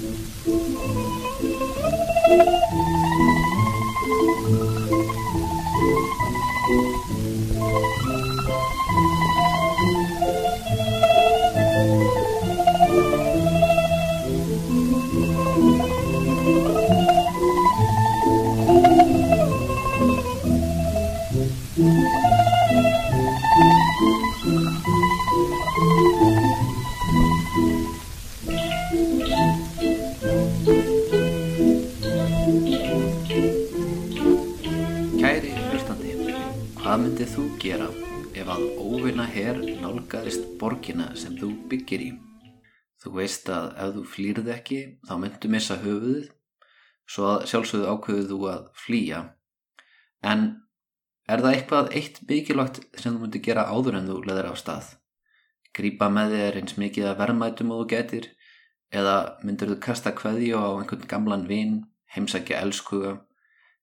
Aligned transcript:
Thank 0.00 0.20
you. 2.48 2.57
Veist 43.28 43.50
að 43.52 43.66
ef 43.76 43.90
þú 43.96 44.04
flýrð 44.14 44.48
ekki 44.54 44.78
þá 45.04 45.12
myndu 45.20 45.50
missa 45.52 45.76
höfuðið, 45.82 46.30
svo 47.08 47.26
að 47.32 47.44
sjálfsögðu 47.50 47.92
ákveðu 47.92 48.24
þú 48.30 48.38
að 48.52 48.64
flýja. 48.84 49.20
En 50.24 50.46
er 51.28 51.44
það 51.44 51.58
eitthvað 51.58 51.92
eitt 52.00 52.22
mikilvægt 52.28 52.80
sem 52.96 53.12
þú 53.12 53.20
myndi 53.22 53.44
gera 53.44 53.68
áður 53.68 54.00
en 54.00 54.08
þú 54.08 54.18
leðir 54.24 54.50
á 54.50 54.54
stað? 54.56 54.96
Grípa 55.76 56.08
með 56.10 56.34
þér 56.34 56.58
eins 56.62 56.76
mikið 56.80 57.10
að 57.10 57.20
verðmætum 57.20 57.72
og 57.74 57.84
þú 57.84 57.88
getur 57.92 58.28
eða 58.98 59.16
myndir 59.44 59.74
þú 59.74 59.78
kasta 59.84 60.14
kveðju 60.16 60.56
á 60.56 60.68
einhvern 60.80 61.08
gamlan 61.10 61.46
vin, 61.48 61.82
heimsækja 62.14 62.62
elskuga 62.64 63.18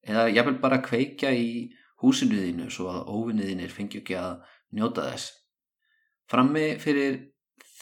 eða 0.06 0.28
jafnvel 0.34 0.58
bara 0.62 0.82
kveikja 0.86 1.32
í 1.38 1.70
húsinu 2.02 2.42
þínu 2.42 2.72
svo 2.74 2.90
að 2.92 3.06
óvinniðinir 3.14 3.74
fengi 3.74 4.02
ekki 4.02 4.18
að 4.18 4.42
njóta 4.76 5.06
þess. 5.12 5.32
Frammi 6.30 6.76
fyrir 6.82 7.22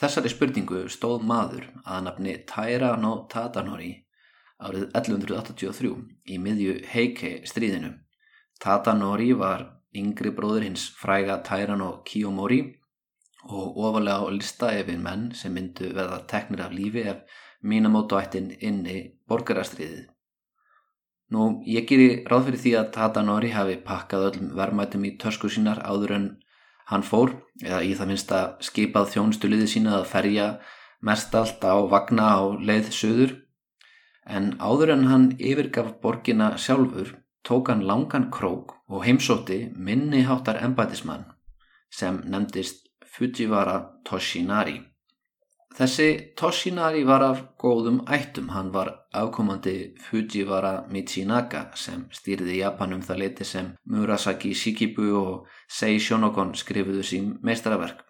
þessari 0.03 0.31
spurningu 0.33 0.79
stóð 0.91 1.21
maður 1.27 1.69
að 1.87 2.01
nafni 2.07 2.33
Taira 2.49 2.89
no 2.99 3.13
Tatanori 3.31 3.93
árið 4.63 4.89
1183 4.99 5.91
í 6.33 6.39
miðju 6.43 6.73
Heike 6.91 7.31
stríðinu. 7.47 7.93
Tatanori 8.59 9.29
var 9.39 9.63
yngri 9.95 10.33
bróður 10.35 10.67
hins 10.67 10.89
fræga 10.99 11.37
Taira 11.47 11.77
no 11.79 12.01
Kiyomori 12.07 12.59
og 13.47 13.79
ofalega 13.79 14.27
á 14.27 14.27
lista 14.35 14.73
yfir 14.75 14.99
menn 14.99 15.29
sem 15.39 15.55
myndu 15.55 15.93
veða 15.95 16.19
teknir 16.27 16.65
af 16.65 16.75
lífi 16.75 17.07
ef 17.13 17.39
mínamótu 17.63 18.19
ættin 18.19 18.51
inni 18.59 18.97
borgarastriðið. 19.29 20.09
Nú, 21.31 21.63
ég 21.63 21.87
geri 21.87 22.09
ráð 22.27 22.49
fyrir 22.49 22.63
því 22.65 22.73
að 22.81 22.91
Tatanori 22.97 23.53
hafi 23.55 23.79
pakkað 23.87 24.27
öllum 24.29 24.51
verðmætum 24.59 25.07
í 25.07 25.15
törsku 25.21 25.49
sínar 25.49 25.79
áður 25.87 26.17
en 26.19 26.27
hann 26.92 27.03
fór, 27.03 27.34
eða 27.64 27.81
í 27.84 27.94
það 27.98 28.09
minnsta 28.12 28.42
skipað 28.64 29.12
þjónustuliði 29.16 29.67
sína 29.72 29.98
að 30.00 30.09
ferja 30.12 30.48
mest 31.03 31.36
allt 31.36 31.64
á 31.64 31.76
vagna 31.89 32.30
á 32.39 32.42
leið 32.59 32.92
söður, 32.95 33.36
en 34.26 34.53
áður 34.59 34.95
en 34.95 35.06
hann 35.11 35.28
yfirgaf 35.39 35.98
borgina 36.04 36.54
sjálfur 36.58 37.17
tók 37.44 37.67
hann 37.67 37.84
langan 37.84 38.30
krók 38.31 38.78
og 38.88 39.04
heimsótti 39.04 39.73
minniháttar 39.76 40.61
embætismann 40.64 41.26
sem 41.92 42.22
nefndist 42.26 42.88
Fujiwara 43.14 43.78
Toshinari. 44.06 44.80
Þessi 45.73 46.35
Toshinari 46.38 47.02
var 47.02 47.23
af 47.25 47.39
góðum 47.57 48.03
ættum, 48.05 48.52
hann 48.53 48.67
var 48.73 48.91
afkomandi 49.17 49.95
Fujiwara 50.05 50.83
Michinaka 50.93 51.63
sem 51.73 52.03
stýrði 52.13 52.59
Japanum 52.59 53.02
það 53.02 53.21
leiti 53.23 53.47
sem 53.49 53.71
Murasaki 53.89 54.52
Shikibu 54.53 55.07
og 55.17 55.47
Sei 55.65 55.98
Shonogon 55.98 56.53
skrifuðu 56.53 57.02
sín 57.09 57.33
meistaraverk. 57.42 58.05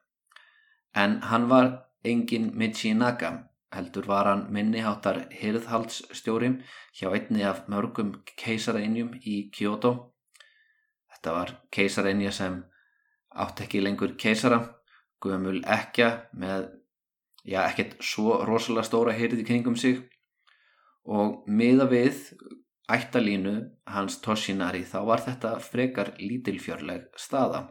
En 0.95 1.21
hann 1.29 1.47
var 1.47 1.71
engin 2.03 2.51
Michinaka, 2.59 3.31
heldur 3.71 4.11
var 4.11 4.27
hann 4.33 4.43
minniháttar 4.51 5.23
hirðhaldsstjórim 5.31 6.59
hjá 6.99 7.13
einni 7.15 7.47
af 7.47 7.63
mörgum 7.71 8.11
keisareinjum 8.43 9.15
í 9.23 9.39
Kyoto. 9.55 9.95
Þetta 11.15 11.39
var 11.39 11.57
keisareinja 11.71 12.35
sem 12.35 12.59
átt 13.31 13.63
ekki 13.63 13.79
lengur 13.79 14.17
keisara, 14.19 14.65
guðamul 15.23 15.61
ekja 15.63 16.17
með 16.35 16.73
já, 17.43 17.63
ekkert 17.67 17.97
svo 18.03 18.41
rosalega 18.47 18.87
stóra 18.87 19.15
heyrið 19.15 19.43
í 19.43 19.47
kringum 19.47 19.77
sig 19.79 20.01
og 21.03 21.43
miða 21.47 21.89
við 21.91 22.19
ættalínu 22.91 23.55
hans 23.87 24.19
Toshinari 24.23 24.83
þá 24.87 24.99
var 25.07 25.23
þetta 25.23 25.55
frekar 25.63 26.13
lítilfjörleg 26.19 27.09
staða. 27.19 27.65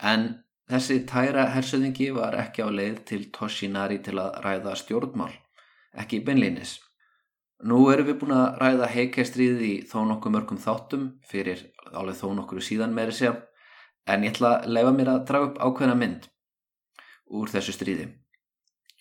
En 0.00 0.26
þessi 0.70 1.02
tæra 1.08 1.46
hersöðingi 1.54 2.10
var 2.16 2.36
ekki 2.40 2.64
á 2.64 2.68
leið 2.72 2.98
til 3.10 3.22
Toshinari 3.32 4.00
til 4.04 4.18
að 4.20 4.40
ræða 4.44 4.76
stjórnmál, 4.82 5.32
ekki 5.96 6.22
beinleinis. 6.24 6.78
Nú 7.64 7.86
erum 7.88 8.08
við 8.10 8.18
búin 8.20 8.36
að 8.36 8.58
ræða 8.60 8.88
heikestriðið 8.92 9.62
í 9.64 9.74
þó 9.88 10.02
nokkuð 10.10 10.34
mörgum 10.34 10.60
þáttum 10.60 11.06
fyrir 11.24 11.62
alveg 11.92 12.18
þó 12.20 12.28
nokkuð 12.36 12.64
síðan 12.66 12.92
meiri 12.96 13.14
sér 13.16 13.38
en 14.06 14.26
ég 14.26 14.34
ætla 14.34 14.58
að 14.58 14.74
leifa 14.76 14.92
mér 14.92 15.12
að 15.14 15.22
draga 15.30 15.48
upp 15.48 15.60
ákveðna 15.64 15.96
mynd 15.96 16.28
úr 17.32 17.50
þessu 17.50 17.72
stríði. 17.72 18.10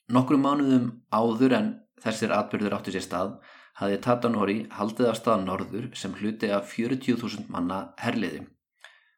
Nokkrum 0.06 0.44
mánuðum 0.46 0.90
áður 1.10 1.54
en 1.58 1.70
þessir 2.04 2.34
atbyrður 2.36 2.76
áttu 2.78 2.92
sér 2.94 3.02
stað 3.02 3.32
hafði 3.80 3.96
Tatanori 4.06 4.58
haldið 4.78 5.08
af 5.10 5.18
stað 5.18 5.46
norður 5.48 5.88
sem 5.98 6.14
hluti 6.20 6.52
af 6.54 6.70
40.000 6.70 7.48
manna 7.50 7.80
herliði. 7.98 8.44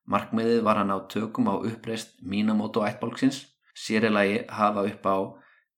Markmiðið 0.08 0.62
var 0.64 0.80
hann 0.80 0.94
á 0.96 1.04
tökum 1.12 1.50
á 1.52 1.60
uppreist 1.60 2.16
Minamoto 2.24 2.86
ættbálksins, 2.88 3.42
sérilagi 3.76 4.46
hafa 4.48 4.86
upp 4.88 5.10
á 5.12 5.18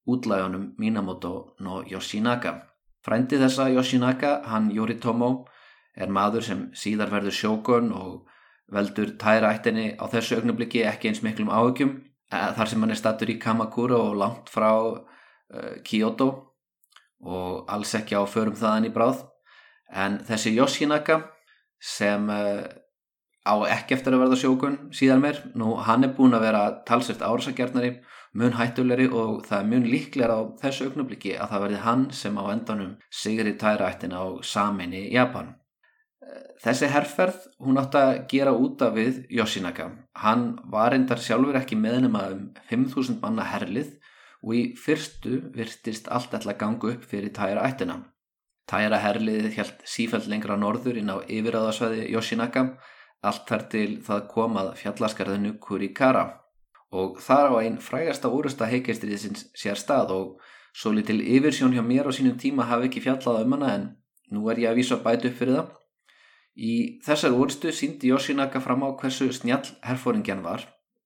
útlægunum 0.06 0.76
Minamoto 0.78 1.56
no 1.60 1.82
Yoshinaka. 1.90 2.54
Frændi 3.02 3.40
þessa 3.42 3.66
Yoshinaka, 3.74 4.44
hann 4.46 4.70
Yoritomo, 4.72 5.48
er 5.98 6.14
maður 6.14 6.46
sem 6.46 6.62
síðar 6.78 7.10
verður 7.10 7.34
sjókun 7.34 7.90
og 7.98 8.30
veldur 8.70 9.18
tæra 9.18 9.56
ættinni 9.56 9.96
á 9.98 10.06
þessu 10.06 10.38
augnabliki 10.38 10.86
ekki 10.86 11.10
eins 11.10 11.24
miklum 11.26 11.50
áhugjum 11.50 11.98
þar 12.30 12.70
sem 12.70 12.84
hann 12.84 12.94
er 12.94 13.00
stattur 13.00 13.32
í 13.32 13.40
Kamakura 13.42 13.98
og 13.98 14.18
langt 14.20 14.52
frá 14.54 14.70
uh, 14.76 15.76
Kyoto 15.86 16.30
og 17.20 17.66
alls 17.72 17.96
ekki 17.98 18.16
á 18.16 18.24
förum 18.30 18.58
þaðan 18.58 18.88
í 18.90 18.94
bráð. 18.96 19.26
En 19.90 20.20
þessi 20.28 20.54
Yoshinaka 20.56 21.20
sem 21.82 22.30
uh, 22.30 22.64
á 23.50 23.54
ekki 23.74 23.98
eftir 23.98 24.16
að 24.16 24.24
verða 24.26 24.40
sjókun 24.44 24.78
síðan 24.96 25.24
mér, 25.24 25.42
nú 25.58 25.74
hann 25.86 26.06
er 26.06 26.14
búin 26.16 26.38
að 26.38 26.46
vera 26.46 26.64
talsett 26.88 27.24
árasagjarnari, 27.26 27.96
mun 28.38 28.58
hættulegri 28.60 29.08
og 29.10 29.46
það 29.48 29.64
er 29.64 29.70
mun 29.72 29.88
líklega 29.90 30.38
á 30.38 30.42
þessu 30.62 30.90
augnabliki 30.90 31.34
að 31.34 31.54
það 31.54 31.64
verði 31.66 31.80
hann 31.88 32.04
sem 32.14 32.38
á 32.38 32.44
endanum 32.54 32.92
sigri 33.10 33.56
tæraættin 33.58 34.14
á 34.14 34.38
saminni 34.46 35.08
Japan 35.10 35.56
Þessi 36.60 36.90
herrferð, 36.92 37.46
hún 37.64 37.80
átt 37.80 37.96
að 37.96 38.10
gera 38.32 38.52
út 38.52 38.82
af 38.84 38.96
við 38.98 39.22
Yoshinaka. 39.32 39.86
Hann 40.20 40.58
var 40.68 40.96
endar 40.96 41.22
sjálfur 41.24 41.56
ekki 41.56 41.78
meðnum 41.80 42.18
að 42.20 42.34
um 42.36 42.42
5.000 42.68 43.22
manna 43.22 43.46
herlið 43.48 43.94
og 44.44 44.56
í 44.56 44.64
fyrstu 44.80 45.40
virtist 45.56 46.10
allt 46.12 46.36
ætla 46.36 46.56
að 46.56 46.60
ganga 46.60 46.92
upp 46.92 47.08
fyrir 47.08 47.32
tæra 47.36 47.64
ættina. 47.68 48.02
Tæra 48.70 49.00
herliðið 49.02 49.56
held 49.56 49.88
sífælt 49.88 50.28
lengra 50.30 50.60
norður 50.60 51.00
inn 51.00 51.10
á 51.10 51.24
yfiráðasvæði 51.24 52.12
Yoshinaka, 52.12 52.66
allt 53.24 53.48
þar 53.48 53.66
til 53.72 53.90
það 54.06 54.28
komað 54.36 54.76
fjallaskarðinu 54.84 55.56
Kurikara. 55.64 56.28
Og 56.92 57.18
þar 57.24 57.56
á 57.56 57.62
einn 57.64 57.80
frægasta 57.82 58.30
úrasta 58.34 58.68
heikestriðisins 58.68 59.48
sér 59.58 59.80
stað 59.80 60.14
og 60.16 60.46
svo 60.76 60.92
litil 60.94 61.22
yfirsjón 61.24 61.74
hjá 61.74 61.84
mér 61.86 62.10
á 62.10 62.14
sínum 62.14 62.38
tíma 62.38 62.68
hafi 62.68 62.90
ekki 62.90 63.08
fjallað 63.08 63.46
um 63.46 63.56
hana 63.58 63.76
en 63.78 63.92
nú 64.34 64.50
er 64.52 64.62
ég 64.62 64.72
að 64.72 64.82
vísa 64.82 65.00
bætu 65.04 65.32
upp 65.32 65.40
fyrir 65.40 65.62
það. 65.62 65.76
Í 66.60 67.00
þessar 67.06 67.38
úrstu 67.40 67.72
síndi 67.72 68.10
Yoshinaka 68.12 68.60
fram 68.60 68.84
á 68.84 68.92
hversu 69.00 69.30
snjall 69.32 69.64
herfóringjan 69.86 70.44
var, 70.44 70.66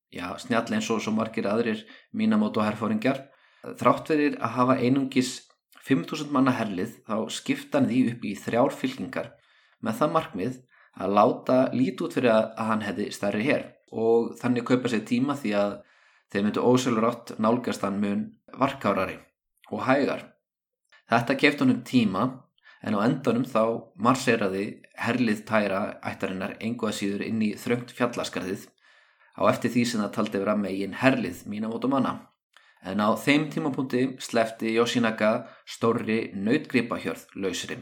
já 0.10 0.34
snjall 0.42 0.74
eins 0.74 0.90
og 0.90 1.04
svo 1.04 1.14
margir 1.14 1.46
aðrir 1.46 1.84
Minamoto 2.12 2.64
herfóringjar. 2.66 3.28
Þrátt 3.62 4.10
verir 4.10 4.38
að 4.42 4.56
hafa 4.58 4.80
einungis 4.82 5.36
5.000 5.86 6.32
manna 6.34 6.56
herlið 6.58 6.98
þá 7.06 7.16
skipta 7.30 7.80
hann 7.80 7.90
því 7.92 8.02
upp 8.14 8.26
í 8.26 8.34
þrjár 8.40 8.76
fylkingar 8.80 9.30
með 9.84 10.00
það 10.00 10.14
markmið 10.18 10.60
að 11.04 11.16
láta 11.18 11.58
lít 11.76 12.02
út 12.06 12.16
fyrir 12.16 12.34
að 12.34 12.68
hann 12.70 12.86
hefði 12.88 13.08
stærri 13.14 13.46
hér 13.48 13.66
og 13.94 14.34
þannig 14.40 14.66
kaupa 14.68 14.90
sér 14.90 15.04
tíma 15.08 15.36
því 15.38 15.54
að 15.60 15.74
þeir 16.34 16.46
myndu 16.48 16.66
ósölur 16.66 17.10
átt 17.10 17.36
nálgast 17.38 17.84
hann 17.86 18.00
mun 18.02 18.24
varkárari 18.58 19.20
og 19.70 19.84
hægar. 19.86 20.30
Þetta 21.10 21.38
keft 21.38 21.62
honum 21.62 21.84
tíma 21.86 22.24
en 22.84 22.98
á 22.98 23.00
endanum 23.08 23.46
þá 23.48 23.64
marseraði 23.96 24.66
herlið 25.00 25.46
tæra 25.48 25.82
ættarinnar 26.12 26.58
enguða 26.60 26.98
síður 27.00 27.24
inn 27.28 27.42
í 27.42 27.54
þröngt 27.60 27.96
fjallaskarðið 27.98 28.68
á 29.40 29.42
eftir 29.50 29.74
því 29.74 29.86
sem 29.90 30.04
það 30.04 30.14
taldi 30.18 30.44
vera 30.44 30.56
megin 30.60 31.00
herlið 31.00 31.44
mína 31.50 31.72
mótum 31.72 31.96
manna. 31.96 32.14
en 32.84 33.00
á 33.00 33.16
þeim 33.16 33.48
tímapunkti 33.52 34.02
slefti 34.20 34.74
Yoshinaga 34.76 35.48
stórri 35.66 36.34
nautgripahjörð 36.36 37.30
lausri. 37.40 37.78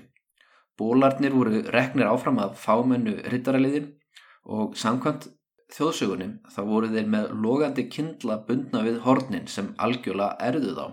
Bólarnir 0.78 1.34
voru 1.34 1.64
reknir 1.74 2.06
áfram 2.06 2.38
af 2.44 2.60
fámennu 2.62 3.16
rittaraliði 3.34 3.82
og 4.46 4.78
samkvæmt 4.78 5.28
þjóðsögunum 5.76 6.36
þá 6.54 6.62
voru 6.70 6.92
þeir 6.94 7.10
með 7.16 7.34
logandi 7.46 7.88
kindla 7.96 8.38
bundna 8.48 8.84
við 8.86 9.00
hornin 9.06 9.48
sem 9.48 9.74
algjöla 9.78 10.36
erðu 10.50 10.76
þá. 10.78 10.86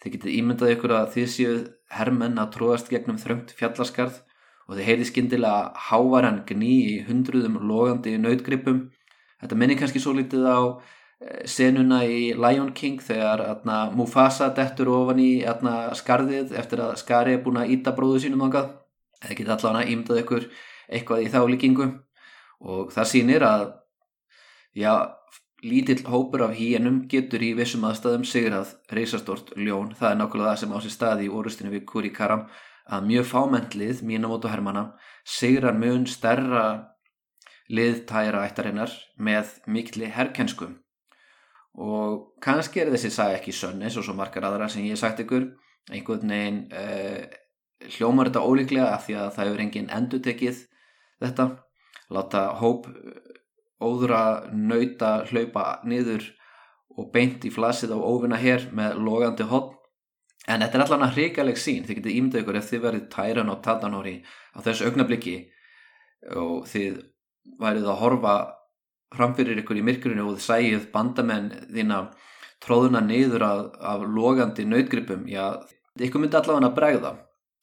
Þið 0.00 0.16
getið 0.16 0.36
ímyndað 0.38 0.74
ykkur 0.74 0.96
að 0.98 1.12
þið 1.14 1.30
séuð 1.34 1.62
hermenn 1.98 2.40
að 2.40 2.54
tróðast 2.56 2.90
gegnum 2.92 3.18
þröngt 3.20 3.54
fjallaskarð 3.58 4.20
og 4.68 4.78
þið 4.78 4.88
heyri 4.88 5.06
skindilega 5.08 5.72
hávaran 5.90 6.42
gní 6.48 6.74
í 6.88 6.98
hundruðum 7.08 7.58
logandi 7.68 8.16
nautgripum. 8.18 8.86
Þetta 9.42 9.58
minni 9.60 9.76
kannski 9.76 10.00
svo 10.00 10.14
litið 10.16 10.46
á 10.48 10.58
eh, 10.64 11.42
senuna 11.44 12.00
í 12.08 12.32
Lion 12.32 12.72
King 12.76 13.02
þegar 13.04 13.44
atna, 13.44 13.90
Mufasa 13.92 14.48
dettur 14.56 14.92
ofan 14.94 15.20
í 15.20 15.44
atna, 15.48 15.92
skarðið 15.96 16.54
eftir 16.60 16.84
að 16.84 16.96
skari 17.02 17.36
er 17.36 17.44
búin 17.44 17.60
að 17.60 17.76
íta 17.76 17.92
bróðu 17.96 18.24
sínum 18.24 18.46
ángað. 18.48 18.72
Það 19.20 19.38
getið 19.40 19.54
allavega 19.56 19.90
ímyndað 19.92 20.22
ykkur 20.24 20.48
eitthvað 20.88 21.24
í 21.24 21.30
þá 21.32 21.40
líkingu 21.48 21.90
og 22.64 22.92
það 22.92 23.10
sýnir 23.10 23.44
að 23.44 23.64
já, 24.76 24.92
lítill 25.64 26.04
hópur 26.06 26.44
af 26.46 26.54
hínum 26.58 27.02
getur 27.10 27.42
í 27.42 27.54
vissum 27.56 27.84
aðstæðum 27.88 28.26
sigrað 28.28 28.74
reysastort 28.92 29.54
ljón. 29.56 29.94
Það 29.98 30.10
er 30.10 30.20
nákvæmlega 30.20 30.52
það 30.52 30.60
sem 30.62 30.76
á 30.76 30.78
sér 30.84 30.94
staði 30.94 31.26
í 31.28 31.32
orustinu 31.32 31.72
við 31.72 31.86
Kuri 31.88 32.12
Karam 32.14 32.46
að 32.84 33.08
mjög 33.08 33.28
fámendlið 33.30 34.02
mínamótu 34.04 34.52
hermana 34.52 34.90
sigrar 35.24 35.76
mjög 35.78 36.08
stærra 36.12 36.64
liðtæra 37.72 38.44
ættarinnar 38.44 38.92
með 39.16 39.54
mikli 39.66 40.10
herrkensku 40.12 40.68
og 41.74 42.34
kannski 42.44 42.82
er 42.82 42.92
þessi 42.92 43.10
sag 43.10 43.38
ekki 43.38 43.54
sönn 43.54 43.82
eins 43.82 43.96
og 43.98 44.04
svo 44.06 44.14
margar 44.14 44.46
aðra 44.46 44.68
sem 44.70 44.84
ég 44.86 44.98
sagt 45.00 45.22
ykkur. 45.24 45.48
Einhvern 45.90 46.30
veginn 46.30 46.60
uh, 46.72 47.24
hljómar 47.96 48.30
þetta 48.30 48.44
ólíklega 48.46 48.92
af 48.94 49.06
því 49.06 49.16
að 49.20 49.32
það 49.34 49.48
hefur 49.48 49.62
enginn 49.64 49.90
endur 49.92 50.22
tekið 50.24 50.60
þetta. 51.24 51.48
Láta 52.14 52.44
hóp 52.60 52.86
óðra 53.84 54.24
nauta 54.52 55.16
hlaupa 55.30 55.80
niður 55.84 56.26
og 56.94 57.10
beint 57.14 57.44
í 57.44 57.52
flasið 57.52 57.94
á 57.94 57.98
óvinna 57.98 58.38
hér 58.38 58.68
með 58.72 59.00
logandi 59.02 59.46
hotn 59.50 59.74
En 60.44 60.60
þetta 60.60 60.76
er 60.76 60.82
allavega 60.84 61.12
hrigaleg 61.14 61.60
sín, 61.60 61.84
þið 61.86 61.98
getið 62.00 62.16
ímyndað 62.18 62.42
ykkur 62.42 62.58
ef 62.58 62.66
þið 62.68 62.82
verið 62.84 63.04
tæran 63.14 63.48
á 63.52 63.56
Tatanóri 63.64 64.14
á 64.52 64.58
þessu 64.64 64.90
augnabliki 64.90 65.36
og 66.36 66.66
þið 66.68 66.98
værið 67.60 67.88
að 67.88 68.00
horfa 68.02 68.34
framfyrir 69.14 69.62
ykkur 69.62 69.80
í 69.80 69.84
myrkurinu 69.88 70.26
og 70.26 70.36
þið 70.36 70.44
sæjuð 70.44 70.84
bandamenn 70.92 71.48
þína 71.72 72.00
tróðuna 72.64 73.00
neyður 73.04 73.46
af, 73.46 73.62
af 73.80 74.04
logandi 74.04 74.66
nautgripum, 74.68 75.24
já, 75.28 75.64
ykkur 75.96 76.20
myndi 76.20 76.38
allavega 76.40 76.68
að 76.68 76.76
bregða. 76.76 77.14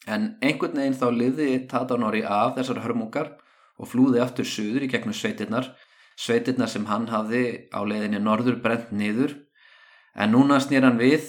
En 0.09 0.27
einhvern 0.41 0.81
veginn 0.81 0.97
þá 0.97 1.07
liði 1.13 1.49
Tatanóri 1.69 2.23
af 2.25 2.55
þessar 2.57 2.81
hörmungar 2.81 3.35
og 3.77 3.89
flúði 3.93 4.23
aftur 4.23 4.47
suður 4.47 4.87
í 4.87 4.89
gegnum 4.89 5.13
sveitirnar, 5.13 5.69
sveitirnar 6.19 6.69
sem 6.69 6.85
hann 6.89 7.07
hafði 7.11 7.69
á 7.71 7.79
leiðinni 7.83 8.19
norður 8.21 8.59
brent 8.63 8.91
niður 8.91 9.37
En 10.11 10.33
núna 10.33 10.57
snýr 10.59 10.83
hann 10.83 10.99
við 10.99 11.23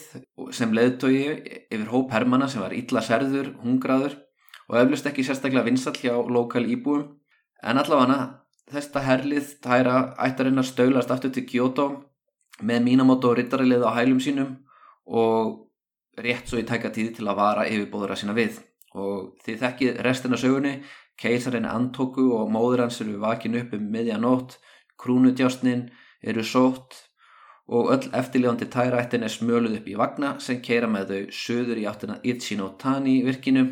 sem 0.54 0.72
leðtogi 0.74 1.26
yfir 1.70 1.88
hóp 1.92 2.10
hermana 2.14 2.48
sem 2.50 2.62
var 2.62 2.74
illa 2.74 3.02
serður, 3.04 3.52
hungraður 3.62 4.16
og 4.68 4.78
eflust 4.80 5.06
ekki 5.06 5.24
sérstaklega 5.26 5.68
vinsall 5.68 5.94
hjá 5.94 6.16
lokal 6.26 6.64
íbúum. 6.66 7.04
En 7.62 7.78
allavega 7.78 8.42
þetta 8.72 9.04
herlið 9.06 9.52
tæra 9.62 9.98
ættarinn 10.26 10.58
að 10.58 10.70
stöglast 10.72 11.14
aftur 11.14 11.30
til 11.34 11.46
Kyoto 11.46 11.86
með 12.62 12.82
mínamót 12.88 13.22
og 13.28 13.36
rittarlið 13.38 13.86
á 13.86 13.90
hælum 14.00 14.18
sínum 14.22 14.56
og 15.06 15.68
rétt 16.18 16.50
svo 16.50 16.58
í 16.58 16.66
tæka 16.66 16.90
tíði 16.90 17.20
til 17.20 17.28
að 17.30 17.38
vara 17.38 17.68
yfirbóðura 17.70 18.18
sína 18.18 18.34
við. 18.34 18.58
Og 18.98 19.38
þið 19.46 19.62
þekkið 19.62 20.02
restina 20.04 20.36
sögunni, 20.36 20.74
keisarinn 21.20 21.68
Antoku 21.68 22.30
og 22.36 22.50
móður 22.52 22.86
hans 22.86 23.00
eru 23.04 23.18
vakin 23.22 23.58
upp 23.60 23.74
um 23.76 23.88
miðjanótt, 23.92 24.58
krúnudjásnin 25.00 25.88
eru 26.22 26.44
sótt 26.46 26.98
og 27.72 27.92
öll 27.94 28.10
eftirljóðandi 28.18 28.68
tærættin 28.72 29.24
er 29.24 29.32
smjöluð 29.32 29.78
upp 29.80 29.88
í 29.88 29.98
vagna 29.98 30.32
sem 30.42 30.60
keira 30.64 30.88
með 30.90 31.12
þau 31.12 31.36
söður 31.38 31.80
í 31.82 31.86
áttina 31.88 32.18
Ichinotani 32.26 33.20
virkinu 33.26 33.64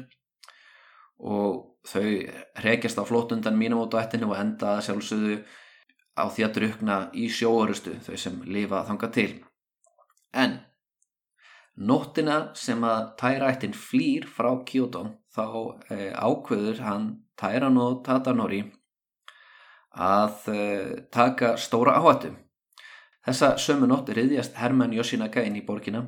og 1.20 1.66
þau 1.90 2.06
rekjast 2.64 3.00
á 3.00 3.04
flótundan 3.08 3.58
mínamótaættinu 3.60 4.30
og 4.30 4.38
enda 4.38 4.78
sjálfsögðu 4.84 5.40
á 6.16 6.24
því 6.28 6.46
að 6.46 6.56
drukna 6.56 6.98
í 7.16 7.28
sjóorustu 7.32 7.96
þau 8.04 8.16
sem 8.16 8.40
lifa 8.46 8.84
þanga 8.88 9.10
til. 9.14 9.30
Nóttina 11.80 12.50
sem 12.58 12.82
að 12.84 13.14
tærættin 13.20 13.72
flýr 13.72 14.26
frá 14.28 14.52
Kyoto 14.68 15.06
þá 15.32 15.46
eh, 15.90 16.12
ákveður 16.12 16.84
hann 16.84 17.08
Tæran 17.40 17.80
og 17.80 18.02
Tatanori 18.04 18.60
að 19.96 20.52
eh, 20.52 20.94
taka 21.10 21.56
stóra 21.56 21.96
áhættu 21.96 22.34
Þessa 23.26 23.50
sömu 23.60 23.88
nótt 23.88 24.08
riðjast 24.16 24.56
Hermann 24.56 24.94
Yoshinaga 24.96 25.42
inn 25.44 25.58
í 25.60 25.64
borgina. 25.66 26.06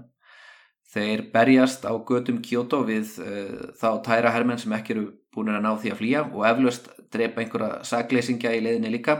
Þeir 0.92 1.26
berjast 1.32 1.84
á 1.84 1.92
gödum 2.08 2.40
Kyoto 2.44 2.82
við 2.88 3.18
uh, 3.20 3.72
þá 3.76 3.88
tæra 4.04 4.32
Hermann 4.32 4.60
sem 4.60 4.72
ekki 4.76 4.94
eru 4.96 5.04
búin 5.32 5.52
að 5.52 5.62
ná 5.64 5.70
því 5.80 5.92
að 5.92 6.00
flýja 6.00 6.22
og 6.28 6.46
eflaust 6.48 6.88
drepa 7.12 7.44
einhverja 7.44 7.82
sagleysingja 7.88 8.54
í 8.56 8.62
leiðinni 8.64 8.92
líka. 8.92 9.18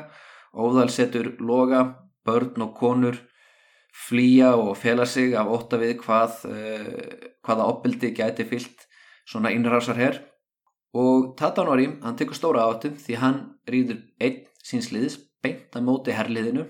Óðal 0.53 0.89
setur 0.93 1.31
loga, 1.41 1.85
börn 2.25 2.65
og 2.65 2.75
konur 2.77 3.21
flýja 3.93 4.55
og 4.57 4.77
fela 4.81 5.07
sig 5.07 5.37
af 5.37 5.51
óta 5.53 5.81
við 5.81 5.99
hvað, 6.03 6.39
uh, 6.49 7.33
hvaða 7.45 7.69
opbildi 7.73 8.13
gæti 8.17 8.49
fyllt 8.49 8.87
svona 9.29 9.53
innrásar 9.55 10.01
herr. 10.01 10.23
Og 10.93 11.33
Tatanori, 11.39 11.89
hann 12.03 12.17
tekur 12.17 12.37
stóra 12.37 12.67
áttum 12.69 12.99
því 13.01 13.19
hann 13.21 13.43
rýður 13.69 14.03
einn 14.21 14.43
sínsliðis 14.63 15.19
beint 15.43 15.75
að 15.77 15.87
móti 15.87 16.15
herrliðinu 16.15 16.67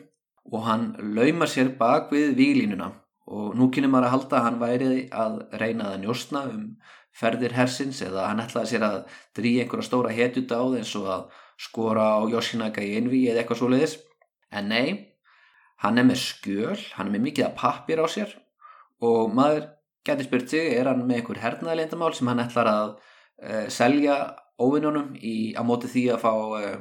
og 0.50 0.66
hann 0.66 0.92
laumar 1.14 1.50
sér 1.50 1.72
bak 1.78 2.10
við 2.14 2.34
výlínuna 2.38 2.90
og 3.32 3.54
nú 3.58 3.68
kynum 3.72 3.92
maður 3.94 4.08
að 4.08 4.14
halda 4.16 4.38
að 4.38 4.46
hann 4.46 4.58
væri 4.62 4.90
að 5.14 5.36
reyna 5.60 5.92
að 5.92 6.00
njóstna 6.02 6.42
um 6.50 6.64
ferðir 7.16 7.54
hersins 7.54 8.00
eða 8.02 8.26
hann 8.30 8.42
ætlaði 8.42 8.72
sér 8.72 8.86
að 8.86 8.98
drí 9.36 9.54
einhverja 9.60 9.86
stóra 9.86 10.14
hetjut 10.16 10.54
á 10.56 10.62
eins 10.64 10.94
og 10.98 11.08
að 11.12 11.24
skora 11.60 12.08
á 12.18 12.20
Yoshinaga 12.32 12.82
í 12.82 12.96
einvi 12.98 13.26
eða 13.28 13.42
eitthvað 13.42 13.60
svo 13.60 13.70
leiðis 13.70 13.98
en 14.52 14.72
nei, 14.72 15.11
hann 15.82 15.98
er 16.00 16.06
með 16.08 16.20
skjöl 16.22 16.80
hann 16.96 17.08
er 17.08 17.14
með 17.16 17.26
mikið 17.28 17.48
að 17.48 17.56
pappir 17.60 18.02
á 18.02 18.06
sér 18.10 18.36
og 19.02 19.32
maður 19.34 19.66
getur 20.06 20.28
spurt 20.28 20.50
sig 20.50 20.72
er 20.76 20.90
hann 20.90 21.02
með 21.06 21.20
einhver 21.20 21.42
hernaðalendamál 21.42 22.12
sem 22.16 22.30
hann 22.30 22.42
ætlar 22.42 22.70
að 22.70 22.92
uh, 22.92 23.66
selja 23.70 24.18
óvinnunum 24.62 25.14
á 25.18 25.62
móti 25.66 25.90
því 25.90 26.04
að 26.14 26.22
fá 26.22 26.32
uh, 26.32 26.78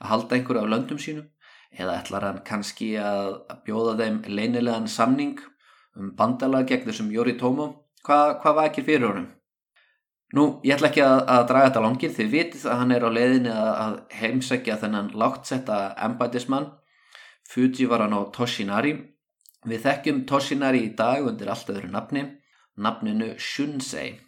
að 0.00 0.10
halda 0.12 0.36
einhverju 0.36 0.64
á 0.64 0.72
löndum 0.72 1.00
sínum? 1.00 1.30
Eða 1.76 1.98
ætlar 2.00 2.24
hann 2.24 2.44
kannski 2.46 2.94
að 3.00 3.40
bjóða 3.66 3.96
þeim 4.00 4.22
leinilegan 4.28 4.86
samning 4.88 5.40
um 5.96 6.12
bandalag 6.16 6.68
gegn 6.70 6.86
þessum 6.88 7.10
Jóri 7.12 7.34
Tómo 7.40 7.86
Hva, 8.06 8.38
hvað 8.38 8.54
var 8.54 8.68
ekki 8.70 8.84
fyrir 8.86 9.08
honum? 9.08 9.26
Nú, 10.36 10.44
ég 10.66 10.76
ætla 10.76 10.92
ekki 10.92 11.02
að, 11.02 11.20
að 11.32 11.44
draga 11.50 11.70
þetta 11.70 11.82
langir. 11.82 12.12
Þið 12.14 12.28
vitið 12.30 12.66
að 12.70 12.80
hann 12.80 12.92
er 12.94 13.06
á 13.06 13.10
leiðinni 13.10 13.50
að, 13.50 13.70
að 13.82 13.96
heimsækja 14.20 14.76
þennan 14.82 15.08
láttsetta 15.18 15.78
embætismann 16.06 16.68
Fuji 17.46 17.86
var 17.86 18.04
hann 18.04 18.16
á 18.16 18.22
Toshinari. 18.34 18.96
Við 19.66 19.86
þekkjum 19.86 20.24
Toshinari 20.30 20.86
í 20.86 20.94
dag 20.98 21.26
undir 21.26 21.50
allt 21.50 21.70
öðru 21.72 21.90
nafni 21.92 22.26
nafninu 22.76 23.34
Shunsei. 23.38 24.20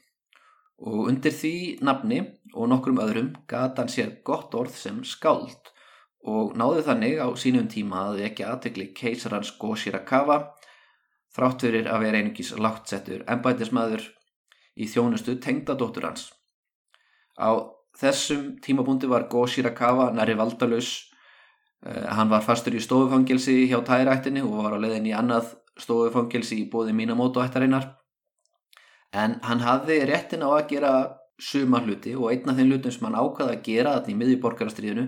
Og 0.79 1.09
undir 1.11 1.35
því 1.35 1.55
nafni 1.85 2.21
og 2.55 2.71
nokkrum 2.71 3.01
öðrum 3.03 3.33
gata 3.51 3.83
hann 3.83 3.93
sér 3.93 4.15
gott 4.25 4.55
orð 4.55 4.77
sem 4.79 5.03
skáld. 5.05 5.73
Og 6.23 6.55
náði 6.59 6.85
þannig 6.87 7.19
á 7.23 7.29
sínum 7.39 7.69
tíma 7.71 8.09
að 8.09 8.23
vekja 8.23 8.53
aðtekli 8.53 8.93
keisarans 8.95 9.53
Go 9.59 9.75
Shirakawa 9.75 10.39
þrátt 11.35 11.65
fyrir 11.67 11.91
að 11.91 12.05
vera 12.07 12.21
einungis 12.21 12.55
láttsettur 12.59 13.25
ennbætismæður 13.31 14.07
í 14.79 14.89
þjónustu 14.91 15.37
tengdadóttur 15.43 16.09
hans. 16.09 16.31
Á 17.39 17.59
þessum 17.99 18.57
tímabúndi 18.63 19.11
var 19.11 19.29
Go 19.31 19.45
Shirakawa 19.47 20.11
næri 20.15 20.37
valdalus, 20.39 21.08
hann 21.87 22.31
var 22.31 22.43
fastur 22.43 22.75
í 22.75 22.83
stofufangilsi 22.83 23.69
hjá 23.71 23.79
tærættinni 23.87 24.43
og 24.43 24.57
var 24.65 24.75
á 24.75 24.83
leðin 24.83 25.07
í 25.11 25.15
annað 25.15 25.55
stofufangilsi 25.79 26.63
í 26.65 26.69
bóði 26.71 26.95
mínamótu 26.97 27.43
ættarinnar 27.45 27.93
en 29.15 29.39
hann 29.47 29.63
hafði 29.63 30.01
réttin 30.11 30.43
á 30.43 30.51
að 30.51 30.69
gera 30.73 30.93
suma 31.39 31.81
hluti 31.85 32.17
og 32.19 32.33
einna 32.33 32.55
þeim 32.59 32.73
hlutum 32.73 32.95
sem 32.95 33.07
hann 33.07 33.19
ákvaði 33.19 33.55
að 33.55 33.67
gera 33.71 33.95
þarna 33.97 34.15
í 34.15 34.19
miðjuborgarastriðinu 34.23 35.07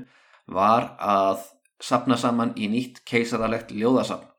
var 0.54 0.92
að 0.98 1.48
sapna 1.82 2.16
saman 2.20 2.54
í 2.56 2.68
nýtt 2.70 3.02
keisaralegt 3.08 3.72
ljóðasapn 3.74 4.30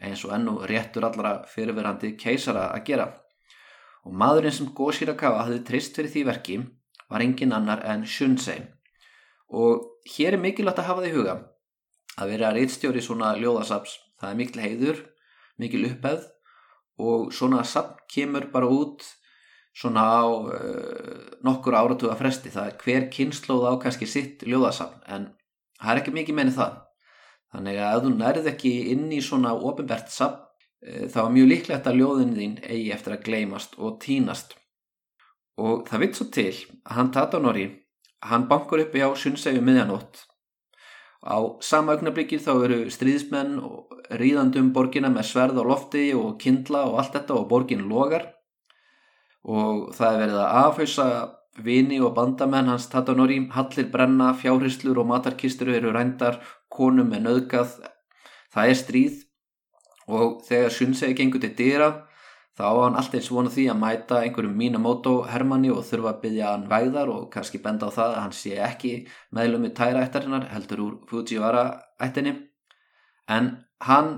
eins 0.00 0.24
og 0.24 0.34
ennu 0.34 0.58
réttur 0.68 1.04
allara 1.04 1.40
fyrirverandi 1.48 2.14
keisara 2.20 2.70
að 2.74 2.84
gera. 2.88 3.06
Og 4.08 4.14
maðurinn 4.16 4.54
sem 4.56 4.70
Go 4.76 4.88
Shirakawa 4.92 5.44
hafði 5.44 5.60
trist 5.68 5.96
fyrir 5.96 6.12
því 6.12 6.22
verki 6.28 6.58
var 7.10 7.24
engin 7.24 7.52
annar 7.52 7.82
en 7.84 8.06
Shunsei. 8.08 8.62
Og 9.52 9.84
hér 10.14 10.38
er 10.38 10.40
mikilvægt 10.40 10.80
að 10.80 10.88
hafa 10.88 11.04
því 11.04 11.12
huga 11.18 11.34
að 12.20 12.34
vera 12.34 12.52
reittstjóri 12.54 13.02
svona 13.04 13.34
ljóðasaps 13.38 13.98
það 14.20 14.30
er 14.32 14.38
mikil 14.40 14.62
heiður, 14.64 15.00
mikil 15.60 15.86
uppeð 15.88 16.28
og 17.00 17.32
svona 17.32 17.64
sapn 17.64 18.04
kemur 18.10 18.50
bara 18.52 18.68
út 18.68 19.06
svona 19.76 20.04
á 20.04 20.24
uh, 20.26 21.40
nokkur 21.46 21.76
áratuga 21.78 22.16
fresti. 22.18 22.52
Það 22.52 22.68
er 22.68 22.78
hver 22.84 23.08
kynnslóð 23.14 23.66
á 23.70 23.72
kannski 23.82 24.08
sitt 24.10 24.44
ljóðasapn 24.44 25.04
en 25.08 25.28
það 25.80 25.92
er 25.92 26.02
ekki 26.02 26.16
mikið 26.18 26.38
menið 26.40 26.60
það. 26.60 26.78
Þannig 27.50 27.80
að 27.82 27.96
ef 27.96 28.04
þú 28.04 28.14
nærð 28.14 28.48
ekki 28.52 28.72
inn 28.92 29.06
í 29.14 29.20
svona 29.24 29.54
ofinbært 29.56 30.12
sapn 30.12 30.42
uh, 30.44 31.06
þá 31.12 31.20
er 31.24 31.36
mjög 31.36 31.52
líklegt 31.54 31.90
að 31.90 32.00
ljóðin 32.02 32.34
þín 32.36 32.56
eigi 32.66 32.90
eftir 32.96 33.16
að 33.16 33.28
gleymast 33.28 33.78
og 33.78 34.00
tínast. 34.04 34.56
Og 35.60 35.86
það 35.88 36.04
vitt 36.04 36.18
svo 36.18 36.26
til 36.32 36.50
að 36.50 36.96
hann 36.98 37.14
Tatanori 37.14 37.70
hann 38.28 38.44
bankur 38.48 38.82
uppi 38.82 39.00
á 39.00 39.08
sunnsegu 39.16 39.62
miðjanótt 39.64 40.26
á 41.20 41.36
sama 41.60 41.94
augnablíkir 41.94 42.40
þá 42.40 42.52
eru 42.64 42.78
stríðismenn 42.92 43.58
og 43.60 43.98
ríðandum 44.20 44.72
borgina 44.72 45.10
með 45.12 45.28
sverð 45.30 45.60
á 45.60 45.64
lofti 45.68 46.04
og 46.16 46.38
kindla 46.40 46.86
og 46.88 47.00
allt 47.02 47.16
þetta 47.18 47.36
og 47.36 47.48
borgin 47.50 47.86
logar. 47.88 48.30
Og 49.44 49.92
það 49.96 50.14
er 50.14 50.20
verið 50.24 50.40
að 50.40 50.56
afhauðsa 50.64 51.06
vini 51.60 52.00
og 52.00 52.14
bandamenn 52.16 52.70
hans 52.70 52.88
Tatanori 52.88 53.40
hallir 53.52 53.88
brenna, 53.92 54.32
fjárhyslur 54.34 55.00
og 55.02 55.08
matarkistur 55.10 55.72
eru 55.74 55.92
rændar, 55.92 56.40
konum 56.72 57.12
er 57.12 57.24
nöðgað 57.24 57.76
það 58.54 58.72
er 58.72 58.78
stríð. 58.78 59.18
Og 60.10 60.40
þegar 60.48 60.74
sunnsegi 60.74 61.16
gengur 61.20 61.42
til 61.44 61.54
dýra 61.54 61.90
þá 62.60 62.66
á 62.68 62.72
hann 62.84 62.98
alltaf 63.00 63.16
eins 63.16 63.30
vonu 63.32 63.50
því 63.52 63.66
að 63.72 63.80
mæta 63.80 64.20
einhverjum 64.20 64.56
Minamoto 64.60 65.14
Hermanni 65.30 65.70
og 65.72 65.84
þurfa 65.88 66.12
að 66.12 66.20
byggja 66.24 66.50
hann 66.50 66.66
væðar 66.68 67.12
og 67.14 67.28
kannski 67.32 67.60
benda 67.64 67.88
á 67.88 67.96
það 67.96 68.16
að 68.16 68.22
hann 68.24 68.36
sé 68.36 68.52
ekki 68.60 68.92
meðlum 69.36 69.64
með 69.64 69.76
tæra 69.78 70.04
ættarinnar 70.04 70.48
heldur 70.52 70.84
úr 70.84 70.98
Fujiwara 71.08 71.64
ættinni 72.04 72.34
en 73.30 73.50
hann 73.86 74.12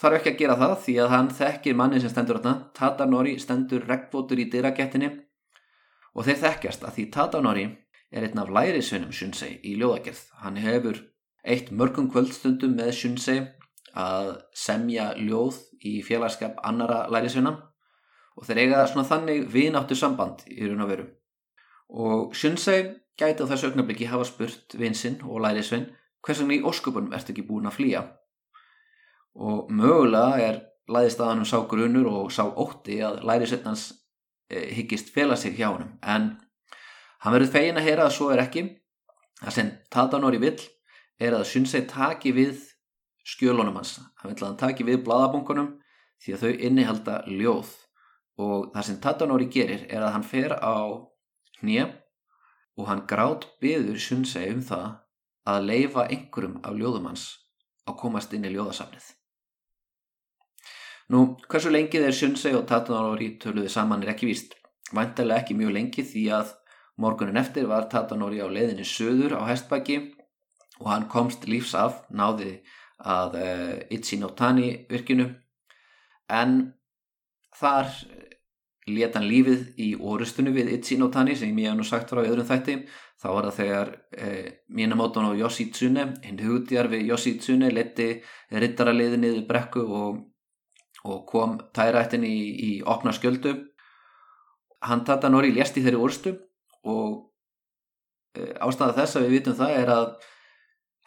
þarf 0.00 0.20
ekki 0.20 0.32
að 0.32 0.40
gera 0.40 0.58
það 0.60 0.74
því 0.84 0.96
að 1.02 1.12
hann 1.14 1.30
þekkir 1.40 1.78
manni 1.80 2.00
sem 2.00 2.12
stendur 2.12 2.40
þarna. 2.40 2.70
Tatanori 2.76 3.36
stendur 3.42 3.86
regnbótur 3.88 4.40
í 4.40 4.48
dyragettinni 4.52 5.10
og 6.14 6.26
þeir 6.26 6.42
þekkjast 6.44 6.84
að 6.86 6.96
því 6.96 7.06
Tatanori 7.16 7.66
er 8.10 8.26
einn 8.26 8.42
af 8.42 8.52
lærisvinnum 8.54 9.14
Shunsei 9.14 9.58
í 9.66 9.76
ljóðagerð. 9.78 10.22
Hann 10.44 10.60
hefur 10.62 11.02
eitt 11.42 11.70
mörgum 11.74 12.10
kvöldstundum 12.12 12.76
með 12.78 12.94
Shunsei 13.00 13.40
að 13.98 14.36
semja 14.54 15.10
ljóð 15.18 15.58
í 15.82 15.98
félagskap 16.06 16.60
annara 16.66 17.04
lærisvinna 17.10 17.56
og 18.40 18.48
þeir 18.48 18.62
eiga 18.62 18.86
svona 18.88 19.04
þannig 19.04 19.44
vináttu 19.52 19.96
samband 19.98 20.46
í 20.48 20.64
raun 20.64 20.84
og 20.86 20.90
veru. 20.90 21.06
Og 21.90 22.36
Shunsei 22.36 22.86
gæti 23.20 23.44
á 23.44 23.50
þessu 23.50 23.68
augnabliki 23.68 24.08
hafa 24.08 24.24
spurt 24.24 24.76
vinsinn 24.80 25.20
og 25.26 25.42
lærisvinn 25.44 25.90
hvers 26.24 26.40
vegna 26.40 26.56
í 26.56 26.64
óskupunum 26.64 27.12
ertu 27.16 27.34
ekki 27.34 27.44
búin 27.48 27.68
að 27.68 27.76
flýja? 27.76 28.02
Og 29.36 29.68
mögulega 29.72 30.40
er 30.46 30.60
læðist 30.90 31.20
að 31.20 31.32
hann 31.34 31.48
sá 31.48 31.58
grunur 31.68 32.08
og 32.08 32.32
sá 32.32 32.46
ótti 32.48 32.98
að 33.04 33.20
lærisvinnans 33.28 33.90
e, 34.48 34.64
higgist 34.74 35.12
fela 35.14 35.36
sig 35.36 35.58
hjá 35.58 35.68
hann 35.68 35.92
en 36.00 36.32
hann 37.20 37.36
verður 37.36 37.52
fegin 37.58 37.80
að 37.80 37.88
heyra 37.90 38.08
að 38.08 38.16
svo 38.16 38.30
er 38.32 38.44
ekki. 38.46 38.64
Það 39.40 39.56
sem 39.56 39.70
Tatanori 39.92 40.40
vill 40.40 40.58
er 41.20 41.36
að 41.36 41.46
Shunsei 41.52 41.84
taki 41.88 42.32
við 42.36 42.56
skjölunum 43.28 43.76
hans. 43.76 43.98
Hann 44.20 44.32
vill 44.32 44.40
að 44.40 44.48
hann 44.48 44.60
taki 44.64 44.88
við 44.88 45.04
bladabunkunum 45.04 45.74
því 46.24 46.34
að 46.34 46.44
þau 46.44 46.66
innihalda 46.68 47.20
ljóð 47.28 47.76
og 48.40 48.70
það 48.74 48.86
sem 48.88 48.98
Tatanori 49.04 49.48
gerir 49.52 49.86
er 49.88 50.04
að 50.04 50.14
hann 50.16 50.26
fer 50.26 50.56
á 50.56 50.76
hnið 51.60 51.96
og 52.80 52.88
hann 52.88 53.06
grátt 53.10 53.46
byður 53.62 54.00
Shunsei 54.00 54.48
um 54.54 54.62
það 54.64 54.88
að 55.50 55.66
leifa 55.70 56.06
einhverjum 56.06 56.60
af 56.64 56.76
ljóðum 56.78 57.08
hans 57.10 57.26
að 57.88 57.98
komast 58.02 58.32
inn 58.36 58.46
í 58.46 58.52
ljóðasafnið. 58.54 59.08
Nú, 61.10 61.20
hversu 61.50 61.72
lengið 61.74 62.06
er 62.06 62.16
Shunsei 62.16 62.54
og 62.54 62.68
Tatanori 62.70 63.34
töluði 63.42 63.70
saman 63.72 64.04
er 64.04 64.14
ekki 64.14 64.30
víst. 64.30 64.54
Væntalega 64.94 65.42
ekki 65.42 65.56
mjög 65.58 65.74
lengi 65.74 66.04
því 66.06 66.24
að 66.38 66.54
morgunin 67.02 67.40
eftir 67.40 67.66
var 67.70 67.88
Tatanori 67.90 68.40
á 68.42 68.46
leiðinni 68.46 68.86
söður 68.86 69.36
á 69.38 69.42
hestbæki 69.50 69.98
og 70.80 70.88
hann 70.90 71.08
komst 71.12 71.46
lífs 71.50 71.74
af, 71.76 72.04
náði 72.10 72.60
að 73.00 73.36
uh, 73.40 73.74
Itchinotani 73.92 74.86
virkinu 74.90 75.30
en 76.30 76.56
þar 77.56 77.90
leta 78.94 79.18
hann 79.18 79.28
lífið 79.30 79.62
í 79.80 79.88
orustunni 79.96 80.52
við 80.54 80.72
Itchinotani 80.76 81.36
sem 81.38 81.58
ég 81.58 81.70
hef 81.70 81.78
nú 81.78 81.86
sagt 81.86 82.12
frá 82.12 82.22
öðrum 82.22 82.48
þætti 82.48 82.76
þá 83.20 83.26
var 83.28 83.48
það 83.48 83.58
þegar 83.58 83.90
eh, 84.16 84.48
Minamoto 84.68 85.22
og 85.26 85.38
Yoshitsune 85.38 86.06
hinn 86.24 86.40
hugdjar 86.40 86.88
við 86.92 87.08
Yoshitsune 87.10 87.70
leti 87.72 88.10
rittaraliði 88.50 89.20
niður 89.20 89.46
brekku 89.48 89.84
og, 89.84 90.20
og 91.04 91.18
kom 91.28 91.58
tærættin 91.76 92.24
í, 92.24 92.36
í 92.68 92.70
opna 92.82 93.12
skjöldu. 93.16 93.56
Hann 94.80 95.04
Tatanori 95.04 95.52
lést 95.52 95.76
í 95.76 95.84
þeirri 95.84 96.00
orustu 96.00 96.34
og 96.88 97.30
eh, 98.38 98.56
ástæða 98.64 98.96
þess 99.02 99.20
að 99.20 99.26
við 99.28 99.36
vitum 99.36 99.58
það 99.60 99.76
er 99.82 99.94
að 99.98 100.10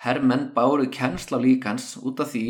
herrmenn 0.03 0.51
báru 0.53 0.89
kennsla 0.91 1.39
líkans 1.41 1.95
út 2.03 2.21
af 2.21 2.33
því 2.33 2.47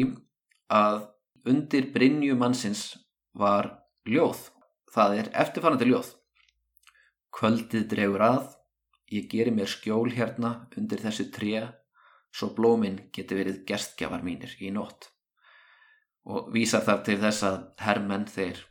að 0.73 1.03
undir 1.47 1.91
Brynju 1.93 2.35
mannsins 2.39 2.93
var 3.37 3.69
ljóð 4.07 4.52
Það 4.93 5.15
er 5.17 5.29
eftirfarnandi 5.41 5.87
ljóð. 5.89 6.09
Kvöldið 7.33 7.85
dregur 7.89 8.21
að, 8.21 8.43
ég 9.09 9.25
geri 9.31 9.53
mér 9.55 9.71
skjól 9.71 10.11
hérna 10.13 10.51
undir 10.77 11.01
þessu 11.01 11.31
tré, 11.33 11.63
svo 12.33 12.51
blóminn 12.53 12.99
geti 13.15 13.37
verið 13.37 13.63
gerstgjafar 13.69 14.21
mínir 14.25 14.53
í 14.61 14.69
nótt. 14.75 15.09
Og 16.29 16.53
vísar 16.53 16.85
þar 16.85 17.01
til 17.07 17.17
þess 17.25 17.47
að 17.49 17.57
herrmenn 17.81 18.29
þeir 18.29 18.61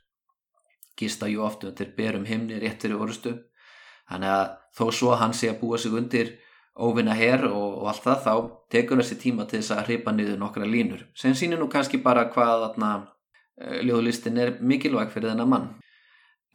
gista 0.99 1.27
ju 1.27 1.43
oft 1.43 1.67
undir 1.67 1.91
berum 1.97 2.29
himni 2.29 2.61
réttir 2.63 2.95
í 2.95 3.03
orustu. 3.03 3.35
Þannig 4.07 4.37
að 4.39 4.47
þó 4.79 4.87
svo 4.95 5.19
hann 5.19 5.35
sé 5.35 5.51
að 5.51 5.61
búa 5.65 5.79
sig 5.79 5.99
undir 5.99 6.35
óvinna 6.79 7.19
herr 7.19 7.49
og, 7.51 7.83
og 7.83 7.91
allt 7.91 8.07
það, 8.07 8.23
þá 8.23 8.35
tekur 8.71 9.03
þessi 9.03 9.19
tíma 9.27 9.51
til 9.51 9.59
þess 9.59 9.75
að 9.75 9.87
hripa 9.89 10.15
niður 10.15 10.39
nokkra 10.39 10.71
línur. 10.71 11.03
Sen 11.19 11.35
sínir 11.35 11.59
nú 11.59 11.67
kannski 11.73 11.99
bara 12.05 12.29
hvað 12.31 12.69
þarna 12.69 12.93
eh, 13.59 13.81
ljóðlistin 13.89 14.39
er 14.39 14.61
mikilvæg 14.63 15.11
fyrir 15.13 15.35
þennan 15.35 15.51
mann 15.51 15.73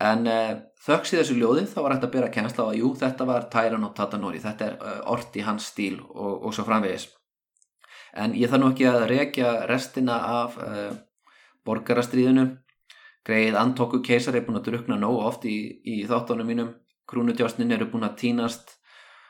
en 0.03 0.29
uh, 0.29 0.53
þöggs 0.85 1.13
í 1.13 1.19
þessu 1.19 1.37
ljóði 1.39 1.65
þá 1.71 1.77
var 1.81 1.95
hægt 1.95 2.05
að 2.05 2.13
byrja 2.13 2.29
að 2.29 2.35
kennast 2.35 2.59
á 2.61 2.65
að 2.67 2.79
jú 2.81 2.91
þetta 2.99 3.27
var 3.29 3.47
Tyran 3.53 3.87
og 3.87 3.95
Tatanori 3.97 4.41
þetta 4.43 4.67
er 4.67 4.77
uh, 4.77 4.99
ort 5.13 5.37
í 5.37 5.45
hans 5.47 5.71
stíl 5.71 5.97
og, 6.01 6.45
og 6.45 6.53
svo 6.53 6.67
framvegis. 6.67 7.09
En 8.17 8.33
ég 8.37 8.49
þarf 8.49 8.63
nú 8.63 8.71
ekki 8.71 8.87
að 8.89 9.07
rekja 9.11 9.53
restina 9.69 10.19
af 10.41 10.57
uh, 10.61 10.91
borgarastriðinu 11.65 12.47
greið 13.27 13.57
Antoku 13.59 13.99
keisar 14.05 14.37
er 14.37 14.45
búin 14.45 14.59
að 14.61 14.69
drukna 14.69 14.97
nóg 14.99 15.17
oft 15.25 15.47
í, 15.49 15.57
í 15.83 16.03
þáttunum 16.07 16.47
mínum. 16.47 16.73
Krúnutjásnin 17.07 17.73
eru 17.75 17.89
búin 17.91 18.05
að 18.07 18.17
tínast 18.21 18.77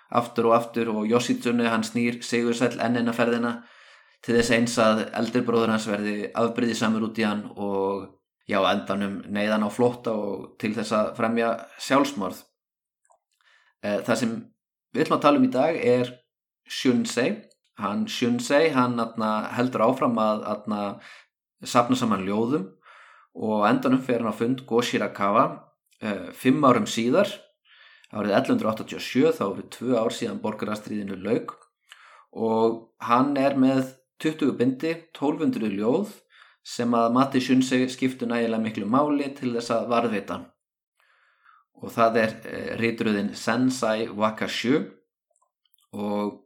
aftur 0.09 0.51
og 0.51 0.57
aftur 0.57 0.91
og 0.93 1.07
Yoshitsune 1.09 1.67
hann 1.69 1.85
snýr 1.85 2.21
segur 2.25 2.55
sæl 2.57 2.77
ennina 2.83 3.13
ferðina 3.13 3.57
til 4.25 4.37
þess 4.37 4.53
eins 4.55 4.77
að 4.81 5.03
eldurbróður 5.19 5.73
hans 5.73 5.87
verði 5.89 6.29
afbryðisamur 6.35 7.09
út 7.09 7.19
í 7.19 7.25
hann 7.27 7.43
og 7.55 8.05
já, 8.47 8.59
endanum 8.71 9.19
neyðan 9.27 9.67
á 9.67 9.69
flótta 9.71 10.13
og 10.15 10.53
til 10.61 10.73
þess 10.77 10.95
að 10.95 11.11
fremja 11.19 11.51
sjálfsmorð. 11.83 12.39
Eh, 13.83 13.99
það 14.07 14.19
sem 14.21 14.33
við 14.93 15.03
ætlum 15.03 15.17
að 15.17 15.25
tala 15.25 15.41
um 15.41 15.47
í 15.47 15.53
dag 15.53 15.77
er 15.77 16.13
Shunsei. 16.67 17.27
Hann 17.77 18.07
Shunsei, 18.09 18.71
hann 18.73 18.97
atna, 18.99 19.51
heldur 19.53 19.85
áfram 19.85 20.17
að 20.21 20.47
atna, 20.49 20.81
sapna 21.61 21.97
saman 21.99 22.25
ljóðum 22.25 22.71
og 23.37 23.67
endanum 23.69 24.01
fer 24.01 24.23
hann 24.23 24.33
á 24.33 24.39
fund 24.39 24.63
Goshirakawa 24.65 25.43
eh, 26.01 26.31
fimm 26.33 26.63
árum 26.65 26.87
síðar, 26.89 27.29
árið 28.09 28.33
1187, 28.39 29.35
þá 29.37 29.45
eru 29.45 29.67
tvö 29.75 29.99
ár 29.99 30.15
síðan 30.15 30.41
borgarastriðinu 30.41 31.19
laug 31.21 31.53
og 32.31 32.87
hann 33.03 33.35
er 33.37 33.57
með 33.59 33.93
20 34.23 34.55
bindi, 34.57 34.93
1200 35.13 35.69
ljóð 35.77 36.15
sem 36.67 36.93
að 36.99 37.13
Matti 37.15 37.39
Sjunseg 37.43 37.87
skiptu 37.93 38.27
nægilega 38.27 38.63
miklu 38.63 38.87
máli 38.91 39.31
til 39.37 39.53
þess 39.55 39.71
að 39.77 39.89
varðvita 39.93 40.41
og 41.81 41.93
það 41.93 42.19
er 42.21 42.35
eh, 42.49 42.69
rítruðin 42.79 43.33
Sensai 43.37 44.07
Wakashu. 44.09 44.81
Og 45.97 46.43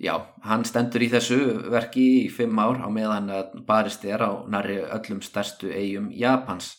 já, 0.00 0.14
hann 0.44 0.64
stendur 0.66 1.04
í 1.04 1.10
þessu 1.12 1.40
verki 1.72 2.06
í 2.24 2.28
fimm 2.32 2.58
ár 2.60 2.80
á 2.82 2.88
meðan 2.92 3.30
að 3.32 3.60
barist 3.68 4.04
er 4.08 4.24
á 4.24 4.32
næri 4.50 4.80
öllum 4.82 5.22
stærstu 5.24 5.70
eigum 5.72 6.10
Japans. 6.16 6.74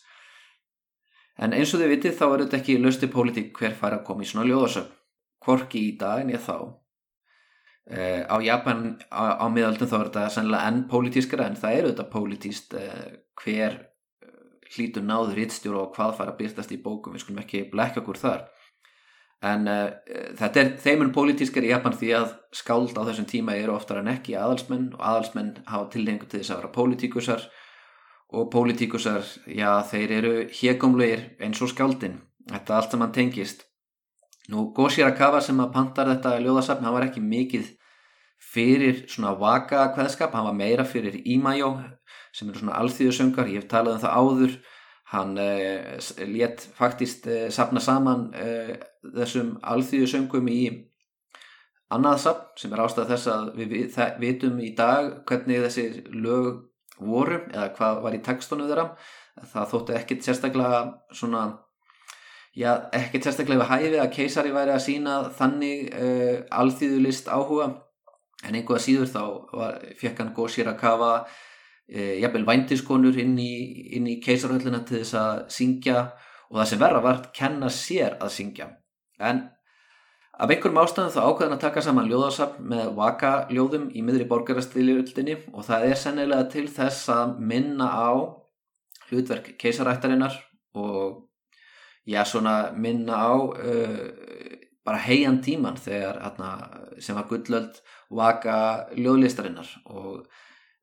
En 1.38 1.54
eins 1.56 1.72
og 1.72 1.80
þið 1.80 1.94
vitið 1.96 2.18
þá 2.18 2.26
er 2.28 2.44
þetta 2.44 2.58
ekki 2.60 2.80
lösti 2.82 3.08
pólitík 3.10 3.56
hver 3.58 3.78
fær 3.78 3.96
að 3.96 4.04
koma 4.06 4.26
í 4.26 4.28
svona 4.28 4.46
ljóðasögn. 4.50 4.92
Hvorki 5.42 5.88
í 5.88 5.96
dag 5.98 6.22
en 6.22 6.34
ég 6.34 6.42
þá 6.42 6.81
Uh, 7.90 8.22
á 8.30 8.38
Japan 8.38 8.94
á, 9.10 9.42
á 9.42 9.46
miðaldum 9.50 9.88
þá 9.90 9.96
er 9.96 10.08
þetta 10.08 10.26
sannlega 10.30 10.66
enn 10.70 10.84
pólitískara 10.86 11.48
en 11.50 11.56
það 11.58 11.78
eru 11.78 11.88
þetta 11.90 12.04
pólitíst 12.12 12.76
uh, 12.78 13.08
hver 13.42 13.74
uh, 13.74 14.36
hlítur 14.70 15.02
náður 15.02 15.40
hittstjóru 15.42 15.80
og 15.80 15.96
hvað 15.96 16.12
fara 16.20 16.30
að 16.30 16.38
byrtast 16.38 16.74
í 16.76 16.78
bókum. 16.84 17.16
Við 17.16 17.24
skulum 17.24 17.40
ekki 17.42 17.64
blekka 17.72 18.04
okkur 18.04 18.20
þar. 18.22 18.44
En 19.42 19.66
þetta 20.38 20.60
er 20.60 20.68
þeimun 20.78 21.08
pólitískar 21.10 21.64
í 21.66 21.72
Japan 21.72 21.96
því 21.98 22.12
að 22.14 22.28
skáld 22.54 22.94
á 22.94 23.02
þessum 23.08 23.26
tíma 23.26 23.56
eru 23.58 23.72
oftar 23.74 23.98
en 23.98 24.12
ekki 24.12 24.36
aðalsmenn 24.38 24.92
og 24.94 25.02
aðalsmenn 25.02 25.48
hafa 25.66 25.88
tilhengu 25.90 26.28
til 26.30 26.38
þess 26.38 26.52
að 26.54 26.60
vera 26.60 26.70
pólitíkusar. 26.76 27.48
Og 28.38 28.46
pólitíkusar, 28.54 29.26
já 29.50 29.82
þeir 29.90 30.14
eru 30.20 30.32
hégumlegir 30.46 31.24
eins 31.42 31.58
og 31.58 31.72
skáldin. 31.74 32.20
Þetta 32.54 32.78
allt 32.78 32.94
sem 32.94 33.02
hann 33.02 33.16
tengist 33.18 33.66
nú 34.50 34.70
Gósirakawa 34.74 35.40
sem 35.44 35.60
að 35.62 35.72
pantar 35.76 36.10
þetta 36.10 36.38
ljóðasafn, 36.42 36.84
hann 36.84 36.96
var 36.96 37.06
ekki 37.06 37.22
mikið 37.22 37.70
fyrir 38.42 39.04
svona 39.08 39.36
vaka 39.38 39.86
kveðskap, 39.94 40.34
hann 40.34 40.48
var 40.48 40.56
meira 40.58 40.84
fyrir 40.88 41.20
Ímajó 41.22 41.76
sem 42.34 42.48
eru 42.48 42.62
svona 42.62 42.78
alþýðusöngar, 42.80 43.50
ég 43.52 43.62
hef 43.62 43.68
talað 43.70 43.98
um 43.98 44.02
það 44.02 44.16
áður. 44.22 44.56
Hann 45.12 45.36
eh, 45.36 45.98
létt 46.24 46.62
faktist 46.72 47.26
eh, 47.28 47.50
sapna 47.52 47.82
saman 47.84 48.30
eh, 48.32 48.78
þessum 49.04 49.58
alþýðusöngum 49.60 50.48
í 50.48 50.60
annað 51.92 52.22
sapn 52.22 52.62
sem 52.62 52.72
er 52.72 52.80
ástæð 52.80 53.10
þess 53.12 53.28
að 53.28 53.50
við 53.58 53.98
vitum 54.22 54.62
í 54.64 54.70
dag 54.76 55.10
hvernig 55.28 55.66
þessi 55.66 55.84
lög 56.16 56.62
voru 57.02 57.42
eða 57.50 57.68
hvað 57.76 58.00
var 58.06 58.16
í 58.16 58.22
tekstunum 58.24 58.70
þeirra. 58.70 58.86
Það 59.52 59.68
þóttu 59.74 59.96
ekkit 59.98 60.24
sérstaklega 60.24 60.80
svona 61.12 61.44
já, 62.56 62.88
ekkit 62.92 63.28
sérstaklega 63.28 63.68
hæfi 63.68 63.96
að 64.00 64.12
keisari 64.16 64.52
væri 64.54 64.74
að 64.74 64.84
sína 64.86 65.16
þannig 65.38 65.88
uh, 65.94 66.36
alþýðulist 66.60 67.30
áhuga. 67.32 67.70
En 68.42 68.58
einhverja 68.58 68.82
síður 68.82 69.10
þá 69.12 69.22
var, 69.54 69.80
fekk 70.00 70.20
hann 70.22 70.34
góðsýr 70.34 70.72
að 70.72 70.80
kafa 70.80 71.10
e, 71.86 72.18
jafnvel 72.18 72.42
væntiskonur 72.48 73.20
inn 73.22 73.36
í, 73.38 73.52
í 73.94 74.16
keisarhöllina 74.24 74.80
til 74.82 74.98
þess 74.98 75.14
að 75.20 75.42
syngja. 75.54 76.00
Og 76.50 76.58
það 76.58 76.70
sem 76.72 76.80
verða 76.82 77.04
var 77.04 77.20
að 77.20 77.28
kenna 77.38 77.70
sér 77.70 78.16
að 78.18 78.32
syngja. 78.34 78.66
En 79.22 79.44
af 80.32 80.50
einhverjum 80.50 80.82
ástæðum 80.82 81.14
þá 81.14 81.22
ákveðan 81.22 81.54
að 81.54 81.64
taka 81.68 81.86
saman 81.86 82.10
ljóðarsafn 82.10 82.68
með 82.72 82.92
vaka 82.98 83.32
ljóðum 83.54 83.88
í 83.94 84.02
miðri 84.02 84.26
borgarastiljöldinni 84.32 85.38
og 85.52 85.66
það 85.68 85.86
er 85.92 86.00
sennilega 86.02 86.48
til 86.50 86.66
þess 86.72 87.12
að 87.14 87.36
minna 87.52 87.92
á 87.94 88.10
hlutverk 89.06 89.52
keisarættarinnar 89.60 90.34
og 90.74 91.28
já 92.08 92.24
svona 92.26 92.72
minna 92.74 93.18
á 93.18 93.34
uh, 93.34 93.98
bara 94.84 95.02
heian 95.04 95.40
tíman 95.42 95.78
þegar 95.78 96.18
atna, 96.26 96.52
sem 96.98 97.16
var 97.16 97.28
gullöld 97.30 97.78
vaka 98.10 98.88
ljóðlistarinnar 98.98 99.68
og 99.86 100.24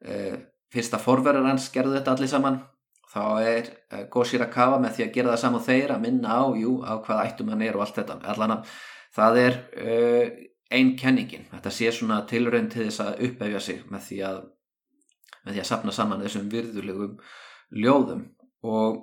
uh, 0.06 0.36
fyrsta 0.72 1.00
forverðar 1.02 1.50
hans 1.50 1.70
gerðu 1.74 1.98
þetta 1.98 2.16
allir 2.16 2.32
saman. 2.32 2.62
Þá 3.10 3.24
er 3.42 3.72
uh, 3.94 4.06
Gósir 4.12 4.46
að 4.46 4.54
kafa 4.54 4.78
með 4.80 4.96
því 4.96 5.08
að 5.08 5.16
gera 5.18 5.34
það 5.34 5.44
saman 5.44 5.66
þeir 5.66 5.96
að 5.96 6.06
minna 6.06 6.38
á, 6.40 6.44
jú, 6.56 6.78
á 6.86 6.94
hvað 7.04 7.26
ættum 7.26 7.52
hann 7.54 7.66
er 7.66 7.76
og 7.76 7.86
allt 7.86 8.00
þetta, 8.00 8.22
allan 8.34 8.56
að 8.60 8.78
það 9.16 9.42
er 9.42 9.60
einn 10.70 10.94
kenningin. 10.96 11.48
Þetta 11.50 11.72
sé 11.74 11.92
svona 11.92 12.22
tilrönd 12.30 12.70
til 12.72 12.86
þess 12.86 13.02
að 13.02 13.24
uppefja 13.26 13.62
sig 13.66 13.80
með 13.90 14.04
því 14.06 14.20
að 14.30 14.40
með 15.46 15.56
því 15.56 15.62
að 15.64 15.70
sapna 15.70 15.96
saman 15.96 16.24
þessum 16.24 16.50
virðulegum 16.52 17.16
ljóðum. 17.76 18.26
Og 18.68 19.00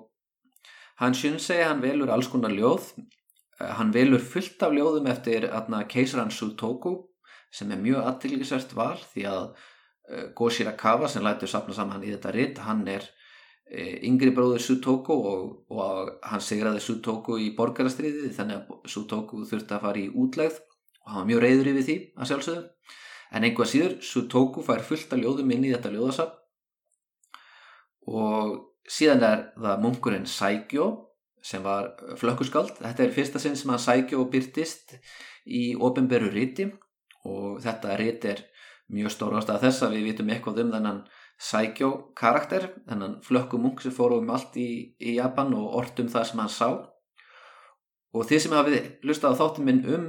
hann 1.01 1.15
synsegi 1.15 1.65
hann 1.65 1.85
velur 1.85 2.13
alls 2.13 2.29
konar 2.33 2.55
ljóð. 2.55 2.93
Uh, 3.61 3.73
hann 3.79 3.95
velur 3.95 4.21
fullt 4.21 4.63
af 4.63 4.75
ljóðum 4.77 5.09
eftir 5.13 5.49
keisaran 5.89 6.35
Sutoku 6.35 6.99
sem 7.53 7.71
er 7.73 7.81
mjög 7.81 8.05
aðtilgisvært 8.05 8.75
val 8.77 8.99
því 9.15 9.25
að 9.31 9.51
Eh, 10.09 10.31
Goshirakawa 10.35 11.09
sem 11.09 11.25
lætur 11.25 11.51
sapna 11.51 11.75
saman 11.75 12.05
í 12.07 12.13
þetta 12.13 12.31
ritt, 12.35 12.59
hann 12.63 12.85
er 12.87 13.03
eh, 13.67 13.97
yngri 14.07 14.31
bróður 14.35 14.63
Sutoku 14.63 15.17
og, 15.31 15.49
og 15.75 16.13
hann 16.23 16.45
segraði 16.47 16.83
Sutoku 16.85 17.41
í 17.43 17.49
borgarastriði 17.57 18.31
þannig 18.37 18.61
að 18.61 18.93
Sutoku 18.93 19.43
þurfti 19.51 19.75
að 19.75 19.83
fara 19.83 20.03
í 20.05 20.07
útlegð 20.15 20.61
og 20.61 21.11
hann 21.11 21.25
var 21.25 21.29
mjög 21.33 21.43
reyður 21.43 21.71
yfir 21.73 21.87
því 21.89 21.97
að 22.15 22.31
sjálfsögðu. 22.31 22.63
En 23.35 23.49
einhvað 23.49 23.71
síður 23.73 23.97
Sutoku 24.13 24.63
fær 24.63 24.87
fullt 24.87 25.17
að 25.17 25.25
ljóðum 25.25 25.51
inn 25.57 25.67
í 25.67 25.75
þetta 25.75 25.95
ljóðasap 25.97 26.39
og 28.07 28.55
síðan 28.91 29.25
er 29.27 29.45
það 29.59 29.83
munkurinn 29.83 30.27
Saikyo 30.31 30.89
sem 31.43 31.63
var 31.63 31.93
flökkuskald 32.19 32.79
þetta 32.81 33.05
er 33.05 33.15
fyrsta 33.15 33.43
sinn 33.43 33.57
sem 33.59 33.71
að 33.75 33.85
Saikyo 33.85 34.25
byrtist 34.31 34.97
í 35.47 35.75
ofinberu 35.79 36.31
riti 36.33 36.69
og 37.27 37.61
þetta 37.63 37.99
rit 37.99 38.25
er 38.27 38.43
mjög 38.93 39.15
stór 39.15 39.39
ástæða 39.39 39.63
þess 39.67 39.87
að 39.87 39.97
við 39.97 40.11
vitum 40.11 40.31
eitthvað 40.31 40.61
um 40.65 40.75
þennan 40.75 41.01
Saikyo 41.37 41.91
karakter 42.17 42.71
þennan 42.87 43.19
flökkumung 43.25 43.81
sem 43.83 43.93
fór 43.93 44.15
um 44.17 44.31
allt 44.33 44.57
í, 44.57 44.97
í 44.97 45.17
Japan 45.19 45.53
og 45.59 45.75
ortum 45.83 46.09
það 46.09 46.31
sem 46.31 46.41
hann 46.41 46.53
sá. 46.53 46.69
Og 48.17 48.25
þið 48.25 48.41
sem 48.41 48.55
hafið 48.57 48.87
lustað 49.05 49.37
á 49.37 49.39
þáttum 49.43 49.69
minn 49.69 49.83
um 49.93 50.07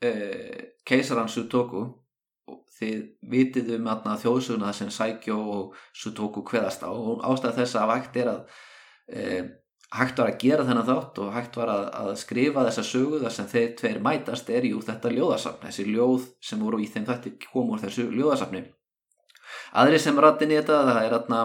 eh, 0.00 0.72
keisaran 0.88 1.28
Sutoku 1.28 1.84
þið 2.74 3.02
vitið 3.30 3.74
um 3.78 3.90
þjóðsugna 4.22 4.72
sem 4.74 4.90
Saikyo 4.90 5.36
og 5.56 5.76
Sutoku 5.94 6.44
hveðast 6.48 6.84
á. 6.84 6.90
Og 6.90 7.22
ástæða 7.24 7.58
þess 7.60 7.78
að 7.80 7.92
vægt 7.92 8.16
er 8.20 8.30
að 8.32 8.40
eh, 9.08 9.44
hægt 9.94 10.18
var 10.18 10.32
að 10.32 10.40
gera 10.42 10.64
þennan 10.66 10.88
þátt 10.88 11.20
og 11.22 11.34
hægt 11.34 11.58
var 11.60 11.70
að, 11.70 11.84
að 12.00 12.10
skrifa 12.18 12.64
þessa 12.66 12.84
sögu 12.88 13.20
þar 13.22 13.34
sem 13.36 13.50
þeir 13.52 13.68
tveir 13.78 14.00
mætast 14.02 14.50
er 14.50 14.66
jú 14.70 14.80
þetta 14.84 15.12
ljóðasafn. 15.14 15.66
Þessi 15.68 15.86
ljóð 15.90 16.26
sem 16.42 16.64
voru 16.64 16.80
í 16.82 16.88
þeim 16.90 17.06
þetta 17.10 17.34
kom 17.46 17.70
úr 17.74 17.84
þessu 17.84 18.08
ljóðasafni. 18.10 18.64
Aðri 19.78 20.00
sem 20.02 20.18
rattin 20.18 20.54
í 20.54 20.58
þetta 20.58 20.80
það 20.88 21.00
er 21.04 21.16
atna, 21.18 21.40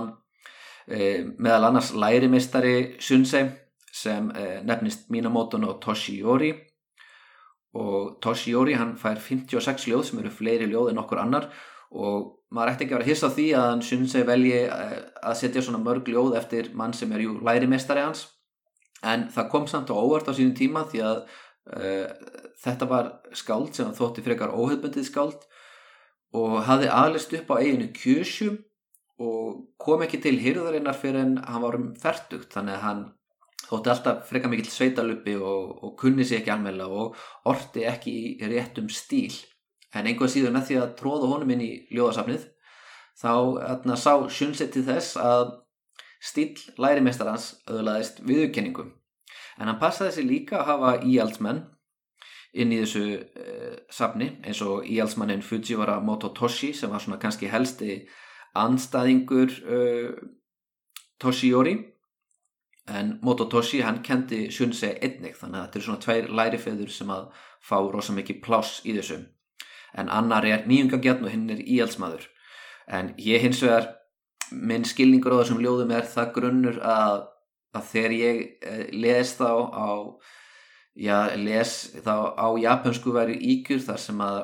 e, 0.88 1.00
meðal 1.38 1.70
annars 1.70 1.92
lærimistari 1.94 2.76
Sunsei 3.02 3.46
sem 3.94 4.32
e, 4.34 4.48
nefnist 4.66 5.10
Minamoto 5.14 5.60
no 5.62 5.76
Toshiori 5.82 6.54
og 7.78 8.18
Toshiori 8.24 8.74
hann 8.80 8.96
fær 8.98 9.20
56 9.22 9.90
ljóð 9.90 10.08
sem 10.08 10.22
eru 10.22 10.32
fleiri 10.34 10.70
ljóð 10.70 10.92
en 10.92 11.02
okkur 11.04 11.22
annar. 11.22 11.50
Og 11.90 12.46
maður 12.54 12.74
ætti 12.74 12.86
ekki 12.86 12.96
að 12.96 13.00
vera 13.00 13.10
hiss 13.10 13.26
á 13.26 13.30
því 13.34 13.46
að 13.58 13.68
hann 13.68 13.84
Sunsei 13.86 14.24
velji 14.26 14.58
e, 14.66 14.88
að 15.26 15.38
setja 15.38 15.64
svona 15.66 15.82
mörg 15.82 16.10
ljóð 16.10 16.38
eftir 16.38 16.72
mann 16.78 16.94
sem 16.98 17.12
er 17.14 17.26
jú 17.26 17.38
lærimistari 17.46 18.06
hans. 18.06 18.26
En 19.06 19.28
það 19.34 19.52
kom 19.54 19.68
samt 19.70 19.94
á 19.94 19.96
óvart 19.98 20.30
á 20.30 20.34
sínum 20.34 20.56
tíma 20.58 20.84
því 20.90 21.04
að 21.08 21.20
uh, 21.72 22.10
þetta 22.60 22.88
var 22.90 23.12
skáld 23.38 23.78
sem 23.78 23.94
þótti 23.96 24.26
frekar 24.26 24.52
óhefbundið 24.52 25.08
skáld. 25.08 25.46
Og 26.36 26.60
hafði 26.68 26.90
aðlist 26.94 27.34
upp 27.38 27.54
á 27.54 27.62
eiginu 27.62 27.88
kjösjum 27.96 28.60
og 29.20 29.64
kom 29.82 30.04
ekki 30.04 30.20
til 30.24 30.36
hýrðarinnar 30.40 30.98
fyrir 31.00 31.24
en 31.24 31.38
hann 31.44 31.64
var 31.64 31.78
um 31.80 31.88
færtugt 32.00 32.54
þannig 32.54 32.78
að 32.78 32.86
hann 32.86 33.02
þótti 33.70 33.94
alltaf 33.94 34.28
frekar 34.30 34.52
mikill 34.52 34.72
sveitaluppi 34.74 35.36
og, 35.38 35.72
og 35.86 35.96
kunni 36.00 36.26
sér 36.26 36.42
ekki 36.42 36.54
almeila 36.54 36.90
og 36.90 37.18
orti 37.50 37.86
ekki 37.88 38.16
í 38.34 38.52
réttum 38.52 38.90
stíl. 38.92 39.34
En 39.94 40.10
einhvað 40.10 40.34
síður 40.34 40.54
með 40.54 40.70
því 40.70 40.80
að 40.82 40.96
tróða 41.00 41.32
honum 41.32 41.56
inn 41.56 41.66
í 41.66 41.72
ljóðasafnið 41.94 42.46
þá 43.20 43.34
atna, 43.74 43.98
sá 43.98 44.14
sjunsett 44.32 44.74
til 44.74 44.86
þess 44.88 45.18
að 45.22 45.58
stíl 46.20 46.56
lærimestarans 46.80 47.52
öðlaðist 47.70 48.24
viðurkenningum 48.28 48.96
en 49.60 49.68
hann 49.68 49.80
passaði 49.80 50.16
sig 50.16 50.28
líka 50.28 50.62
að 50.62 50.70
hafa 50.72 50.92
íaldsmenn 51.08 51.62
inn 52.60 52.74
í 52.74 52.80
þessu 52.82 53.04
uh, 53.20 53.76
safni 53.94 54.32
eins 54.48 54.62
og 54.66 54.88
íaldsmannin 54.90 55.44
Fujiwara 55.46 56.00
Mototoshi 56.04 56.72
sem 56.74 56.92
var 56.92 57.04
svona 57.04 57.20
kannski 57.22 57.52
helsti 57.52 58.00
anstæðingur 58.58 59.54
uh, 59.70 60.14
Toshiori 61.22 61.76
en 62.90 63.18
Mototoshi 63.22 63.82
hann 63.86 64.02
kendi 64.06 64.48
Shunsei 64.54 64.96
einnig 64.98 65.38
þannig 65.38 65.60
að 65.60 65.66
þetta 65.66 65.80
er 65.80 65.86
svona 65.86 66.04
tveir 66.06 66.30
lærifeður 66.40 66.92
sem 66.94 67.14
að 67.14 67.30
fá 67.62 67.78
rosa 67.92 68.16
mikið 68.16 68.42
pláss 68.46 68.82
í 68.86 68.96
þessu. 68.98 69.22
En 69.98 70.10
annar 70.14 70.46
er 70.46 70.68
nýjungagjarn 70.70 71.26
og 71.26 71.34
hinn 71.34 71.50
er 71.54 71.64
íaldsmaður 71.66 72.28
en 72.90 73.14
ég 73.22 73.42
hins 73.44 73.62
vegar 73.64 73.90
minn 74.52 74.86
skilningur 74.88 75.36
á 75.38 75.42
þessum 75.42 75.62
ljóðum 75.62 75.94
er 75.94 76.08
það 76.10 76.32
grunnur 76.38 76.80
að, 76.82 77.26
að 77.78 77.90
þegar 77.92 78.16
ég 78.18 78.40
eh, 78.66 78.86
les 78.94 79.34
þá 79.38 79.52
á 79.70 79.90
já, 80.98 81.18
les 81.38 81.76
þá 82.02 82.16
á 82.34 82.48
japansku 82.58 83.14
væri 83.14 83.38
ígjur 83.54 83.84
þar 83.86 84.02
sem 84.02 84.24
að 84.26 84.40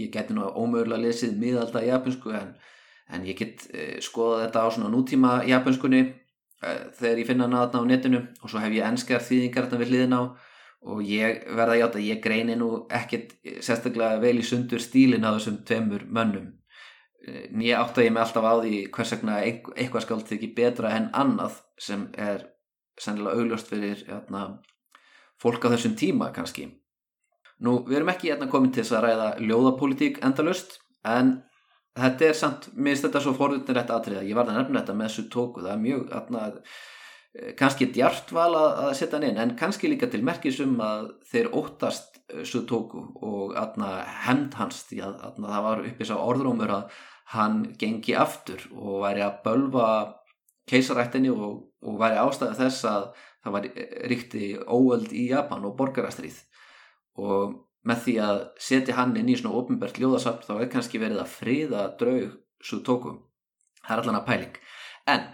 ég 0.00 0.10
geti 0.14 0.34
nú 0.34 0.48
ómögulega 0.50 1.04
lesið 1.06 1.36
miðalda 1.38 1.84
japansku 1.86 2.34
en, 2.34 2.54
en 3.14 3.26
ég 3.28 3.38
get 3.38 3.66
eh, 3.70 4.00
skoða 4.02 4.46
þetta 4.46 4.66
á 4.66 4.68
svona 4.74 4.90
nútíma 4.90 5.36
japanskunni 5.46 6.02
þegar 6.62 7.20
ég 7.20 7.28
finna 7.28 7.48
hana 7.48 7.64
þarna 7.64 7.82
á 7.84 7.90
netinu 7.90 8.20
og 8.40 8.50
svo 8.50 8.62
hef 8.62 8.74
ég 8.76 8.86
enskar 8.86 9.24
þýðingar 9.24 9.68
þarna 9.68 9.80
við 9.82 9.92
hliðin 9.92 10.18
á 10.18 10.22
og 10.84 11.00
ég 11.08 11.44
verða 11.56 11.78
hjátt 11.80 11.96
að 11.98 12.06
ég 12.10 12.20
greini 12.24 12.56
nú 12.60 12.68
ekkert 12.92 13.32
sérstaklega 13.64 14.20
vel 14.20 14.36
í 14.40 14.44
sundur 14.44 14.82
stílin 14.82 15.24
á 15.24 15.32
þessum 15.32 15.62
tveimur 15.64 16.04
mönnum. 16.12 16.50
Nýja 17.56 17.80
átt 17.80 17.98
að 17.98 18.08
ég 18.08 18.12
með 18.12 18.24
alltaf 18.26 18.44
á 18.44 18.54
því 18.60 18.80
hvers 18.92 19.14
vegna 19.14 19.38
eitthvað 19.40 20.04
skáld 20.04 20.26
þykir 20.28 20.52
betra 20.58 20.92
en 20.92 21.08
annað 21.16 21.56
sem 21.80 22.04
er 22.20 22.44
sennilega 23.00 23.40
augljóst 23.40 23.70
fyrir 23.72 24.04
jæna, 24.04 24.42
fólk 25.40 25.64
á 25.64 25.72
þessum 25.72 25.96
tíma 25.98 26.28
kannski. 26.36 26.68
Nú 27.64 27.78
við 27.88 28.02
erum 28.02 28.12
ekki 28.12 28.28
jæna, 28.28 28.50
komin 28.52 28.74
til 28.74 28.84
þess 28.84 28.98
að 28.98 29.06
ræða 29.06 29.28
ljóðapolítík 29.40 30.20
endalust 30.26 30.78
en 31.08 31.38
þetta 31.94 32.26
er 32.28 32.38
samt, 32.38 32.68
minnst 32.74 33.06
þetta 33.06 33.22
svo 33.22 33.34
forðunir 33.38 33.78
þetta 33.78 33.98
aðtriða, 33.98 34.26
ég 34.26 34.38
var 34.38 34.48
það 34.48 34.60
nefnir 34.60 34.80
þetta 34.80 34.98
með 34.98 35.10
þessu 35.10 35.24
tóku 35.32 35.62
það 35.62 35.72
er 35.74 35.82
mjög 35.84 36.14
jæna, 36.14 36.44
kannski 37.58 37.90
djart 37.94 38.34
val 38.34 38.50
að, 38.54 38.68
að 38.84 38.92
setja 38.98 39.18
hann 39.18 39.28
inn 39.28 39.40
en 39.42 39.54
kannski 39.58 39.90
líka 39.90 40.06
til 40.10 40.22
merkisum 40.26 40.76
að 40.82 41.08
þeir 41.30 41.50
óttast 41.58 42.20
svo 42.46 42.62
tóku 42.68 43.02
og 43.26 43.56
hend 44.24 44.54
hans 44.58 44.84
því 44.88 45.00
að 45.04 45.40
það 45.40 45.66
var 45.66 45.82
uppis 45.90 46.12
á 46.14 46.16
orðrómur 46.18 46.74
að 46.78 47.00
hann 47.34 47.62
gengi 47.80 48.14
aftur 48.16 48.62
og 48.74 49.02
væri 49.04 49.24
að 49.24 49.40
bölva 49.44 49.88
keisarættinni 50.70 51.32
og, 51.32 51.64
og 51.84 52.00
væri 52.00 52.20
ástæða 52.20 52.58
þess 52.58 52.88
að 52.88 53.06
það 53.44 53.56
var 53.56 53.68
ríkti 54.10 54.50
óöld 54.64 55.12
í 55.12 55.28
Japan 55.30 55.66
og 55.68 55.76
borgarastrýð 55.78 56.40
og 57.20 57.63
með 57.84 58.02
því 58.06 58.16
að 58.24 58.42
setja 58.66 58.96
hann 58.98 59.16
inn 59.20 59.30
í 59.30 59.36
svona 59.38 59.56
ofinbært 59.60 60.00
ljóðasafn 60.00 60.46
þá 60.46 60.54
er 60.56 60.70
kannski 60.72 61.00
verið 61.02 61.22
að 61.22 61.32
friða 61.36 61.86
draug 62.00 62.36
svo 62.64 62.80
tókum. 62.86 63.22
Það 63.84 63.96
er 63.96 64.02
allan 64.02 64.20
að 64.20 64.28
pæling. 64.28 64.60
En 65.14 65.26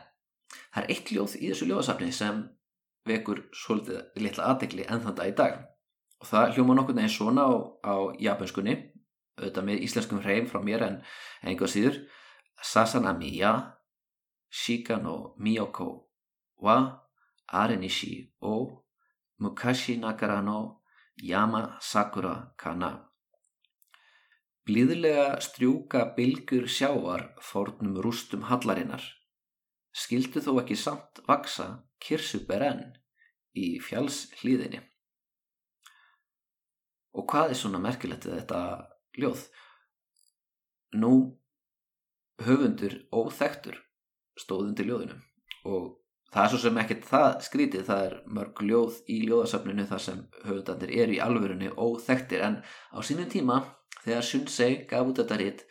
það 0.74 0.82
er 0.82 0.94
eitt 0.94 1.12
ljóð 1.14 1.36
í 1.38 1.50
þessu 1.50 1.68
ljóðasafni 1.70 2.12
sem 2.14 2.40
vekur 3.08 3.44
svolítið 3.56 4.22
litla 4.22 4.48
aðdegli 4.50 4.86
enn 4.86 5.02
þann 5.04 5.18
dag 5.18 5.30
í 5.30 5.36
dag 5.36 5.60
og 6.20 6.28
það 6.28 6.56
hljóma 6.56 6.76
nokkur 6.76 6.96
neginn 6.96 7.12
svona 7.14 7.46
á, 7.48 7.52
á 7.80 7.94
japanskunni 8.20 8.74
auðvitað 9.40 9.66
með 9.66 9.84
íslenskum 9.86 10.22
hreim 10.24 10.48
frá 10.50 10.60
mér 10.64 10.84
en 10.86 10.98
einhver 11.42 11.70
síður 11.70 12.02
Sasanami 12.60 13.32
ya 13.38 13.54
Shika 14.50 14.98
no 15.00 15.34
Miyoko 15.40 15.88
wa 16.60 16.76
Arenishi 17.48 18.34
o 18.40 18.84
Mukashi 19.40 19.96
nakara 19.96 20.42
no 20.44 20.79
Yama 21.16 21.78
Sakura 21.80 22.54
Kana 22.56 23.10
Blíðlega 24.70 25.40
strjúka 25.42 26.04
bylgur 26.14 26.68
sjávar 26.70 27.24
fórnum 27.42 27.96
rústum 28.04 28.44
hallarinnar. 28.46 29.02
Skildu 29.90 30.42
þó 30.44 30.52
ekki 30.60 30.76
samt 30.78 31.18
vaksa 31.26 31.66
kirsuberenn 31.98 32.84
í 33.56 33.80
fjalls 33.82 34.28
hlýðinni. 34.38 34.82
Og 37.18 37.26
hvað 37.32 37.54
er 37.54 37.58
svona 37.58 37.80
merkilegt 37.82 38.28
þetta 38.28 38.60
ljóð? 39.18 39.42
Nú 41.02 41.12
höfundur 42.44 43.00
óþektur 43.10 43.80
stóðundi 44.38 44.86
ljóðinu 44.86 45.18
og 45.66 45.96
það 46.30 46.44
er 46.44 46.52
svo 46.52 46.60
sem 46.62 46.80
ekkert 46.82 47.06
það 47.10 47.28
skrítið 47.46 47.86
það 47.88 48.02
er 48.06 48.16
mörg 48.38 48.62
ljóð 48.62 48.98
í 49.10 49.18
ljóðasöfninu 49.26 49.86
þar 49.90 50.02
sem 50.04 50.20
höfundandir 50.44 50.94
eru 51.02 51.16
í 51.16 51.22
alvörunni 51.24 51.70
óþektir 51.74 52.44
en 52.46 52.60
á 52.62 52.98
sínum 53.02 53.30
tíma 53.30 53.60
þegar 54.04 54.26
Sunsei 54.26 54.70
gaf 54.90 55.10
út 55.10 55.20
þetta 55.22 55.40
ritt 55.40 55.64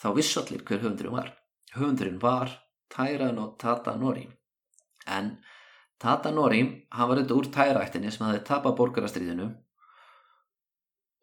þá 0.00 0.08
vissu 0.16 0.40
allir 0.40 0.64
hver 0.66 0.82
höfundurinn 0.82 1.16
var. 1.16 1.32
Höfundurinn 1.76 2.20
var 2.22 2.52
Tairano 2.90 3.54
Tatanori. 3.60 4.26
En 5.06 5.36
Tatanori 6.00 6.62
hann 6.96 7.10
var 7.10 7.20
þetta 7.20 7.36
úr 7.36 7.50
Tairættinni 7.54 8.10
sem 8.12 8.26
hafði 8.26 8.42
tapað 8.48 8.78
borgarastriðinu 8.80 9.50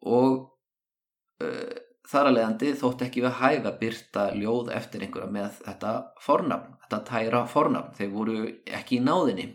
og 0.08 0.34
uh, 1.42 1.76
þar 2.08 2.30
að 2.30 2.36
leiðandi 2.36 2.72
þótt 2.80 3.04
ekki 3.04 3.22
við 3.24 3.36
hæfa 3.42 3.74
byrta 3.80 4.24
ljóð 4.38 4.72
eftir 4.76 5.04
einhverja 5.04 5.32
með 5.32 5.60
þetta 5.66 5.92
fornafn, 6.24 6.74
þetta 6.84 7.00
tæra 7.10 7.42
fornafn. 7.52 7.94
Þeir 7.98 8.10
voru 8.14 8.36
ekki 8.78 8.98
í 8.98 9.04
náðinni. 9.04 9.48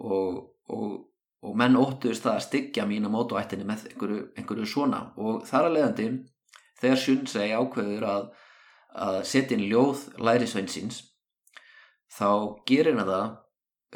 Og, 0.00 0.38
og, 0.72 0.94
og 1.44 1.58
menn 1.60 1.76
óttuðist 1.76 2.24
það 2.24 2.38
að 2.38 2.46
styggja 2.46 2.86
mína 2.88 3.12
mótuættinni 3.12 3.68
með 3.68 3.90
einhverju, 3.90 4.22
einhverju 4.40 4.70
svona. 4.72 5.02
Og 5.20 5.44
þar 5.48 5.68
að 5.68 5.76
leiðandi 5.76 6.08
þegar 6.80 7.02
Sjunsei 7.04 7.50
ákveður 7.52 8.08
að, 8.08 8.26
að 9.04 9.20
setja 9.28 9.58
inn 9.58 9.68
ljóð 9.68 10.06
lærisveinsins 10.16 11.04
þá 12.10 12.30
gerir 12.66 12.96
hann 12.96 13.06
það 13.06 13.26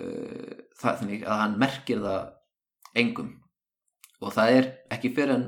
uh, 0.05 0.55
það 0.79 1.00
þannig 1.00 1.24
að 1.24 1.40
hann 1.40 1.59
merkir 1.64 2.05
það 2.05 3.00
engum. 3.00 3.33
Og 4.20 4.33
það 4.37 4.59
er 4.59 4.72
ekki 4.94 5.16
fyrir 5.16 5.38
en 5.38 5.46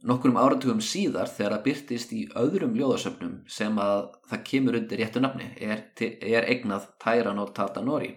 Nokkurum 0.00 0.38
áratugum 0.40 0.78
síðar 0.80 1.28
þegar 1.28 1.52
það 1.58 1.64
byrtist 1.66 2.12
í 2.16 2.22
öðrum 2.40 2.72
ljóðasöfnum 2.78 3.34
sem 3.52 3.74
að 3.82 4.06
það 4.30 4.44
kemur 4.48 4.78
undir 4.78 5.00
réttu 5.02 5.20
nafni 5.20 5.48
er, 5.60 5.82
er 6.00 6.46
eignað 6.48 6.86
Tæran 7.02 7.40
og 7.42 7.50
Tatanori. 7.56 8.14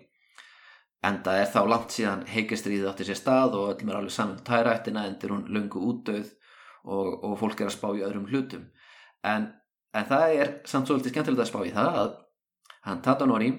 Enda 1.03 1.33
er 1.41 1.49
þá 1.51 1.59
langt 1.67 1.91
síðan 1.91 2.23
heikistriðið 2.31 2.87
átti 2.87 3.07
sér 3.09 3.19
stað 3.19 3.57
og 3.59 3.73
öllum 3.73 3.91
er 3.91 3.99
alveg 3.99 4.15
saman 4.15 4.37
um 4.37 4.45
Tærættina 4.47 5.03
endur 5.09 5.33
hún 5.35 5.43
lungu 5.51 5.81
útdauð 5.89 6.29
og, 6.85 7.09
og 7.19 7.35
fólk 7.41 7.59
er 7.59 7.67
að 7.67 7.75
spá 7.75 7.89
í 7.91 8.05
öðrum 8.07 8.29
hlutum. 8.31 8.69
En, 9.27 9.49
en 9.91 10.07
það 10.07 10.37
er 10.37 10.53
samt 10.69 10.87
svolítið 10.87 11.11
skemmtilegt 11.17 11.43
að 11.43 11.51
spá 11.51 11.59
í 11.67 11.75
það 11.75 11.99
að 12.05 12.13
hann 12.87 13.03
Tatanori, 13.03 13.51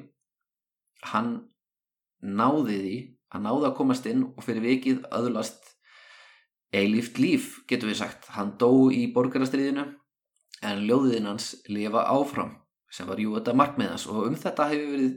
hann 1.13 1.31
náði 2.25 2.81
því, 2.81 2.97
hann 3.37 3.45
náði 3.51 3.69
að 3.69 3.79
komast 3.83 4.09
inn 4.09 4.25
og 4.31 4.45
fyrir 4.49 4.65
vikið 4.65 5.05
öðlast 5.13 5.74
eilíft 6.75 7.19
líf, 7.23 7.61
getur 7.71 7.91
við 7.91 8.01
sagt. 8.03 8.29
Hann 8.35 8.57
dó 8.61 8.91
í 8.93 9.07
borgarastriðinu 9.15 9.87
en 10.65 10.85
ljóðiðinn 10.89 11.31
hans 11.31 11.51
lifa 11.71 12.07
áfram 12.11 12.55
sem 12.95 13.09
var 13.09 13.19
jú 13.19 13.35
þetta 13.35 13.57
markmiðans 13.59 14.07
og 14.11 14.29
um 14.29 14.37
þetta 14.39 14.69
hefur 14.71 14.93
verið 14.95 15.15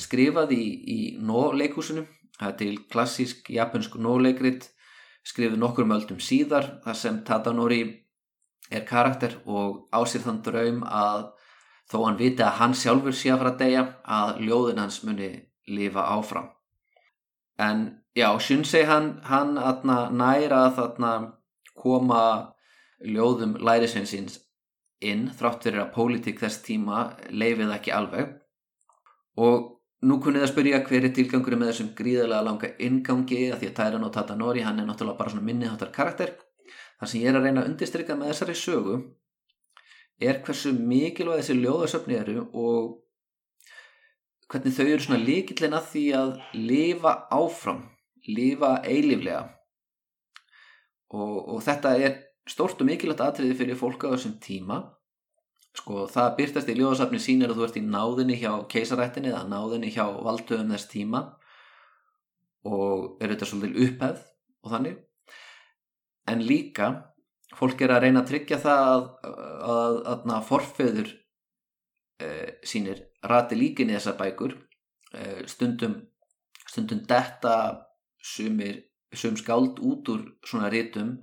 skrifað 0.00 0.54
í, 0.56 0.64
í 0.64 0.98
nóleikúsinu. 1.20 2.06
Það 2.40 2.48
er 2.48 2.58
til 2.60 2.76
klassísk 2.92 3.50
japansk 3.52 3.98
nóleikrit 4.00 4.70
skrifið 5.26 5.58
nokkur 5.60 5.88
möldum 5.88 6.20
síðar 6.22 6.78
þar 6.84 6.96
sem 6.96 7.18
Tadanori 7.28 7.82
er 8.72 8.86
karakter 8.88 9.36
og 9.44 9.90
ásýr 9.92 10.24
þann 10.24 10.42
draum 10.46 10.82
að 10.86 11.28
þó 11.90 11.98
hann 12.06 12.20
viti 12.20 12.44
að 12.46 12.56
hann 12.60 12.76
sjálfur 12.78 13.16
sé 13.16 13.32
að 13.32 13.42
fara 13.42 13.52
að 13.52 13.62
deyja 13.64 13.84
að 14.16 14.42
ljóðin 14.46 14.80
hans 14.80 15.00
muni 15.04 15.30
lifa 15.70 16.06
áfram. 16.14 16.48
En 17.60 17.99
já, 18.16 18.28
Shunsei 18.38 18.84
hann, 18.88 19.20
hann 19.24 19.58
atna, 19.58 20.10
næra 20.10 20.66
að 20.68 20.76
þarna 20.78 21.12
koma 21.80 22.22
ljóðum 23.00 23.56
lærisveinsins 23.64 24.40
inn 25.00 25.28
þrátt 25.36 25.64
fyrir 25.64 25.84
að 25.84 25.92
pólitík 25.94 26.40
þess 26.42 26.62
tíma 26.64 27.04
leifið 27.32 27.74
ekki 27.76 27.94
alveg. 27.96 28.34
Og 29.40 29.70
nú 30.04 30.18
kunnið 30.20 30.44
að 30.44 30.52
spyrja 30.52 30.82
hver 30.84 31.06
er 31.08 31.14
tilgangur 31.16 31.56
með 31.56 31.72
þessum 31.72 31.94
gríðarlega 31.96 32.46
langa 32.46 32.72
ingangi 32.86 33.40
að 33.48 33.62
því 33.62 33.70
að 33.70 33.76
Tæran 33.78 34.06
og 34.06 34.12
Tatanori 34.16 34.64
hann 34.66 34.82
er 34.82 34.88
náttúrulega 34.88 35.20
bara 35.20 35.32
svona 35.32 35.46
minniháttar 35.46 35.92
karakter. 35.94 36.34
Þar 37.00 37.12
sem 37.12 37.22
ég 37.22 37.30
er 37.30 37.38
að 37.38 37.46
reyna 37.46 37.62
að 37.62 37.70
undirstryka 37.70 38.16
með 38.16 38.34
þessari 38.34 38.56
sögu 38.60 38.96
er 40.20 40.42
hversu 40.44 40.74
mikilvæg 40.76 41.40
þessi 41.40 41.56
ljóðasöfni 41.56 42.18
eru 42.20 42.42
og 42.52 42.98
hvernig 44.50 44.76
þau 44.76 44.84
eru 44.84 45.04
svona 45.04 45.22
líkillin 45.22 45.76
að 45.78 45.88
því 45.94 46.04
að 46.18 46.34
lifa 46.58 47.14
áfram 47.32 47.86
lifa 48.36 48.76
eiliflega 48.86 49.42
og, 51.10 51.36
og 51.56 51.60
þetta 51.64 51.94
er 51.98 52.16
stort 52.50 52.80
og 52.82 52.88
mikilvægt 52.88 53.22
aðtriði 53.24 53.58
fyrir 53.58 53.78
fólk 53.78 54.06
á 54.06 54.12
þessum 54.14 54.38
tíma. 54.42 54.80
Sko 55.76 56.06
það 56.10 56.32
byrtast 56.38 56.70
í 56.70 56.74
ljóðasafni 56.78 57.20
sínir 57.22 57.52
að 57.52 57.60
þú 57.60 57.66
ert 57.66 57.78
í 57.78 57.84
náðinni 57.86 58.38
hjá 58.40 58.50
keisarættinni 58.70 59.30
eða 59.30 59.44
náðinni 59.50 59.92
hjá 59.94 60.04
valdöðum 60.22 60.72
þess 60.74 60.90
tíma. 60.90 61.22
Og 62.66 63.22
er 63.22 63.32
þetta 63.32 63.48
svolítið 63.48 63.86
upphefð 63.86 64.24
og 64.64 64.74
þannig. 64.74 64.98
En 66.30 66.42
líka 66.46 66.90
fólk 67.58 67.82
er 67.82 67.94
að 67.94 68.04
reyna 68.06 68.22
að 68.22 68.32
tryggja 68.32 68.58
það 68.62 68.82
að, 68.88 69.06
að, 69.26 70.00
að, 70.12 70.26
að 70.34 70.48
forfeður 70.48 71.12
e, 72.20 72.28
sínir 72.66 73.00
rati 73.30 73.58
líkinni 73.58 73.96
þessar 73.96 74.18
bækur. 74.20 74.58
E, 75.14 75.24
stundum 75.50 75.96
stundum 76.70 77.02
detta 77.08 77.54
sumir, 78.22 78.84
sum 79.12 79.36
skáld 79.36 79.80
út 79.82 80.08
úr 80.12 80.26
svona 80.46 80.70
rítum 80.70 81.18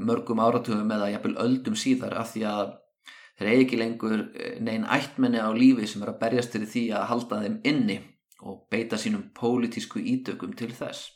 mörgum 0.00 0.40
áratugum 0.42 0.90
eða 0.90 1.12
jafnvel 1.12 1.36
öldum 1.44 1.76
síðar 1.78 2.16
af 2.18 2.32
því 2.32 2.44
að 2.50 2.72
þeir 3.38 3.50
eigi 3.50 3.64
ekki 3.64 3.80
lengur 3.80 4.16
eh, 4.34 4.56
neinn 4.62 4.86
ættmenni 4.90 5.42
á 5.42 5.50
lífi 5.54 5.88
sem 5.90 6.02
er 6.02 6.14
að 6.14 6.20
berjast 6.22 6.54
til 6.54 6.64
því 6.66 6.84
að 6.94 7.08
halda 7.10 7.42
þeim 7.44 7.60
inni 7.70 7.98
og 8.44 8.64
beita 8.70 8.98
sínum 9.00 9.28
pólitísku 9.36 10.02
ítökum 10.02 10.54
til 10.58 10.72
þess. 10.74 11.12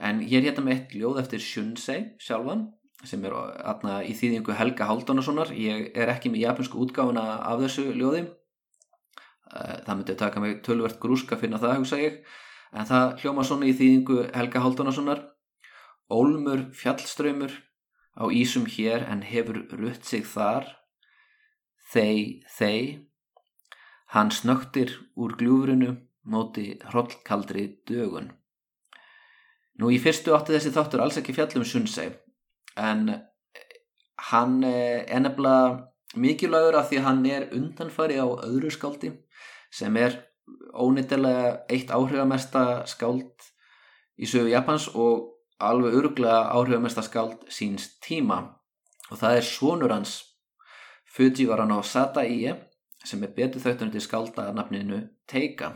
En 0.00 0.22
er 0.24 0.42
hérna 0.42 0.64
með 0.64 0.74
eitt 0.74 0.94
ljóð 0.98 1.20
eftir 1.22 1.42
Shunsei 1.42 2.00
sjálfan 2.18 2.66
sem 3.04 3.22
er 3.26 3.34
atna, 3.68 4.00
í 4.02 4.14
þýðingu 4.16 4.54
Helga 4.56 4.88
Haldunarssonar. 4.88 5.52
Ég 5.52 5.92
er 5.92 6.10
ekki 6.10 6.32
með 6.32 6.46
japansku 6.46 6.80
útgáfuna 6.80 7.24
af 7.44 7.60
þessu 7.60 7.90
ljóði. 7.92 8.24
Eh, 9.52 9.76
það 9.84 9.94
myndi 9.98 10.16
taka 10.18 10.42
mig 10.42 10.62
tölvert 10.66 10.98
grúska 11.02 11.38
finna 11.38 11.60
það, 11.62 11.78
hugsa 11.82 12.00
ég 12.00 12.24
en 12.74 12.88
það 12.90 13.14
hljóma 13.22 13.46
svona 13.46 13.70
í 13.70 13.76
þýðingu 13.78 14.18
Helga 14.34 14.62
Haldunarssonar 14.64 15.22
Ólmur 16.12 16.66
fjallströymur 16.76 17.52
á 18.14 18.24
ísum 18.28 18.66
hér 18.68 19.06
en 19.08 19.22
hefur 19.24 19.62
rutt 19.72 20.04
sig 20.04 20.26
þar. 20.28 20.66
Þei, 21.94 22.44
þei 22.58 23.06
Hann 24.14 24.30
snögtir 24.30 24.92
úr 25.18 25.32
gljúfrunu 25.34 25.88
móti 26.30 26.76
hrollkaldri 26.86 27.64
dögun. 27.88 28.28
Nú 29.80 29.90
í 29.90 29.96
fyrstu 29.98 30.36
átti 30.36 30.54
þessi 30.54 30.70
þáttur 30.76 31.02
alls 31.02 31.18
ekki 31.18 31.34
fjallum 31.34 31.64
sunnsei 31.66 32.12
en 32.78 33.08
hann 34.30 34.60
er 34.68 35.24
nefnilega 35.24 35.88
mikilvægur 36.14 36.78
af 36.78 36.92
því 36.92 37.02
hann 37.08 37.24
er 37.26 37.48
undanfari 37.56 38.20
á 38.22 38.26
öðru 38.28 38.70
skáldi 38.70 39.10
sem 39.74 39.98
er 39.98 40.20
ónýttilega 40.74 41.64
eitt 41.70 41.92
áhrifamesta 41.94 42.84
skáld 42.90 43.48
í 44.18 44.28
sögu 44.28 44.52
Japans 44.52 44.88
og 44.94 45.30
alveg 45.62 45.96
örglega 46.00 46.50
áhrifamesta 46.54 47.02
skáld 47.02 47.46
síns 47.48 47.94
tíma. 48.04 48.42
Og 49.10 49.20
það 49.20 49.38
er 49.38 49.48
svonur 49.48 49.94
hans 49.94 50.18
Fujiwara 51.14 51.66
no 51.68 51.80
Sadaie 51.86 52.56
sem 53.04 53.22
er 53.22 53.34
betur 53.36 53.62
þauðtunum 53.62 53.92
til 53.94 54.02
skálda 54.02 54.48
nafninu 54.56 55.00
Teika. 55.30 55.70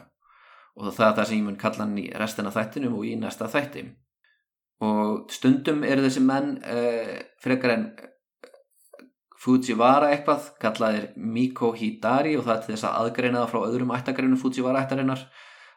Og 0.79 0.93
það 0.95 1.09
er 1.09 1.17
það 1.17 1.29
sem 1.29 1.39
ég 1.39 1.47
mun 1.47 1.59
kalla 1.61 1.85
hann 1.85 1.99
í 1.99 2.07
restina 2.19 2.53
þættinum 2.55 2.97
og 2.99 3.07
í 3.07 3.15
næsta 3.19 3.49
þætti. 3.51 3.85
Og 4.87 5.31
stundum 5.35 5.83
eru 5.87 6.05
þessi 6.05 6.23
menn 6.23 6.57
uh, 6.63 7.15
frekar 7.43 7.75
en 7.75 7.87
Fujiwara 9.39 10.11
eitthvað 10.13 10.51
kallaðir 10.63 11.09
Miko 11.17 11.71
Hidari 11.79 12.35
og 12.39 12.47
það 12.49 12.57
er 12.57 12.65
þess 12.73 12.87
að 12.89 12.97
aðgreina 13.03 13.43
það 13.45 13.51
frá 13.53 13.61
öðrum 13.69 13.93
ættagreinum 13.95 14.41
Fujiwara 14.41 14.83
ættarinnar. 14.83 15.27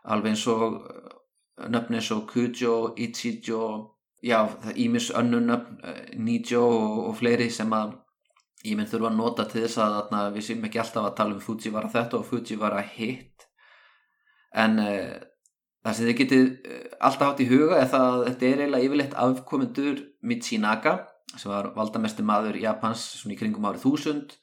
Alveg 0.10 0.34
eins 0.34 0.45
og 0.50 0.80
nöfni 1.69 2.00
eins 2.00 2.12
og 2.15 2.24
Kujo, 2.32 2.78
Ichijo 2.97 3.65
já, 4.21 4.39
það 4.63 4.80
ímis 4.86 5.12
önnunöfn 5.17 5.82
Nijo 6.17 6.63
og, 6.65 6.97
og 7.10 7.19
fleiri 7.19 7.50
sem 7.54 7.69
að 7.74 7.93
ég 8.65 8.78
minn 8.78 8.89
þurfa 8.89 9.10
að 9.10 9.17
nota 9.17 9.45
til 9.50 9.63
þess 9.63 9.82
að 9.82 9.95
þarna, 9.97 10.24
við 10.36 10.47
séum 10.47 10.65
ekki 10.67 10.82
alltaf 10.82 11.08
að 11.08 11.15
tala 11.17 11.38
um 11.38 11.43
Fujiwara 11.45 11.93
þetta 11.93 12.19
og 12.19 12.28
Fujiwara 12.30 12.82
hitt. 12.95 13.47
En 14.54 14.78
uh, 14.82 15.15
það 15.86 15.97
sem 15.97 16.10
þið 16.10 16.19
getið 16.19 16.43
uh, 16.50 16.84
alltaf 17.00 17.32
hátt 17.32 17.41
í 17.45 17.50
huga 17.50 17.80
er 17.80 17.89
það 17.93 18.10
að 18.10 18.28
þetta 18.28 18.47
er 18.50 18.62
eiginlega 18.65 18.89
yfirleitt 18.89 19.17
afkomendur 19.26 20.04
Michinaka 20.21 20.97
sem 21.38 21.52
var 21.52 21.72
valdamesti 21.76 22.26
maður 22.26 22.60
Japans 22.62 23.04
svona 23.20 23.36
í 23.36 23.39
kringum 23.39 23.67
árið 23.70 23.86
þúsund 23.86 24.38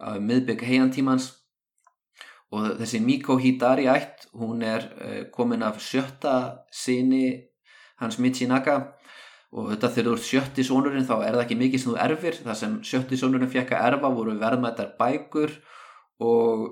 uh, 0.00 0.18
miðbygg 0.20 0.64
heiantímans 0.66 1.32
og 2.54 2.76
þessi 2.78 3.02
Miko 3.02 3.36
Hidari 3.42 3.88
ætt 3.90 4.28
hún 4.38 4.62
er 4.62 4.84
komin 5.34 5.64
af 5.66 5.80
sjötta 5.82 6.36
sinni 6.70 7.48
hans 7.98 8.20
Michinaka 8.22 8.76
og 9.56 9.70
þetta 9.72 9.90
þegar 9.94 10.08
þú 10.08 10.16
ert 10.16 10.28
sjötti 10.28 10.64
sónurinn 10.66 11.06
þá 11.08 11.14
er 11.16 11.36
það 11.36 11.42
ekki 11.44 11.58
mikið 11.60 11.82
sem 11.82 11.92
þú 11.92 11.98
erfir. 12.04 12.40
Það 12.44 12.58
sem 12.60 12.78
sjötti 12.90 13.18
sónurinn 13.20 13.52
fekk 13.52 13.74
að 13.76 13.86
erfa 13.90 14.10
voru 14.12 14.34
verðmættar 14.40 14.94
bækur 14.98 15.54
og 16.26 16.66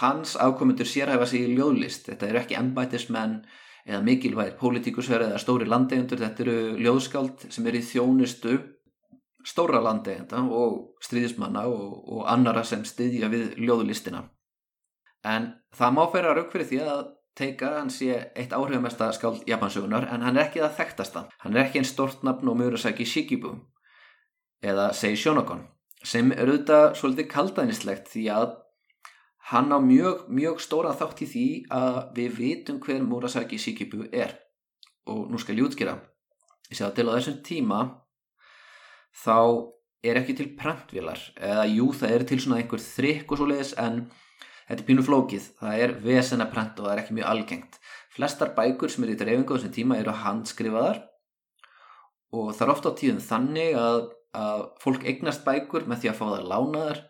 hans 0.00 0.36
afkomendur 0.40 0.88
sérhæfa 0.88 1.26
sig 1.28 1.48
í 1.48 1.56
ljóðlist. 1.58 2.06
Þetta 2.08 2.30
eru 2.30 2.40
ekki 2.40 2.58
embætismenn 2.60 3.40
eða 3.86 4.02
mikilvægir 4.06 4.58
pólitíkusverð 4.60 5.30
eða 5.30 5.40
stóri 5.42 5.66
landegjöndur 5.68 6.20
þetta 6.20 6.44
eru 6.44 6.58
ljóðskáld 6.84 7.48
sem 7.50 7.66
er 7.66 7.78
í 7.78 7.84
þjónustu 7.84 8.58
stóra 9.46 9.80
landegjönda 9.84 10.42
og 10.46 11.00
stríðismanna 11.04 11.66
og, 11.68 11.96
og 12.08 12.26
annara 12.30 12.64
sem 12.64 12.84
styðja 12.84 13.30
við 13.32 13.56
ljóðlistina 13.60 14.26
en 15.24 15.50
það 15.76 15.96
má 15.96 16.02
að 16.06 16.30
rauk 16.34 16.52
fyrir 16.52 16.70
því 16.70 16.84
að 16.84 17.08
Teika, 17.40 17.68
hann 17.78 17.90
sé 17.94 18.10
eitt 18.36 18.52
áhrifamesta 18.52 19.06
skáld 19.14 19.44
Japansögunar 19.48 20.08
en 20.12 20.24
hann 20.26 20.36
er 20.36 20.48
ekki 20.48 20.60
það 20.60 20.74
þekktasta. 20.80 21.20
Hann 21.40 21.54
er 21.54 21.62
ekki 21.62 21.78
einn 21.80 21.88
stort 21.88 22.24
nafn 22.26 22.50
og 22.50 22.58
Murasaki 22.58 23.06
Shikibu 23.06 23.54
eða 24.60 24.90
Sei 24.92 25.14
Shonokon 25.16 25.62
sem 26.04 26.32
er 26.32 26.50
auðvitað 26.50 26.98
svolítið 26.98 27.28
kaldaðnislegt 27.30 28.10
því 28.12 28.24
að 28.34 28.50
hann 29.52 29.72
á 29.72 29.78
mjög, 29.80 30.26
mjög 30.32 30.60
stóra 30.64 30.92
þátt 30.96 31.22
í 31.24 31.30
því 31.30 31.46
að 31.76 31.98
við 32.18 32.36
vitum 32.40 32.80
hver 32.82 33.06
Murasaki 33.06 33.60
Shikibu 33.62 34.08
er 34.10 34.36
og 35.08 35.30
nú 35.30 35.40
skal 35.40 35.56
ég 35.56 35.70
útskýra. 35.70 35.96
Ég 36.68 36.76
sé 36.76 36.84
að 36.86 36.96
til 36.98 37.08
á 37.08 37.14
þessum 37.14 37.40
tíma 37.46 37.80
þá 39.16 39.38
er 40.06 40.16
ekki 40.20 40.36
til 40.38 40.48
prentvilar 40.56 41.20
eða 41.36 41.66
jú 41.68 41.90
það 41.92 42.16
er 42.16 42.26
til 42.30 42.40
svona 42.40 42.60
einhver 42.60 42.80
þrykk 42.80 43.32
og 43.32 43.40
svo 43.40 43.48
leiðis 43.50 43.76
en 43.80 44.04
Þetta 44.70 44.84
er 44.84 44.86
pínu 44.86 45.02
flókið, 45.02 45.46
það 45.58 45.80
er 45.82 45.92
vesen 46.04 46.42
að 46.44 46.50
prenta 46.52 46.78
og 46.78 46.86
það 46.86 46.92
er 46.92 47.00
ekki 47.02 47.14
mjög 47.16 47.26
algengt. 47.26 47.78
Flestar 48.14 48.52
bækur 48.54 48.92
sem 48.92 49.02
eru 49.02 49.16
í 49.16 49.18
dreifingu 49.18 49.50
á 49.50 49.54
þessum 49.56 49.72
tíma 49.74 49.96
eru 49.98 50.12
handskrifaðar 50.14 51.00
og 52.38 52.52
það 52.54 52.62
er 52.62 52.72
ofta 52.76 52.92
á 52.94 52.98
tíðum 53.00 53.18
þannig 53.24 53.78
að, 53.80 53.98
að 54.38 54.62
fólk 54.84 55.08
eignast 55.10 55.42
bækur 55.42 55.88
með 55.90 56.04
því 56.04 56.12
að 56.12 56.20
fá 56.20 56.22
það 56.28 56.46
lánaðar 56.52 57.00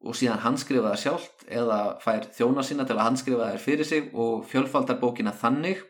og 0.00 0.16
síðan 0.16 0.40
handskrifa 0.46 0.94
það 0.94 1.02
sjálft 1.02 1.44
eða 1.60 1.78
fær 2.00 2.30
þjóna 2.38 2.64
sína 2.64 2.88
til 2.88 2.96
að 2.96 3.04
handskrifa 3.10 3.50
það 3.50 3.64
fyrir 3.66 3.90
sig 3.90 4.08
og 4.16 4.48
fjölfaldar 4.48 5.00
bókina 5.02 5.36
þannig 5.36 5.84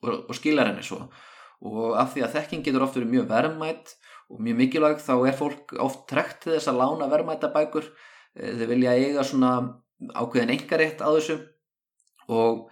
og, 0.00 0.14
og 0.30 0.32
skilar 0.38 0.72
henni 0.72 0.86
svo. 0.88 1.02
Og 1.60 1.92
af 2.00 2.14
því 2.14 2.24
að 2.24 2.38
þekking 2.38 2.64
getur 2.64 2.88
ofta 2.88 3.02
verið 3.02 3.18
mjög 3.18 3.28
verðmætt 3.34 3.98
og 4.28 4.40
mjög 4.44 4.58
mikilvægt 4.62 5.04
þá 5.04 5.14
er 5.28 5.36
fólk 5.38 5.74
oft 5.80 6.04
trekt 6.10 6.42
til 6.44 6.54
þess 6.54 6.70
að 6.70 6.80
lána 6.82 7.08
verðmætta 7.10 7.52
bækur. 7.54 7.88
Eh, 8.36 8.52
Þeir 8.58 8.72
vilja 8.74 8.96
eiga 8.98 9.24
svona 9.24 9.52
ákveðin 10.14 10.54
engarétt 10.54 11.00
á 11.02 11.08
þessu 11.10 11.38
og 12.28 12.68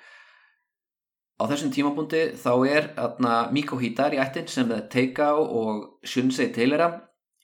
á 1.41 1.45
þessum 1.49 1.73
tímabúndi 1.75 2.23
þá 2.39 2.53
er 2.69 2.91
atna, 3.01 3.49
Miko 3.53 3.79
Hidari 3.81 4.21
ættin 4.23 4.49
sem 4.49 4.69
það 4.69 4.89
teika 4.93 5.33
á 5.33 5.37
og 5.37 5.99
Shunsei 6.07 6.53
Taylora 6.55 6.91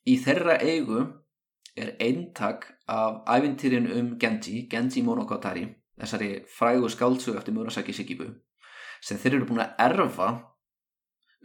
í 0.09 0.16
þeirra 0.20 0.59
eigu 0.61 1.03
er 1.77 1.94
eintak 2.01 2.66
af 2.88 3.25
ævintýrin 3.27 3.88
um 3.96 4.14
Genji, 4.20 4.66
Genji 4.68 5.03
Monogatari 5.03 5.66
þessari 6.01 6.31
frægu 6.48 6.88
skáldsug 6.92 7.37
eftir 7.38 7.55
Murasaki 7.57 7.94
Shikibu 7.96 8.29
sem 9.03 9.18
þeir 9.18 9.38
eru 9.38 9.48
búin 9.51 9.64
að 9.64 9.77
erfa 9.83 10.29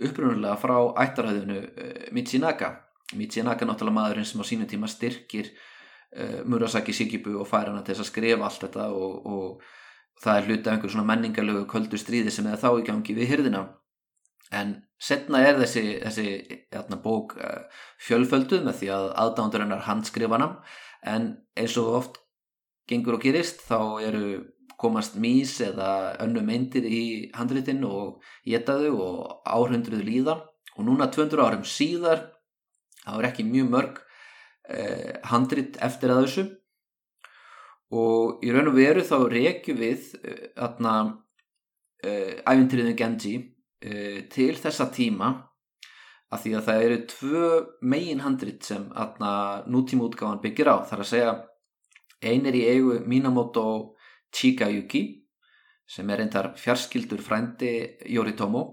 upprunulega 0.04 0.58
frá 0.62 0.76
ættarhauðinu 1.06 1.58
uh, 1.64 2.04
Michinaka 2.16 2.74
Michinaka 3.18 3.66
náttúrulega 3.66 3.98
maðurinn 3.98 4.28
sem 4.28 4.44
á 4.44 4.46
sínum 4.46 4.70
tíma 4.70 4.90
styrkir 4.92 5.50
uh, 5.52 6.44
Murasaki 6.46 6.94
Shikibu 6.94 7.38
og 7.42 7.50
fær 7.50 7.72
hana 7.72 7.84
til 7.84 7.96
þess 7.96 8.06
að 8.06 8.12
skrifa 8.12 8.48
allt 8.48 8.64
þetta 8.66 8.90
og, 8.94 9.26
og 9.26 10.22
það 10.24 10.40
er 10.40 10.48
hluti 10.50 10.70
af 10.70 10.76
einhver 10.76 10.94
svona 10.94 11.10
menningarlegu 11.12 11.66
köldu 11.72 12.00
stríði 12.02 12.34
sem 12.34 12.48
er 12.50 12.60
þá 12.62 12.70
í 12.82 12.86
gangi 12.88 13.18
við 13.18 13.32
hyrðina 13.34 13.64
en 14.58 14.78
setna 15.00 15.42
er 15.44 15.58
þessi, 15.60 15.84
þessi 16.02 16.28
játna, 16.74 17.00
bók 17.04 17.36
uh, 17.38 17.66
fjölfölduð 18.02 18.64
með 18.68 18.80
því 18.82 18.94
að 18.96 19.10
aðdándur 19.24 19.66
hennar 19.66 19.86
handskrifana 19.88 20.52
en 21.08 21.34
eins 21.58 21.76
og 21.80 21.92
oft 22.02 22.22
gengur 22.88 23.18
og 23.18 23.26
gerist 23.26 23.62
þá 23.68 23.80
eru 24.08 24.28
komast 24.78 25.18
mís 25.18 25.58
eða 25.66 26.18
önnu 26.24 26.44
meindir 26.46 26.86
í 26.86 27.04
handritin 27.36 27.84
og 27.88 28.22
getaðu 28.46 28.94
og 29.02 29.48
áhrundruðu 29.50 30.06
líða. 30.06 30.38
Og 30.78 30.86
núna 30.86 31.10
200 31.10 31.42
árum 31.42 31.66
síðar 31.66 32.28
þá 33.02 33.16
er 33.18 33.30
ekki 33.32 33.48
mjög 33.48 33.72
mörg 33.74 34.00
eh, 34.70 35.18
handrit 35.26 35.80
eftir 35.82 36.14
að 36.14 36.24
þessu. 36.26 36.48
Og 37.98 38.44
í 38.44 38.52
raun 38.52 38.70
og 38.70 38.76
veru 38.76 39.04
þá 39.08 39.18
reykju 39.32 39.76
við 39.80 40.10
aðna 40.60 40.96
eh, 42.04 42.12
eh, 42.12 42.34
æfintriðin 42.44 42.98
Genji 43.00 43.36
eh, 43.82 44.26
til 44.32 44.54
þessa 44.60 44.90
tíma 44.94 45.32
að 46.28 46.42
því 46.44 46.56
að 46.58 46.66
það 46.68 46.86
eru 46.86 46.98
tvö 47.14 47.44
megin 47.88 48.24
handrit 48.26 48.66
sem 48.68 48.90
aðna 48.92 49.64
nútíma 49.72 50.10
útgáðan 50.10 50.42
byggir 50.44 50.68
á. 50.68 50.84
Þar 50.84 51.04
að 51.04 51.12
segja 51.14 51.36
ein 52.28 52.50
er 52.50 52.58
í 52.58 52.66
eigu 52.68 53.00
Minamoto 53.08 53.96
Chikayuki 54.38 55.04
sem 55.88 56.10
er 56.12 56.22
eintar 56.22 56.52
fjarskildur 56.60 57.22
frændi 57.24 57.72
Yoritomo 58.12 58.64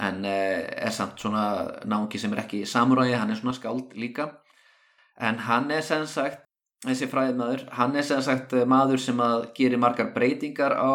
en 0.00 0.24
eh, 0.24 0.64
er 0.86 0.94
samt 0.94 1.20
svona 1.20 1.44
náðungi 1.86 2.18
sem 2.18 2.32
er 2.34 2.42
ekki 2.44 2.64
samuræði, 2.66 3.14
hann 3.18 3.30
er 3.30 3.38
svona 3.38 3.54
skáld 3.54 3.94
líka. 3.98 4.30
En 5.20 5.38
hann 5.46 5.70
er 5.70 5.84
sem 5.86 6.06
sagt 6.10 6.42
þessi 6.84 7.08
fræðið 7.10 7.38
maður, 7.38 7.64
hann 7.78 7.94
er 7.96 8.06
sem 8.06 8.22
sagt 8.24 8.54
eh, 8.56 8.66
maður 8.66 9.02
sem 9.02 9.20
að 9.22 9.48
gerir 9.58 9.80
margar 9.82 10.10
breytingar 10.16 10.74
á 10.74 10.94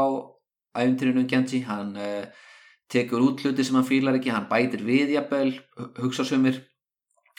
æfntirinu 0.79 1.25
Genji 1.27 1.63
hann 1.65 1.95
uh, 1.97 2.27
tekur 2.91 3.23
út 3.25 3.41
hluti 3.41 3.63
sem 3.65 3.75
hann 3.79 3.87
fýlar 3.87 4.19
ekki, 4.19 4.29
hann 4.31 4.45
bætir 4.51 4.83
við 4.85 5.15
jafnvel, 5.15 5.55
hugsa 5.97 6.25
sumir. 6.27 6.61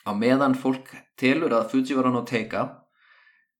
Á 0.02 0.10
meðan 0.16 0.56
fólk 0.58 0.90
telur 1.20 1.52
að 1.54 1.68
Fujiwara 1.70 2.10
no 2.10 2.24
Teika 2.26 2.79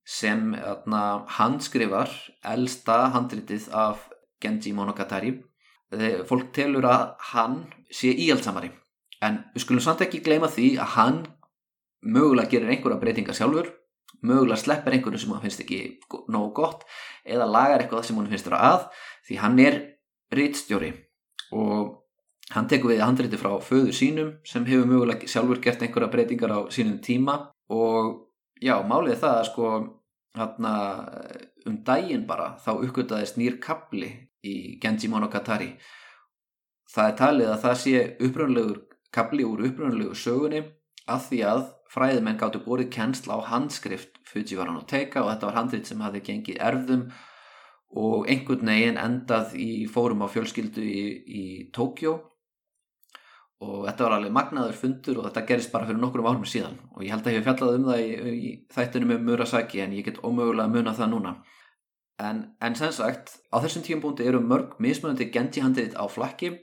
sem 0.06 0.54
atna, 0.54 1.24
hann 1.38 1.60
skrifar 1.62 2.10
elsta 2.42 3.10
handritið 3.14 3.68
af 3.76 4.08
Genji 4.40 4.72
Monogatari. 4.74 5.36
Þegar 5.90 6.26
fólk 6.28 6.52
telur 6.54 6.86
að 6.86 7.04
hann 7.32 7.58
sé 7.90 8.12
íhaldsamari 8.14 8.70
en 9.24 9.42
við 9.54 9.64
skulum 9.64 9.84
samt 9.84 10.04
ekki 10.04 10.22
gleyma 10.24 10.48
því 10.50 10.70
að 10.80 10.96
hann 10.96 11.20
mögulega 12.00 12.54
gerir 12.54 12.72
einhverja 12.72 13.00
breytinga 13.02 13.36
sjálfur 13.36 13.68
mögulega 14.24 14.60
sleppir 14.60 14.96
einhverju 14.96 15.20
sem 15.20 15.32
hann 15.34 15.44
finnst 15.44 15.62
ekki 15.64 15.80
nógu 16.32 16.52
gott 16.56 16.84
eða 17.24 17.48
lagar 17.48 17.82
eitthvað 17.82 18.06
sem 18.08 18.20
hann 18.20 18.30
finnst 18.30 18.48
vera 18.48 18.62
að 18.70 18.86
því 19.28 19.40
hann 19.42 19.58
er 19.66 19.78
rittstjóri 20.36 20.92
og 21.56 21.96
hann 22.54 22.68
tekur 22.70 22.94
við 22.94 23.04
handriti 23.04 23.40
frá 23.40 23.52
föðu 23.64 23.94
sínum 23.96 24.32
sem 24.48 24.66
hefur 24.68 24.88
mögulega 24.88 25.28
sjálfur 25.28 25.60
gert 25.64 25.84
einhverja 25.84 26.12
breytingar 26.12 26.56
á 26.56 26.60
sínum 26.72 26.98
tíma 27.04 27.36
og 27.70 28.29
já, 28.62 28.76
málið 28.86 29.18
það 29.22 29.38
að 29.38 29.48
sko 29.50 29.70
hana, 30.38 30.74
um 31.66 31.80
daginn 31.86 32.26
bara 32.28 32.54
þá 32.62 32.70
uppgötaðist 32.76 33.40
nýr 33.40 33.58
kapli 33.62 34.10
í 34.46 34.78
Genji 34.82 35.10
Monogatari. 35.12 35.74
Það 36.90 37.08
er 37.08 37.18
talið 37.18 37.50
að 37.50 37.64
það 37.64 37.80
sé 37.82 37.96
uppröðunlegur 38.26 38.78
kapli 39.14 39.46
úr 39.46 39.64
uppröðunlegu 39.68 40.16
sögunni 40.18 40.62
að 41.10 41.26
því 41.28 41.40
að 41.50 41.64
fræðimenn 41.90 42.38
gáttu 42.38 42.62
borið 42.62 42.90
kennsla 42.94 43.38
á 43.38 43.48
handskrift 43.50 44.20
Fujiwara 44.30 44.74
no 44.74 44.84
Teika 44.86 45.24
og 45.24 45.32
þetta 45.32 45.48
var 45.48 45.58
handrit 45.58 45.90
sem 45.90 46.02
hafi 46.04 46.22
gengið 46.26 46.60
erfðum 46.62 47.08
og 47.98 48.28
einhvern 48.30 48.70
veginn 48.70 49.00
endað 49.00 49.56
í 49.58 49.86
fórum 49.90 50.22
á 50.22 50.28
fjölskyldu 50.30 50.84
í, 50.86 51.02
í 51.26 51.44
Tókjó 51.74 52.14
og 53.60 53.84
þetta 53.84 54.06
var 54.06 54.14
alveg 54.16 54.32
magnaður 54.32 54.76
fundur 54.80 55.18
og 55.20 55.26
þetta 55.28 55.46
gerist 55.48 55.72
bara 55.72 55.88
fyrir 55.88 56.00
nokkrum 56.00 56.28
árum 56.30 56.46
síðan. 56.48 56.78
Og 56.96 57.04
ég 57.04 57.12
held 57.12 57.26
að 57.26 57.34
ég 57.34 57.42
hef 57.42 57.48
fjallað 57.48 57.74
um 57.76 57.88
það 57.90 58.00
í, 58.00 58.12
í 58.32 58.52
þættunum 58.72 59.16
um 59.16 59.26
Murasaki 59.28 59.82
en 59.84 59.96
ég 59.98 60.06
get 60.06 60.20
ómögulega 60.24 60.64
að 60.64 60.76
muna 60.78 60.94
það 60.96 61.10
núna. 61.12 61.34
En, 62.20 62.40
en 62.60 62.76
sem 62.76 62.92
sagt 62.92 63.34
á 63.52 63.56
þessum 63.60 63.84
tíumbúndi 63.84 64.24
eru 64.28 64.40
mörg 64.44 64.78
mismunandi 64.80 65.28
Genji 65.32 65.64
handrit 65.64 65.96
á 65.96 66.04
flakki. 66.08 66.54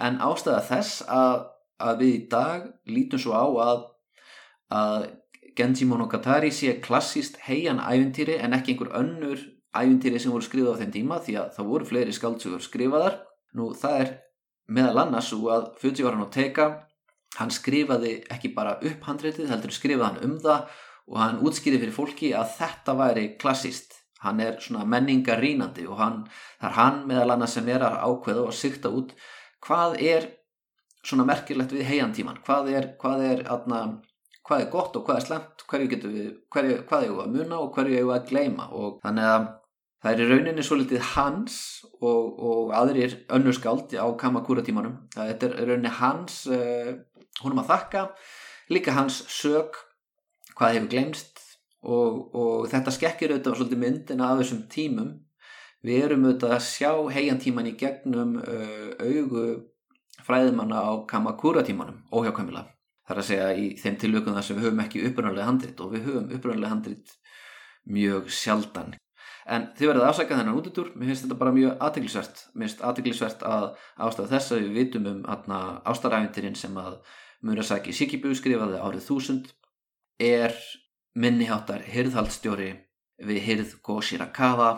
En 0.00 0.16
ástæða 0.24 0.62
þess 0.70 1.04
að, 1.12 1.44
að 1.84 2.00
við 2.00 2.14
í 2.14 2.22
dag 2.32 2.66
lítum 2.88 3.20
svo 3.20 3.36
á 3.36 3.46
að, 3.68 3.84
að 4.80 5.06
Genji 5.54 5.86
Monogatari 5.86 6.50
sé 6.50 6.78
klassíst 6.82 7.36
heian 7.44 7.84
ævintýri 7.84 8.40
en 8.40 8.56
ekki 8.56 8.74
einhver 8.74 8.96
önnur 8.96 9.44
ævintýri 9.76 10.18
sem 10.18 10.32
voru 10.32 10.46
skrifað 10.46 10.78
á 10.78 10.80
þeim 10.80 10.94
tíma 10.96 11.20
því 11.22 11.36
að 11.42 11.52
það 11.58 11.68
voru 11.70 11.88
fleiri 11.92 12.16
skaldsugur 12.16 12.64
skrifaðar. 12.64 13.20
Nú 13.54 13.70
það 13.78 14.00
er 14.00 14.14
meðal 14.72 15.04
annars 15.04 15.32
og 15.36 15.48
að 15.52 15.68
Fujiwara 15.80 16.18
no 16.18 16.28
Teika 16.32 16.68
hann 17.38 17.52
skrifaði 17.52 18.16
ekki 18.30 18.52
bara 18.54 18.78
upp 18.78 19.08
handreitið 19.08 19.50
heldur 19.50 19.74
skrifaði 19.74 20.06
hann 20.06 20.22
um 20.28 20.38
það 20.42 20.68
og 21.10 21.20
hann 21.20 21.42
útskýði 21.44 21.82
fyrir 21.82 21.96
fólki 21.96 22.32
að 22.36 22.54
þetta 22.58 22.94
væri 22.98 23.26
klassíst 23.40 23.98
hann 24.24 24.40
er 24.40 24.56
svona 24.62 24.86
menningar 24.88 25.42
rínandi 25.42 25.84
og 25.88 25.98
hann, 26.00 26.22
það 26.60 26.70
er 26.70 26.78
hann 26.78 27.02
meðal 27.10 27.34
annars 27.34 27.56
sem 27.58 27.68
er 27.68 27.84
að 27.84 27.98
ákveða 28.08 28.46
og 28.46 28.56
sykta 28.56 28.92
út 28.94 29.12
hvað 29.64 29.98
er 30.00 30.30
svona 31.04 31.26
merkilegt 31.28 31.74
við 31.76 31.88
heiantíman 31.90 32.40
hvað 32.46 32.70
er, 32.72 32.88
hvað 33.00 33.26
er, 33.26 33.42
atna, 33.52 33.82
hvað 34.46 34.64
er 34.64 34.70
gott 34.72 34.96
og 34.96 35.04
hvað 35.04 35.20
er 35.20 35.26
slemt 35.26 35.66
við, 35.74 36.30
hverju, 36.54 36.78
hvað 36.88 37.04
er 37.04 37.12
við 37.12 37.20
að 37.26 37.36
muna 37.36 37.60
og 37.60 37.76
hverju 37.76 37.98
er 37.98 38.08
við 38.08 38.16
að 38.16 38.30
gleima 38.30 38.70
og 38.72 38.98
þannig 39.04 39.30
að 39.34 39.46
það 40.04 40.12
er 40.12 40.20
í 40.20 40.28
rauninni 40.28 40.64
svo 40.66 40.76
litið 40.76 41.06
hans 41.14 41.56
og, 41.96 42.36
og 42.36 42.74
aðrir 42.76 43.16
önnurskáldi 43.32 43.96
á 43.96 44.06
Kamakura 44.20 44.64
tímanum 44.66 44.98
þetta 45.16 45.48
er 45.48 45.56
í 45.62 45.68
rauninni 45.70 45.92
hans 45.96 46.42
uh, 46.52 46.92
húnum 47.40 47.62
að 47.64 47.70
þakka 47.72 48.04
líka 48.74 48.94
hans 48.98 49.22
sög 49.32 49.78
hvað 50.54 50.76
hefur 50.76 50.90
glemst 50.92 51.40
og, 51.84 52.34
og 52.36 52.66
þetta 52.72 52.94
skekkir 52.94 53.34
auðvitað 53.34 53.58
svolítið 53.58 53.82
myndina 53.82 54.30
af 54.30 54.40
þessum 54.40 54.64
tímum. 54.72 55.12
Við 55.84 56.06
erum 56.06 56.24
auðvitað 56.24 56.54
að 56.56 56.64
sjá 56.64 56.90
heiantíman 57.12 57.68
í 57.68 57.74
gegnum 57.80 58.38
uh, 58.40 58.92
augu 59.04 59.44
fræðimanna 60.24 60.80
á 60.80 60.92
Kamakura 61.08 61.64
tímanum 61.66 62.00
óhjákvæmila 62.14 62.64
þar 63.04 63.20
að 63.20 63.28
segja 63.28 63.48
í 63.60 63.66
þeim 63.76 63.98
tilvökum 64.00 64.36
þar 64.36 64.46
sem 64.46 64.56
við 64.56 64.68
höfum 64.68 64.84
ekki 64.86 65.02
upprannlega 65.10 65.48
handrit 65.50 65.80
og 65.84 65.90
við 65.92 66.06
höfum 66.06 66.30
upprannlega 66.32 66.72
handrit 66.72 67.16
mjög 67.84 68.30
sjaldan 68.32 68.94
en 69.44 69.66
þið 69.76 69.90
verðið 69.90 70.06
afsækjað 70.08 70.40
þennan 70.40 70.60
útudur 70.60 70.92
mér 70.94 71.10
finnst 71.10 71.26
þetta 71.26 71.40
bara 71.40 71.52
mjög 71.56 71.82
aðteglisvert 71.86 72.44
mér 72.54 72.68
finnst 72.68 72.86
aðteglisvert 72.88 73.44
að 73.48 73.66
ástæða 74.06 74.30
þess 74.32 74.54
að 74.54 74.62
við 74.62 74.78
vitum 74.78 75.10
um 75.10 75.20
ástaræfintirinn 75.84 76.56
sem 76.58 76.78
að 76.80 76.96
Murasaki 77.44 77.92
Shikibu 77.92 78.32
skrifaði 78.36 78.80
árið 78.80 79.04
1000 79.04 79.52
er 80.24 80.54
minniháttar 81.14 81.84
hirðhaldstjóri 81.84 82.70
við 83.24 83.42
hirð 83.44 83.74
Go 83.84 84.00
Shirakawa 84.02 84.70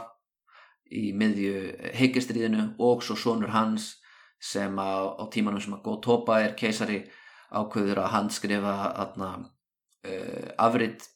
í 0.93 1.13
miðju 1.17 1.93
heikistriðinu 1.97 2.73
og 2.83 3.05
svo 3.07 3.17
sonur 3.19 3.55
hans 3.55 3.95
sem 4.43 4.75
á, 4.77 5.15
á 5.17 5.25
tímanum 5.33 5.63
sem 5.63 5.75
að 5.77 5.85
Go 5.87 5.97
Toba 6.05 6.41
er 6.45 6.57
keisari 6.59 7.05
ákveður 7.51 8.03
að 8.03 8.13
hann 8.13 8.33
skrifa 8.35 8.75
aðna 8.93 9.31
uh, 9.41 10.49
afrit 10.63 11.07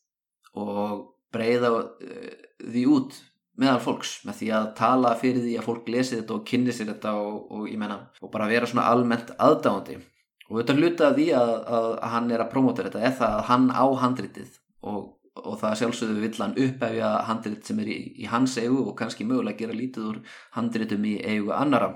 og 0.56 1.10
breyða 1.34 1.72
uh, 1.76 2.30
því 2.62 2.86
út 2.90 3.18
meðal 3.60 3.80
fólks 3.84 4.14
með 4.26 4.40
því 4.40 4.48
að 4.56 4.66
tala 4.78 5.12
fyrir 5.20 5.44
því 5.44 5.54
að 5.60 5.68
fólk 5.68 5.90
lesi 5.92 6.16
þetta 6.16 6.36
og 6.36 6.46
kynni 6.48 6.74
sér 6.74 6.92
þetta 6.94 7.14
og, 7.20 7.38
og 7.52 7.68
ég 7.68 7.78
menna 7.80 8.00
og 8.20 8.32
bara 8.32 8.48
vera 8.50 8.68
svona 8.68 8.88
almennt 8.90 9.32
aðdáðandi 9.36 10.00
og 10.48 10.58
þetta 10.58 10.76
hluta 10.78 11.12
því 11.16 11.28
að, 11.36 11.54
að, 11.60 11.88
að 11.92 12.14
hann 12.16 12.30
er 12.34 12.44
að 12.44 12.52
promóta 12.54 12.86
þetta 12.86 13.06
eða 13.10 13.30
að 13.36 13.46
hann 13.50 13.70
á 13.70 13.86
handritið 14.04 14.58
og, 14.90 15.00
og 15.40 15.58
það 15.60 15.78
sjálfsögðu 15.82 16.24
vill 16.24 16.34
hann 16.40 16.58
upphefja 16.66 17.14
handrit 17.28 17.68
sem 17.68 17.82
er 17.84 17.92
í, 17.92 17.98
í 18.24 18.30
hans 18.32 18.56
eigu 18.58 18.82
og 18.82 18.94
kannski 18.98 19.28
mögulega 19.28 19.64
gera 19.64 19.76
lítið 19.76 20.12
úr 20.14 20.22
handritum 20.56 21.06
í 21.06 21.18
eigu 21.20 21.54
annara 21.56 21.92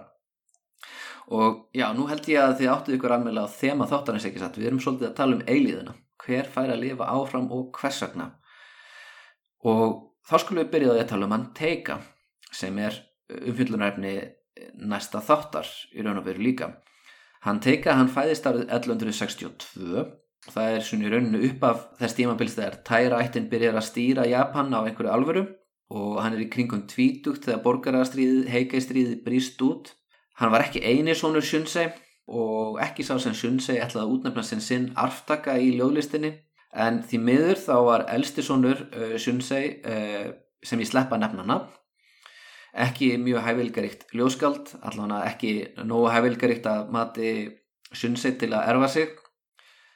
og 1.32 1.70
já, 1.72 1.88
nú 1.96 2.04
held 2.10 2.26
ég 2.28 2.42
að 2.44 2.58
þið 2.60 2.72
áttuð 2.74 2.96
ykkur 2.98 3.14
alveg 3.16 3.38
á 3.40 3.48
þema 3.48 3.88
þáttanins 3.88 4.26
ekki 4.28 4.42
satt, 4.42 4.58
við 4.60 4.68
erum 4.68 4.82
svolítið 4.84 5.08
að 5.08 5.20
tala 5.22 5.38
um 5.38 5.46
eilíðina 5.48 5.94
hver 6.24 6.48
fær 6.52 6.72
að 6.72 6.82
lifa 6.84 7.08
áfram 7.10 7.48
og 7.52 7.70
hvers 7.78 8.00
vegna? 8.04 8.28
Og 9.64 10.13
þá 10.24 10.34
skulum 10.40 10.62
við 10.62 10.72
byrjaði 10.72 11.02
að 11.02 11.10
tala 11.12 11.28
um 11.28 11.34
hann 11.36 11.50
teika 11.56 11.98
sem 12.54 12.78
er 12.80 12.96
umfyllunarefni 13.34 14.14
næsta 14.88 15.22
þáttar 15.24 15.68
í 15.94 16.04
raun 16.04 16.20
og 16.20 16.28
veru 16.28 16.44
líka. 16.44 16.70
Hann 17.44 17.60
teika, 17.60 17.96
hann 17.98 18.12
fæðist 18.12 18.46
árið 18.48 18.70
1162 18.72 19.98
og 20.00 20.52
það 20.52 20.76
er 20.76 20.86
svona 20.86 21.08
í 21.08 21.10
rauninu 21.12 21.42
upp 21.48 21.66
af 21.68 21.82
þess 22.00 22.16
tímabils 22.18 22.56
þegar 22.56 22.78
Tæra-ættin 22.88 23.50
byrjar 23.50 23.80
að 23.80 23.88
stýra 23.88 24.24
Japan 24.28 24.72
á 24.72 24.80
einhverju 24.84 25.12
alvöru 25.12 25.44
og 25.94 26.22
hann 26.22 26.36
er 26.36 26.44
í 26.44 26.48
kringum 26.52 26.86
tvítugt 26.88 27.44
þegar 27.44 27.62
borgarastriðið, 27.66 28.48
heikaistriðið 28.52 29.20
brýst 29.26 29.60
út. 29.64 29.92
Hann 30.40 30.52
var 30.52 30.64
ekki 30.64 30.82
eini 30.82 31.14
svonur 31.16 31.44
Shunsei 31.44 31.90
og 32.26 32.80
ekki 32.82 33.04
sá 33.04 33.18
sem 33.20 33.36
Shunsei 33.36 33.76
ætlaði 33.76 34.06
að 34.06 34.14
útnefna 34.16 34.44
sinn 34.46 34.64
sinn 34.64 34.86
arftaka 34.96 35.58
í 35.60 35.74
ljóðlistinni 35.76 36.32
en 36.74 37.02
því 37.06 37.20
miður 37.22 37.60
þá 37.62 37.74
var 37.86 38.06
elsti 38.14 38.42
svonur 38.42 38.86
uh, 38.90 39.14
Shunsei 39.20 39.78
uh, 39.86 40.28
sem 40.64 40.80
ég 40.82 40.90
sleppa 40.90 41.20
nefna 41.20 41.46
nafn 41.46 41.72
ekki 42.74 43.14
mjög 43.22 43.44
hæfilgaríkt 43.46 44.08
ljóskald, 44.14 44.74
allavega 44.82 45.22
ekki 45.30 45.52
nógu 45.86 46.10
hæfilgaríkt 46.10 46.66
að 46.66 46.90
mati 46.94 47.30
sunnsett 47.94 48.40
til 48.42 48.50
að 48.52 48.70
erfa 48.72 48.88
sig. 48.90 49.12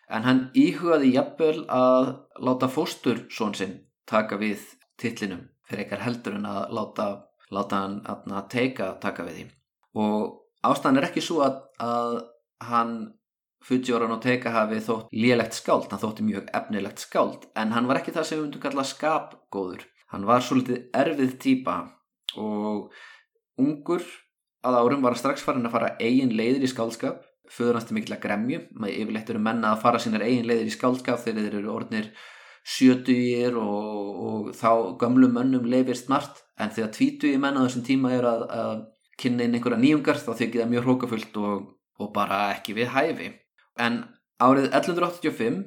En 0.09 0.25
hann 0.25 0.45
íhugaði 0.57 1.13
jafnvel 1.17 1.65
að 1.69 2.13
láta 2.41 2.71
fóstur 2.73 3.27
són 3.35 3.55
sinn 3.59 3.75
taka 4.09 4.39
við 4.41 4.63
tillinum 5.01 5.49
fyrir 5.69 5.85
eitthvað 5.85 6.05
heldur 6.07 6.39
en 6.39 6.47
að 6.49 6.61
láta, 6.79 7.09
láta 7.53 7.83
hann 7.83 7.99
að 8.07 8.49
teika 8.55 8.95
taka 9.03 9.27
við 9.27 9.41
því. 9.41 9.47
Og 9.99 10.71
ástæðan 10.71 11.03
er 11.03 11.09
ekki 11.11 11.25
svo 11.25 11.43
að, 11.45 11.61
að 11.83 12.15
hann 12.71 12.95
Fujiwara 13.65 14.07
no 14.09 14.19
Teika 14.23 14.53
hafi 14.55 14.79
þótt 14.85 15.13
lélegt 15.13 15.57
skáld, 15.59 15.89
hann 15.91 16.01
þótti 16.01 16.25
mjög 16.25 16.51
efnilegt 16.57 17.03
skáld 17.03 17.49
en 17.59 17.75
hann 17.75 17.89
var 17.91 18.01
ekki 18.01 18.15
það 18.15 18.29
sem 18.29 18.39
við 18.39 18.45
myndum 18.47 18.63
kalla 18.63 18.85
skapgóður. 18.87 19.83
Hann 20.13 20.25
var 20.29 20.45
svolítið 20.45 20.87
erfið 20.97 21.35
týpa 21.43 21.77
og 22.41 22.95
ungur. 23.61 24.05
Að 24.65 24.79
árum 24.81 25.05
var 25.05 25.15
strax 25.19 25.45
farin 25.45 25.69
að 25.69 25.75
fara 25.77 25.91
eigin 26.03 26.33
leiðir 26.35 26.65
í 26.67 26.71
skálskap 26.71 27.23
föður 27.53 27.79
hans 27.79 27.87
til 27.89 27.97
mikla 27.99 28.19
gremju. 28.23 28.63
Maður 28.75 29.03
yfirleitt 29.03 29.31
eru 29.33 29.43
menna 29.43 29.75
að 29.75 29.85
fara 29.85 30.01
sínar 30.03 30.25
eigin 30.27 30.49
leiðir 30.49 30.71
í 30.71 30.75
skálskap 30.75 31.21
þegar 31.23 31.45
þeir 31.45 31.59
eru 31.61 31.73
orðnir 31.75 32.11
sjötugir 32.69 33.57
og, 33.61 34.23
og 34.29 34.49
þá 34.57 34.71
gamlu 35.01 35.31
mönnum 35.33 35.69
leifist 35.71 36.11
margt 36.13 36.43
en 36.61 36.73
þegar 36.75 36.95
tvítugir 36.97 37.41
menna 37.41 37.65
á 37.65 37.67
þessum 37.69 37.85
tíma 37.87 38.13
er 38.17 38.27
að, 38.29 38.45
að 38.53 38.83
kynna 39.21 39.47
inn 39.47 39.57
einhverja 39.57 39.81
nýjungar 39.81 40.21
þá 40.21 40.33
þykir 40.41 40.63
það 40.63 40.73
mjög 40.75 40.89
hrókafullt 40.89 41.39
og, 41.43 41.69
og 42.03 42.11
bara 42.15 42.41
ekki 42.57 42.77
við 42.77 42.93
hæfi 42.93 43.31
en 43.79 44.03
árið 44.43 44.71
1185 44.73 45.63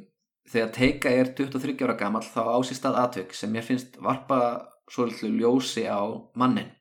þegar 0.52 0.74
teika 0.76 1.12
er 1.15 1.32
23 1.38 1.78
ára 1.86 1.97
gammal 2.00 2.24
þá 2.26 2.41
ásist 2.58 2.86
að 2.88 3.00
atvökk 3.06 3.36
sem 3.38 3.56
ég 3.56 3.67
finnst 3.67 3.97
varpa 4.04 4.39
svolítið 4.91 5.38
ljósi 5.39 5.86
á 5.88 6.02
mannin. 6.36 6.71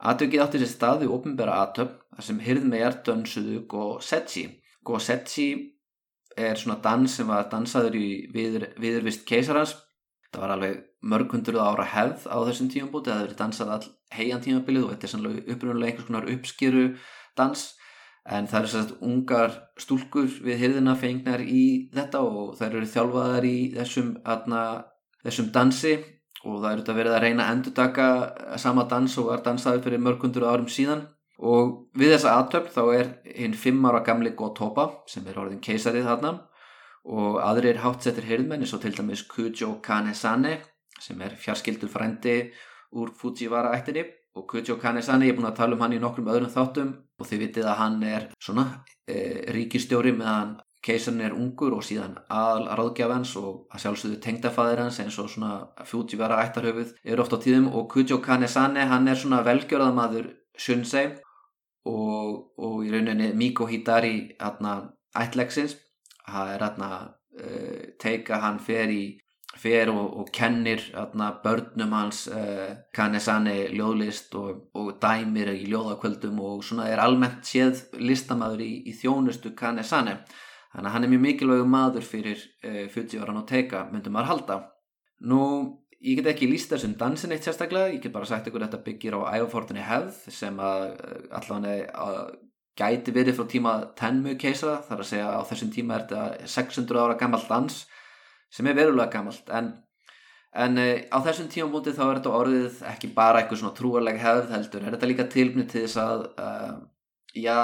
Atökið 0.00 0.42
átti 0.42 0.60
sér 0.62 0.70
stað 0.70 1.02
við 1.04 1.12
ofinbæra 1.16 1.58
þar 1.76 2.24
sem 2.24 2.40
hirðmegar 2.40 3.02
dönsuðu 3.04 3.60
Go-Setsi. 3.68 4.46
Go-Setsi 4.84 5.48
er 6.40 6.56
svona 6.56 6.80
dans 6.82 7.12
sem 7.12 7.28
var 7.28 7.50
dansaður 7.52 7.98
í 8.00 8.08
viður, 8.32 8.70
viðurvist 8.80 9.26
keisarans. 9.28 9.76
Það 10.30 10.44
var 10.44 10.54
alveg 10.54 10.78
mörg 11.12 11.34
hundruð 11.34 11.64
ára 11.64 11.86
hefð 11.90 12.26
á 12.32 12.36
þessum 12.48 12.70
tímabúti. 12.72 13.10
Það 13.10 13.22
hefur 13.22 13.38
dansað 13.42 13.72
all 13.74 13.88
heian 14.16 14.42
tímabilið 14.44 14.86
og 14.86 14.94
þetta 14.94 15.06
er 15.06 15.12
sannlega 15.14 15.44
upprunalega 15.54 15.90
einhvers 15.90 16.08
konar 16.08 16.30
uppskýru 16.34 16.84
dans. 17.38 17.66
En 18.28 18.46
það 18.46 18.58
eru 18.58 18.70
sérst 18.70 18.96
ungar 19.00 19.54
stúlkur 19.80 20.28
við 20.44 20.58
hirðina 20.60 20.94
fengnar 20.98 21.40
í 21.40 21.90
þetta 21.94 22.20
og 22.20 22.56
þær 22.58 22.74
eru 22.74 22.88
þjálfaðar 22.92 23.46
í 23.48 23.56
þessum, 23.76 24.10
atna, 24.24 24.64
þessum 25.24 25.48
dansi. 25.54 25.94
Og 26.44 26.60
það 26.60 26.70
er 26.70 26.82
þetta 26.82 26.96
verið 26.96 27.14
að 27.16 27.24
reyna 27.24 27.46
að 27.46 27.54
endur 27.54 27.74
taka 27.76 28.04
sama 28.60 28.86
dans 28.88 29.16
og 29.20 29.26
var 29.28 29.42
dansaður 29.44 29.82
fyrir 29.86 30.04
mörgundur 30.04 30.46
árum 30.48 30.68
síðan. 30.72 31.06
Og 31.40 31.90
við 31.96 32.14
þessa 32.14 32.36
aðtöfn 32.36 32.72
þá 32.74 32.82
er 32.98 33.10
hinn 33.40 33.56
fimm 33.56 33.84
ára 33.88 34.02
gamli 34.04 34.32
Gotoba 34.36 34.86
sem 35.08 35.26
er 35.28 35.40
orðin 35.40 35.60
keisarið 35.64 36.08
þarna. 36.08 36.34
Og 37.08 37.40
aðrir 37.40 37.80
hátsettir 37.80 38.28
hirðmenni 38.28 38.68
svo 38.68 38.80
til 38.80 38.92
dæmis 38.96 39.24
Kujo 39.28 39.78
Kanesane 39.84 40.58
sem 41.00 41.20
er 41.24 41.32
fjarskildur 41.40 41.88
frændi 41.88 42.50
úr 42.92 43.12
Fujiwara 43.16 43.72
ættinni 43.78 44.04
og 44.36 44.44
Kujo 44.50 44.76
Kanesane, 44.80 45.24
ég 45.24 45.32
er 45.32 45.38
búin 45.38 45.48
að 45.48 45.56
tala 45.62 45.76
um 45.76 45.80
hann 45.80 45.96
í 45.96 46.00
nokkrum 46.02 46.28
öðrum 46.28 46.52
þáttum 46.52 46.92
og 47.20 47.28
þið 47.28 47.44
vitið 47.44 47.68
að 47.70 47.78
hann 47.82 48.02
er 48.08 48.26
svona 48.40 48.66
e, 49.06 49.16
ríkistjóri 49.54 50.14
meðan 50.16 50.56
keisarinn 50.80 51.26
er 51.26 51.36
ungur 51.36 51.74
og 51.76 51.84
síðan 51.84 52.16
aðal 52.32 52.70
ráðgjafans 52.78 53.34
og 53.36 53.66
að 53.68 53.82
sjálfsögðu 53.84 54.20
tengdafæðir 54.24 54.80
hans 54.84 55.00
eins 55.02 55.18
og 55.20 55.28
svona 55.28 55.52
Fujiwara 55.84 56.40
ættarhöfuð 56.46 56.94
eru 57.04 57.24
oft 57.24 57.36
á 57.36 57.38
tíðum. 57.44 57.68
Og 57.76 57.90
Kujo 57.92 58.20
Kanesane 58.24 58.86
hann 58.88 59.08
er 59.08 59.20
svona 59.20 59.42
velgjörðamadur 59.44 60.30
Shunsei 60.56 61.10
og, 61.84 62.56
og 62.56 62.80
í 62.86 62.92
rauninni 62.92 63.32
Miko 63.36 63.68
Hidari 63.68 64.32
ættlegsins 64.40 65.76
það 66.30 66.54
er 66.54 66.64
hérna 66.64 66.90
uh, 67.00 67.82
teika 68.00 68.40
hann 68.44 68.60
fer 68.62 68.92
í 68.92 69.02
fer 69.60 69.90
og, 69.92 70.06
og 70.20 70.30
kennir 70.34 70.82
atna, 70.98 71.30
börnum 71.44 71.92
hans 71.94 72.24
uh, 72.32 72.70
Kanesani 72.96 73.68
ljóðlist 73.74 74.34
og, 74.40 74.70
og 74.74 74.94
dæmir 75.02 75.52
í 75.52 75.68
ljóðakvöldum 75.70 76.40
og 76.44 76.64
svona 76.66 76.88
er 76.90 77.02
almennt 77.02 77.44
séð 77.48 77.84
listamæður 78.00 78.64
í, 78.64 78.70
í 78.88 78.96
þjónustu 78.96 79.52
Kanesani 79.58 80.16
þannig 80.72 80.86
að 80.86 80.94
hann 80.94 81.06
er 81.06 81.12
mjög 81.12 81.24
mikilvægu 81.26 81.68
maður 81.68 82.08
fyrir 82.08 82.42
uh, 82.64 82.84
Fujiwara 82.92 83.36
no 83.36 83.44
Teika 83.48 83.86
myndum 83.92 84.16
maður 84.16 84.32
halda. 84.34 84.60
Nú 85.28 85.40
ég 86.00 86.20
get 86.20 86.30
ekki 86.32 86.48
líst 86.48 86.72
þessum 86.72 86.96
dansin 87.00 87.34
eitt 87.34 87.44
sérstaklega 87.44 87.92
ég 87.92 88.04
get 88.04 88.14
bara 88.14 88.28
sagt 88.28 88.48
ykkur 88.48 88.64
þetta 88.64 88.84
byggir 88.86 89.18
á 89.20 89.36
æfafortunni 89.36 89.84
hefð 89.84 90.30
sem 90.32 90.56
að 90.64 90.94
allavega 91.36 92.06
gæti 92.80 93.12
verið 93.12 93.36
frá 93.36 93.48
tíma 93.50 93.72
Tenmu 93.98 94.36
keisara 94.40 94.80
þar 94.86 95.02
að 95.02 95.10
segja 95.10 95.32
á 95.36 95.40
þessum 95.48 95.72
tíma 95.74 95.96
er 95.98 96.06
þetta 96.06 96.52
600 96.54 97.02
ára 97.02 97.18
gammal 97.20 97.42
dans 97.48 97.82
sem 98.50 98.66
er 98.66 98.78
verulega 98.78 99.12
gammalt 99.14 99.50
en, 99.56 99.72
en 100.64 100.80
uh, 100.82 100.94
á 101.10 101.18
þessum 101.26 101.50
tíma 101.52 101.70
mútið 101.72 101.98
þá 101.98 102.04
er 102.06 102.14
þetta 102.20 102.38
orðið 102.38 102.80
ekki 102.92 103.12
bara 103.16 103.42
eitthvað 103.42 103.62
svona 103.62 103.76
trúarlega 103.78 104.24
hefð 104.24 104.56
heldur, 104.56 104.86
er 104.86 104.96
þetta 104.96 105.10
líka 105.12 105.28
tilbynið 105.34 105.70
til 105.74 105.84
þess 105.86 106.00
að 106.04 106.24
uh, 106.34 106.72
já, 107.36 107.58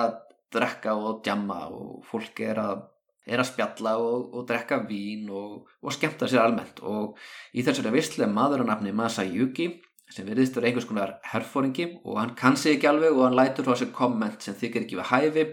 drekka 0.55 0.95
og 0.95 1.24
djamma 1.24 1.64
og 1.72 2.05
fólk 2.07 2.41
er 2.47 2.61
að, 2.62 2.84
er 3.26 3.43
að 3.43 3.51
spjalla 3.51 3.97
og, 4.03 4.28
og 4.34 4.47
drekka 4.49 4.80
vín 4.89 5.26
og, 5.34 5.66
og 5.82 5.95
skemmta 5.95 6.28
sér 6.30 6.45
almennt. 6.45 6.80
Og 6.87 7.18
í 7.57 7.64
þessari 7.66 7.95
visslega 7.95 8.30
maður 8.32 8.66
á 8.66 8.70
nafni 8.70 8.95
Masayuki 8.97 9.72
sem 10.12 10.26
veriðist 10.26 10.55
verið 10.55 10.70
einhvers 10.70 10.87
konar 10.87 11.16
herfóringi 11.32 11.89
og 12.05 12.20
hann 12.20 12.37
kann 12.39 12.57
sig 12.59 12.76
ekki 12.76 12.89
alveg 12.91 13.16
og 13.16 13.24
hann 13.26 13.39
lætur 13.39 13.66
frá 13.66 13.74
sér 13.80 13.91
komment 13.95 14.45
sem 14.45 14.55
þykir 14.55 14.84
ekki 14.84 15.01
við 15.01 15.11
hæfi 15.11 15.47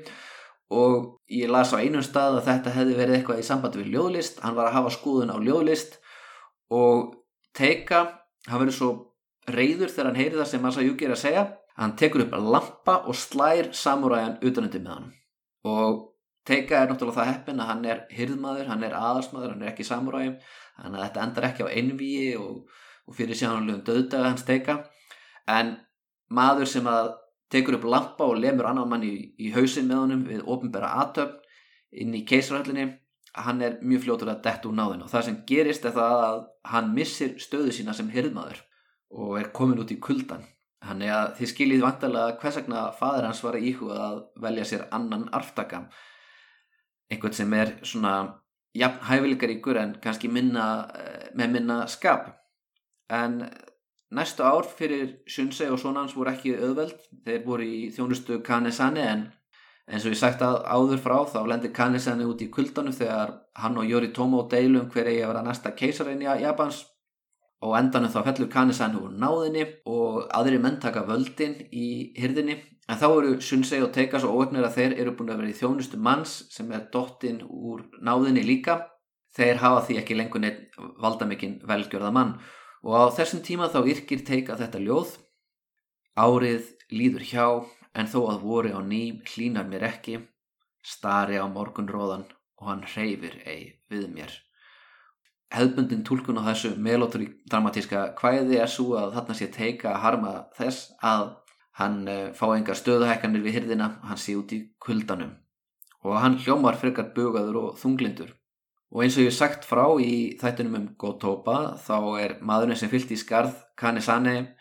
og 0.71 1.19
ég 1.31 1.51
las 1.51 1.73
á 1.75 1.81
einum 1.81 2.03
stað 2.05 2.39
að 2.39 2.47
þetta 2.49 2.75
hefði 2.77 2.99
verið 2.99 3.17
eitthvað 3.17 3.41
í 3.41 3.47
sambandi 3.47 3.81
við 3.81 3.95
ljóðlist. 3.95 4.39
Hann 4.43 4.55
var 4.57 4.69
að 4.69 4.77
hafa 4.77 4.93
skoðun 4.95 5.33
á 5.33 5.37
ljóðlist. 5.43 5.99
Og 6.73 7.11
teika 7.53 8.05
hann 8.47 8.63
verið 8.63 8.77
svo 8.77 8.93
reyður 9.49 9.91
þegar 9.91 10.09
hann 10.09 10.21
heyri 10.21 10.39
það 10.39 10.49
sem 10.49 10.63
Masayuki 10.63 11.07
er 11.07 11.17
að 11.17 11.21
segja. 11.25 11.43
Hann 11.77 11.97
tekur 11.99 12.25
upp 12.25 12.37
að 12.37 12.49
lampa 12.55 12.97
og 13.09 13.17
slær 13.17 13.71
samúræjan 13.73 14.39
utanöndi 14.45 14.81
með 14.81 14.97
hann 14.97 15.11
og 15.63 16.01
teika 16.47 16.81
er 16.81 16.89
náttúrulega 16.91 17.21
það 17.21 17.29
heppin 17.31 17.61
að 17.63 17.69
hann 17.71 17.85
er 17.87 18.01
hyrðmaður, 18.11 18.67
hann 18.67 18.83
er 18.83 18.95
aðarsmaður, 18.97 19.53
hann 19.53 19.63
er 19.63 19.71
ekki 19.71 19.85
samúræjum 19.87 20.35
þannig 20.43 20.99
að 20.99 21.05
þetta 21.05 21.23
endar 21.23 21.47
ekki 21.49 21.67
á 21.67 21.73
einvíi 21.73 22.31
og, 22.39 22.57
og 23.07 23.17
fyrir 23.17 23.39
sjánulegum 23.39 23.83
döðdaga 23.87 24.31
hans 24.31 24.45
teika. 24.47 24.79
En 25.47 25.77
maður 26.33 26.69
sem 26.69 26.87
að 26.89 27.13
tekur 27.53 27.77
upp 27.77 27.87
lampa 27.93 28.27
og 28.27 28.41
lemur 28.41 28.69
annan 28.69 28.89
mann 28.89 29.05
í, 29.05 29.13
í 29.39 29.53
hausin 29.55 29.87
með 29.89 30.01
honum 30.01 30.25
við 30.27 30.43
ofinbæra 30.49 30.91
aðtöfn 31.03 31.39
inn 32.03 32.17
í 32.17 32.25
keisarhöllinni. 32.25 32.89
Hann 33.33 33.61
er 33.65 33.79
mjög 33.81 34.03
fljótur 34.03 34.29
að 34.29 34.43
detta 34.45 34.69
úr 34.69 34.75
náðin 34.77 35.05
og 35.05 35.09
það 35.09 35.27
sem 35.27 35.37
gerist 35.49 35.85
er 35.89 35.95
það 35.95 36.19
að 36.27 36.41
hann 36.73 36.91
missir 36.93 37.37
stöðu 37.41 37.73
sína 37.73 37.95
sem 37.97 38.11
hirðmaður 38.13 38.59
og 39.13 39.39
er 39.39 39.49
komin 39.55 39.81
út 39.81 39.93
í 39.93 39.97
kuldan 40.01 40.43
hann 40.83 41.03
er 41.03 41.13
að 41.15 41.33
þið 41.39 41.51
skiljið 41.51 41.83
vantarlega 41.85 42.37
hvers 42.41 42.59
vegna 42.59 42.85
fadur 42.97 43.27
hans 43.27 43.41
var 43.45 43.57
íhuga 43.59 43.99
að 44.07 44.21
velja 44.43 44.65
sér 44.67 44.87
annan 44.95 45.27
arftaka 45.35 45.83
einhvern 47.11 47.35
sem 47.37 47.53
er 47.57 47.75
svona 47.85 48.13
jafn 48.77 49.05
hæfileikaríkur 49.07 49.79
en 49.79 49.93
kannski 50.03 50.31
minna, 50.31 50.89
eh, 50.97 51.29
með 51.37 51.53
minna 51.57 51.83
skap 51.87 52.31
en 53.09 53.43
Næstu 54.13 54.43
ár 54.45 54.67
fyrir 54.77 55.15
Shunsei 55.27 55.71
og 55.73 55.79
svona 55.81 56.03
hans 56.03 56.13
voru 56.13 56.29
ekki 56.29 56.53
auðveld, 56.53 56.99
þeir 57.25 57.45
voru 57.47 57.65
í 57.65 57.79
þjónustu 57.95 58.43
Kanesani 58.45 59.01
en 59.01 59.23
eins 59.89 60.05
og 60.05 60.13
ég 60.13 60.19
sagt 60.19 60.43
að 60.45 60.59
áður 60.69 61.01
frá 61.01 61.15
þá 61.31 61.39
lendir 61.49 61.73
Kanesani 61.73 62.27
út 62.29 62.43
í 62.45 62.49
kuldanum 62.53 62.93
þegar 62.93 63.33
hann 63.57 63.79
og 63.81 63.89
Yoritomo 63.89 64.43
deilum 64.51 64.91
hver 64.93 65.09
eigi 65.09 65.23
að 65.23 65.33
vera 65.33 65.43
næsta 65.47 65.73
keisarin 65.79 66.21
í 66.21 66.29
Japans. 66.43 66.83
Og 67.63 67.73
endanum 67.79 68.11
þá 68.11 68.21
fellur 68.27 68.53
Kanesani 68.53 69.01
úr 69.01 69.17
náðinni 69.17 69.65
og 69.89 70.23
aðri 70.35 70.61
menn 70.61 70.81
taka 70.83 71.05
völdin 71.09 71.57
í 71.71 72.13
hyrðinni 72.19 72.59
en 72.59 72.99
þá 72.99 73.07
eru 73.09 73.35
Shunsei 73.41 73.81
og 73.81 73.93
Teika 73.95 74.19
svo 74.19 74.35
óögnir 74.35 74.67
að 74.67 74.77
þeir 74.77 74.97
eru 74.99 75.17
búin 75.17 75.31
að 75.33 75.41
vera 75.41 75.53
í 75.53 75.59
þjónustu 75.61 75.97
manns 75.97 76.41
sem 76.53 76.71
er 76.75 76.89
dottinn 76.93 77.41
úr 77.47 77.87
náðinni 78.03 78.43
líka. 78.45 78.81
Þeir 79.33 79.63
hafa 79.63 79.87
því 79.87 80.03
ekki 80.03 80.17
lengur 80.19 80.43
neitt 80.43 80.75
valdamikinn 81.01 81.63
velgjörða 81.65 82.11
mann 82.13 82.35
og 82.83 82.93
á 82.99 83.03
þessum 83.15 83.43
tíma 83.45 83.71
þá 83.71 83.79
yrkir 83.95 84.25
teika 84.27 84.59
þetta 84.59 84.81
ljóð 84.83 85.17
Árið 86.13 86.67
líður 86.93 87.23
hjá 87.25 87.45
en 87.97 88.09
þó 88.09 88.19
að 88.29 88.43
voru 88.45 88.71
á 88.77 88.81
ný 88.85 89.01
hlínar 89.25 89.65
mér 89.65 89.87
ekki 89.87 90.19
stari 90.85 91.39
á 91.41 91.45
morgunróðan 91.49 92.27
og 92.61 92.67
hann 92.69 92.83
hreyfir 92.85 93.39
ei 93.49 93.81
við 93.89 94.11
mér. 94.13 94.35
Hefðbundin 95.53 96.03
tólkun 96.05 96.37
á 96.37 96.45
þessu 96.51 96.75
melodramatíska 96.77 98.03
hvæði 98.19 98.59
er 98.61 98.69
svo 98.69 98.93
að 99.01 99.17
þarna 99.17 99.37
sé 99.39 99.47
teika 99.57 99.89
að 99.93 100.03
harma 100.05 100.33
þess 100.57 100.93
að 101.01 101.25
hann 101.81 101.97
eh, 102.07 102.29
fá 102.37 102.45
engar 102.53 102.77
stöðuhækkanir 102.77 103.41
við 103.41 103.57
hyrðina 103.57 103.89
hann 104.05 104.21
sé 104.21 104.37
út 104.37 104.53
í 104.53 104.61
kuldanum. 104.77 105.33
Og 106.05 106.19
hann 106.21 106.37
hljómar 106.45 106.77
frekar 106.77 107.09
bugaður 107.17 107.61
og 107.63 107.81
þunglindur 107.81 108.35
Og 108.93 109.01
eins 109.01 109.15
og 109.17 109.25
ég 109.25 109.33
sagt 109.33 109.63
frá 109.65 109.87
í 109.97 110.35
þættunum 110.37 110.75
um 110.77 110.89
Gotoba 111.01 111.73
þá 111.81 111.95
er 112.21 112.33
maðurinn 112.45 112.77
sem 112.77 112.91
fyllt 112.91 113.09
í 113.09 113.17
skarð 113.17 113.55
Kanesane, 113.79 114.53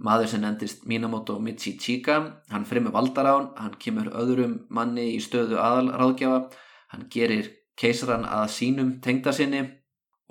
maður 0.00 0.30
sem 0.32 0.40
nendist 0.40 0.86
Minamoto 0.88 1.36
Michichika, 1.36 2.16
hann 2.48 2.64
fremur 2.64 2.94
valdarán, 2.96 3.50
hann 3.60 3.76
kemur 3.78 4.08
öðrum 4.16 4.62
manni 4.72 5.10
í 5.12 5.20
stöðu 5.20 5.60
aðalráðgjafa, 5.60 6.48
hann 6.94 7.04
gerir 7.12 7.52
keisaran 7.76 8.24
að 8.24 8.46
sínum 8.56 8.96
tengda 9.04 9.36
sinni. 9.36 9.66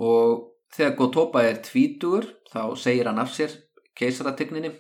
Og 0.01 0.49
þegar 0.73 0.97
Gotoba 0.97 1.45
er 1.45 1.61
tvítur 1.61 2.25
þá 2.49 2.73
segir 2.73 3.11
hann 3.11 3.21
af 3.21 3.37
sér 3.37 3.53
keisarategninni, 3.93 4.73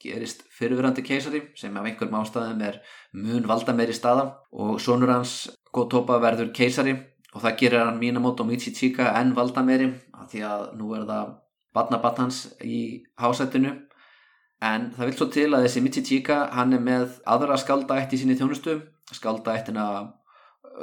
gerist 0.00 0.46
fyrirverandi 0.54 1.02
keisari 1.02 1.48
sem 1.58 1.74
af 1.76 1.84
einhverjum 1.84 2.20
ástæðum 2.22 2.62
er 2.62 2.78
mun 3.12 3.50
valda 3.50 3.74
meiri 3.74 3.92
staða. 3.92 4.36
Og 4.54 4.78
sonur 4.78 5.10
hans 5.18 5.48
Gotoba 5.74 6.22
verður 6.22 6.54
keisari 6.54 6.94
og 7.34 7.44
það 7.44 7.56
gerir 7.60 7.84
hann 7.84 8.00
Minamoto 8.00 8.44
Michichika 8.46 9.12
enn 9.20 9.34
valda 9.36 9.62
meiri 9.66 9.92
af 10.16 10.30
því 10.32 10.42
að 10.46 10.66
nú 10.78 10.94
er 10.96 11.06
það 11.08 11.34
batnabatnans 11.76 12.40
í 12.66 12.80
hásættinu 13.20 13.76
en 14.60 14.88
það 14.96 15.08
vil 15.08 15.16
svo 15.18 15.28
til 15.32 15.48
að 15.54 15.66
þessi 15.66 15.82
Michichika 15.84 16.40
hann 16.56 16.74
er 16.76 16.82
með 16.84 17.20
aðra 17.34 17.58
skaldætt 17.60 18.14
í 18.14 18.20
sinni 18.20 18.38
þjónustu 18.38 18.80
skaldættina 19.14 19.86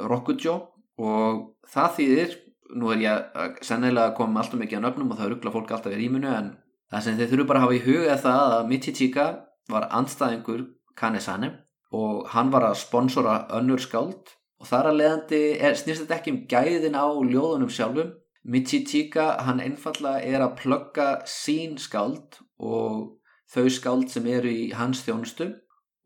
Rokujo. 0.08 0.56
Og 0.98 1.44
það 1.70 1.92
þýðir 1.98 2.32
nú 2.78 2.90
er 2.92 3.02
ég 3.04 3.44
sennilega 3.64 4.10
að 4.10 4.16
koma 4.18 4.42
alltaf 4.42 4.60
mikið 4.60 4.82
á 4.82 4.84
nöfnum 4.84 5.12
og 5.12 5.20
það 5.20 5.30
ruggla 5.32 5.52
fólk 5.54 5.70
alltaf 5.72 5.94
í 5.94 6.00
rýmunu 6.00 6.28
en 6.32 6.50
það 6.90 7.04
sem 7.04 7.20
þeir 7.20 7.30
þurfu 7.32 7.46
bara 7.48 7.60
að 7.60 7.66
hafa 7.66 7.76
í 7.78 7.84
huga 7.86 8.16
það 8.24 8.56
að 8.56 8.66
Michichika 8.72 9.26
var 9.72 9.86
anstæðingur 10.00 10.66
Kanesane 10.98 11.52
og 11.94 12.26
hann 12.34 12.50
var 12.52 12.66
að 12.68 12.80
sponsora 12.82 13.38
önnur 13.56 13.80
skald 13.80 14.34
og 14.58 14.66
þar 14.66 14.90
að 14.90 14.98
leiðandi 15.00 15.42
snýst 15.78 16.04
þetta 16.04 16.18
ekki 16.18 16.34
um 16.34 16.40
gæðin 16.50 16.98
á 16.98 17.06
ljóðunum 17.06 17.70
sjálfum. 17.70 18.12
Michichika 18.48 19.30
hann 19.44 19.60
einfallega 19.60 20.22
er 20.24 20.42
að 20.42 20.54
plugga 20.62 21.08
sín 21.28 21.76
skáld 21.78 22.38
og 22.58 23.18
þau 23.52 23.66
skáld 23.70 24.08
sem 24.12 24.26
eru 24.30 24.50
í 24.50 24.70
hans 24.74 25.04
þjónustu. 25.06 25.50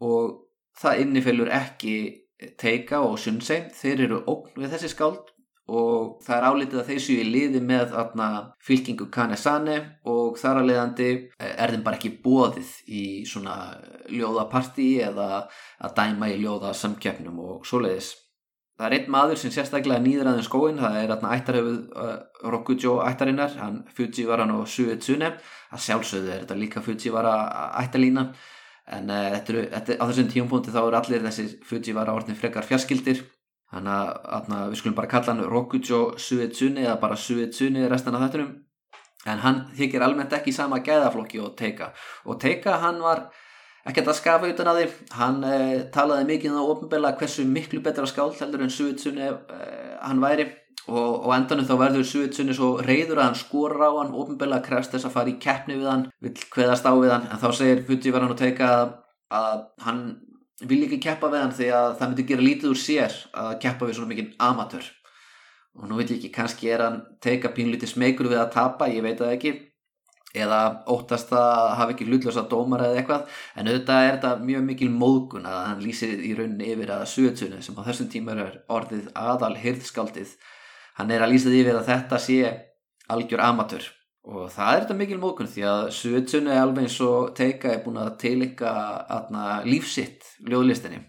Og 0.02 0.40
það 0.78 1.04
innifellur 1.04 1.52
ekki 1.54 1.94
teika 2.58 3.02
og 3.06 3.20
sunnsei 3.22 3.68
þeir 3.76 4.08
eru 4.08 4.24
ógn 4.26 4.58
við 4.58 4.74
þessi 4.74 4.90
skáld 4.90 5.30
og 5.72 6.18
það 6.24 6.36
er 6.36 6.46
álitið 6.48 6.80
að 6.80 6.88
þeir 6.90 7.02
séu 7.04 7.20
í 7.22 7.28
liði 7.28 7.60
með 7.64 7.94
atna, 7.96 8.26
fylkingu 8.66 9.06
Kanesane. 9.14 9.76
Og 10.10 10.36
þar 10.40 10.60
að 10.60 10.68
leiðandi 10.68 11.10
er 11.38 11.72
þeim 11.72 11.86
bara 11.86 12.00
ekki 12.00 12.16
bóðið 12.24 12.74
í 12.90 13.04
svona 13.28 13.56
ljóðapartí 14.10 14.90
eða 15.06 15.46
að 15.78 15.96
dæma 16.00 16.32
í 16.34 16.40
ljóða 16.42 16.74
samkjöfnum 16.76 17.38
og 17.46 17.64
svoleiðis 17.68 18.12
það 18.78 18.86
er 18.86 18.96
einn 18.96 19.12
maður 19.14 19.40
sem 19.40 19.52
sérstaklega 19.54 20.02
nýður 20.02 20.30
aðeins 20.30 20.48
skóin 20.48 20.80
það 20.80 20.96
er 21.02 21.12
aðna 21.14 21.34
ættarhefið 21.36 21.76
uh, 22.04 22.14
Rokujo 22.54 22.96
ættarinnar, 23.04 23.54
hann 23.60 23.82
Fujiwara 23.96 24.48
og 24.56 24.64
Suetsune, 24.70 25.34
að 25.72 25.84
sjálfsögðu 25.86 26.32
er 26.32 26.42
þetta 26.44 26.58
líka 26.58 26.82
Fujiwara 26.84 27.36
ættalína 27.82 28.26
en 28.96 29.12
uh, 29.12 29.28
þetta, 29.36 29.68
þetta, 29.76 30.00
á 30.00 30.04
þessum 30.08 30.32
tíumpunkti 30.32 30.74
þá 30.74 30.82
eru 30.82 31.00
allir 31.02 31.24
þessi 31.28 31.46
Fujiwara 31.68 32.16
orðin 32.16 32.38
frekar 32.38 32.66
fjarskildir. 32.68 33.22
Þannig 33.72 34.26
að 34.28 34.50
við 34.68 34.80
skulum 34.82 34.96
bara 34.98 35.08
kalla 35.08 35.32
hann 35.32 35.46
Rokujo 35.48 36.02
Suetsune 36.20 36.82
eða 36.84 36.98
bara 37.00 37.16
Suetsune 37.16 37.86
restan 37.88 38.18
af 38.18 38.26
þettunum 38.26 38.50
en 39.28 39.42
hann 39.42 39.60
þykir 39.76 40.02
almennt 40.04 40.34
ekki 40.34 40.52
sama 40.54 40.80
gæðaflokki 40.84 41.40
og 41.42 41.54
Teika. 41.58 41.92
Og 42.26 42.40
Teika 42.42 42.78
hann 42.82 43.00
var 43.02 43.28
ekkert 43.88 44.10
að 44.12 44.18
skafa 44.18 44.50
utan 44.52 44.70
að 44.70 44.80
því 44.80 44.88
hann 45.18 45.38
eh, 45.48 45.84
talaði 45.94 46.26
mikið 46.30 46.50
um 46.52 46.58
það 46.58 46.72
ofinbella 46.74 47.14
hversu 47.20 47.46
miklu 47.48 47.82
betra 47.84 48.08
skáld 48.10 48.40
heldur 48.40 48.64
en 48.64 48.74
Suðitsunni 48.74 49.28
eh, 49.28 49.94
hann 50.02 50.22
væri. 50.22 50.48
Og, 50.90 51.28
og 51.28 51.30
endanum 51.36 51.66
þá 51.68 51.76
verður 51.78 52.06
Suðitsunni 52.08 52.56
svo 52.58 52.72
reyður 52.82 53.20
að 53.20 53.28
hann 53.28 53.38
skora 53.38 53.90
á 53.90 53.92
hann 54.00 54.16
ofinbella 54.18 54.58
krefst 54.64 54.96
þess 54.96 55.06
að 55.06 55.14
fara 55.14 55.30
í 55.30 55.36
keppni 55.42 55.76
við 55.78 55.90
hann 55.90 56.08
vil 56.24 56.32
hveðast 56.54 56.88
á 56.88 56.92
við 56.98 57.14
hann. 57.14 57.28
En 57.30 57.42
þá 57.42 57.48
segir 57.58 57.84
Fujivaran 57.86 58.34
og 58.34 58.40
teika 58.40 58.70
að, 58.80 58.96
að 59.38 59.62
hann 59.86 60.02
vil 60.66 60.82
ekki 60.86 60.98
keppa 61.02 61.30
við 61.30 61.44
hann 61.44 61.54
því 61.58 61.68
að 61.76 61.94
það 62.00 62.10
myndi 62.10 62.26
gera 62.30 62.46
lítið 62.48 62.72
úr 62.72 62.82
sér 62.82 63.14
að 63.44 63.54
keppa 63.62 63.88
við 63.88 63.98
svona 63.98 64.12
mikið 64.12 64.34
amatör 64.50 64.90
og 65.72 65.88
nú 65.88 65.98
veit 65.98 66.10
ég 66.10 66.18
ekki, 66.18 66.32
kannski 66.34 66.70
er 66.72 66.84
hann 66.84 66.98
teika 67.24 67.50
pínlítið 67.54 67.94
smegur 67.94 68.28
við 68.28 68.42
að 68.42 68.52
tapa, 68.56 68.90
ég 68.92 69.04
veit 69.04 69.20
það 69.20 69.36
ekki 69.36 69.52
eða 70.32 70.60
óttast 70.88 71.32
að 71.36 71.62
hafa 71.78 71.92
ekki 71.92 72.08
hlutlösa 72.08 72.46
dómar 72.48 72.86
eða 72.86 73.00
eitthvað 73.00 73.38
en 73.56 73.68
auðvitað 73.68 74.04
er 74.06 74.12
þetta 74.16 74.32
mjög 74.48 74.66
mikil 74.68 74.90
móðgun 74.94 75.48
að 75.48 75.58
hann 75.68 75.82
lýsir 75.84 76.22
í 76.24 76.34
rauninni 76.38 76.70
yfir 76.72 76.92
að 76.94 77.08
Suðsunu 77.12 77.62
sem 77.62 77.76
á 77.76 77.82
þessum 77.88 78.12
tíma 78.12 78.36
er 78.36 78.60
orðið 78.72 79.10
aðal 79.12 79.54
hyrðskaldið 79.60 80.36
hann 81.00 81.12
er 81.12 81.24
að 81.24 81.34
lýsa 81.34 81.52
því 81.52 81.64
yfir 81.64 81.80
að 81.80 81.90
þetta 81.90 82.22
sé 82.22 82.38
algjör 83.12 83.44
amatör 83.44 83.90
og 84.22 84.48
það 84.54 84.72
er 84.72 84.84
þetta 84.84 84.98
mikil 84.98 85.20
móðgun 85.20 85.50
því 85.50 85.64
að 85.68 85.84
Suðsunu 85.98 86.52
er 86.52 86.62
alveg 86.62 86.86
eins 86.86 86.98
og 87.04 87.32
teika 87.38 87.72
er 87.72 87.82
búin 87.84 87.98
að 88.00 88.12
teilika 88.22 88.72
lífsitt 89.66 90.28
ljóðlistinni. 90.46 91.02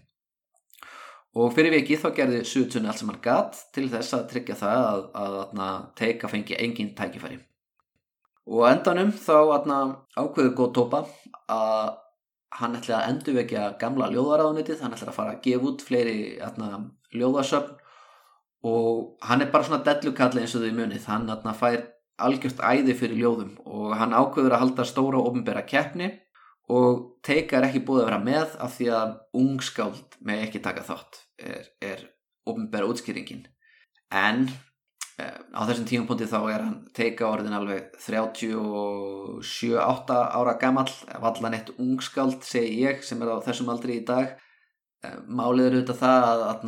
Og 1.34 1.50
fyrir 1.54 1.74
vikið 1.74 2.02
þá 2.02 2.08
gerði 2.18 2.44
Suðsunu 2.46 2.90
allt 2.90 3.00
sem 3.00 3.10
hann 3.10 3.22
gatt 3.22 3.58
til 3.74 3.88
þess 3.90 4.18
að 4.18 4.28
tryggja 4.34 4.58
það 4.58 4.84
að, 4.90 5.02
að, 5.22 5.40
að 5.66 5.90
teika 5.98 6.30
fengi 6.30 6.58
engin 6.58 6.94
tækifæri 6.98 7.38
og 8.50 8.64
endanum 8.68 9.12
þá 9.16 9.36
atna, 9.56 9.78
ákveður 10.16 10.56
góð 10.58 10.72
tópa 10.78 11.04
að 11.52 11.94
hann 12.54 12.76
ætla 12.78 13.00
að 13.00 13.08
endurvekja 13.12 13.64
gamla 13.80 14.10
ljóðaráðunitið, 14.12 14.82
hann 14.84 14.94
ætla 14.94 15.10
að 15.10 15.16
fara 15.16 15.34
að 15.34 15.40
gefa 15.46 15.70
út 15.70 15.84
fleiri 15.84 16.18
ljóðasöfn. 17.14 17.80
Og 18.64 19.18
hann 19.28 19.44
er 19.44 19.50
bara 19.52 19.66
svona 19.66 19.84
dellukall 19.84 20.38
eins 20.40 20.54
og 20.56 20.62
þau 20.64 20.76
munið, 20.76 21.08
hann 21.10 21.26
atna, 21.32 21.52
fær 21.56 21.82
algjört 22.24 22.62
æði 22.64 22.94
fyrir 22.96 23.20
ljóðum. 23.20 23.56
Og 23.66 23.96
hann 23.98 24.14
ákveður 24.16 24.54
að 24.56 24.62
halda 24.62 24.86
stóra 24.88 25.20
og 25.20 25.32
ofnbæra 25.32 25.64
keppni 25.68 26.12
og 26.72 27.18
teika 27.26 27.58
er 27.58 27.66
ekki 27.68 27.82
búið 27.84 28.04
að 28.04 28.08
vera 28.08 28.20
með 28.24 28.54
af 28.64 28.76
því 28.78 28.86
að 28.96 29.10
ungskáld 29.36 30.16
með 30.24 30.46
ekki 30.46 30.62
taka 30.64 30.84
þátt 30.86 31.18
er, 31.36 31.66
er 31.84 32.06
ofnbæra 32.48 32.88
útskýringin. 32.88 33.44
En 34.08 34.46
á 35.14 35.62
þessum 35.68 35.86
tímapunkti 35.86 36.26
þá 36.26 36.40
er 36.50 36.62
hann 36.64 36.78
teika 36.96 37.28
orðin 37.28 37.54
alveg 37.54 37.92
37-8 38.02 40.10
ára 40.10 40.58
gammal 40.58 40.90
vallan 41.22 41.54
eitt 41.54 41.70
ungskáld 41.78 42.42
segi 42.42 42.82
ég 42.82 42.98
sem 43.06 43.22
er 43.22 43.30
á 43.30 43.38
þessum 43.46 43.70
aldri 43.70 44.00
í 44.00 44.02
dag. 44.08 44.34
Eh, 45.04 45.16
málið 45.28 45.68
er 45.68 45.74
auðvitað 45.76 46.00
það 46.00 46.42
að 46.48 46.64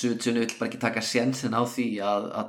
Suðsunu 0.00 0.42
vil 0.42 0.56
bara 0.58 0.68
ekki 0.70 0.80
taka 0.82 1.02
sjensin 1.04 1.54
á 1.54 1.62
því 1.68 2.00
að, 2.02 2.24
að, 2.40 2.48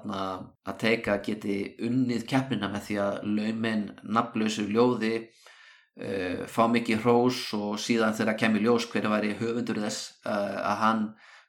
að 0.66 0.76
teika 0.82 1.18
geti 1.26 1.58
unnið 1.86 2.26
keppnina 2.30 2.70
með 2.72 2.82
því 2.88 2.96
að 3.04 3.16
laumin 3.38 3.84
nafnlausu 4.18 4.64
ljóði 4.70 5.14
uh, 5.20 6.46
fá 6.48 6.64
mikið 6.72 7.04
hrós 7.04 7.40
og 7.58 7.80
síðan 7.82 8.16
þegar 8.18 8.40
kemur 8.40 8.62
ljós 8.64 8.86
hverja 8.90 9.12
væri 9.12 9.38
höfundur 9.42 9.82
þess 9.84 10.00
uh, 10.26 10.58
að 10.72 10.78
hann 10.82 11.02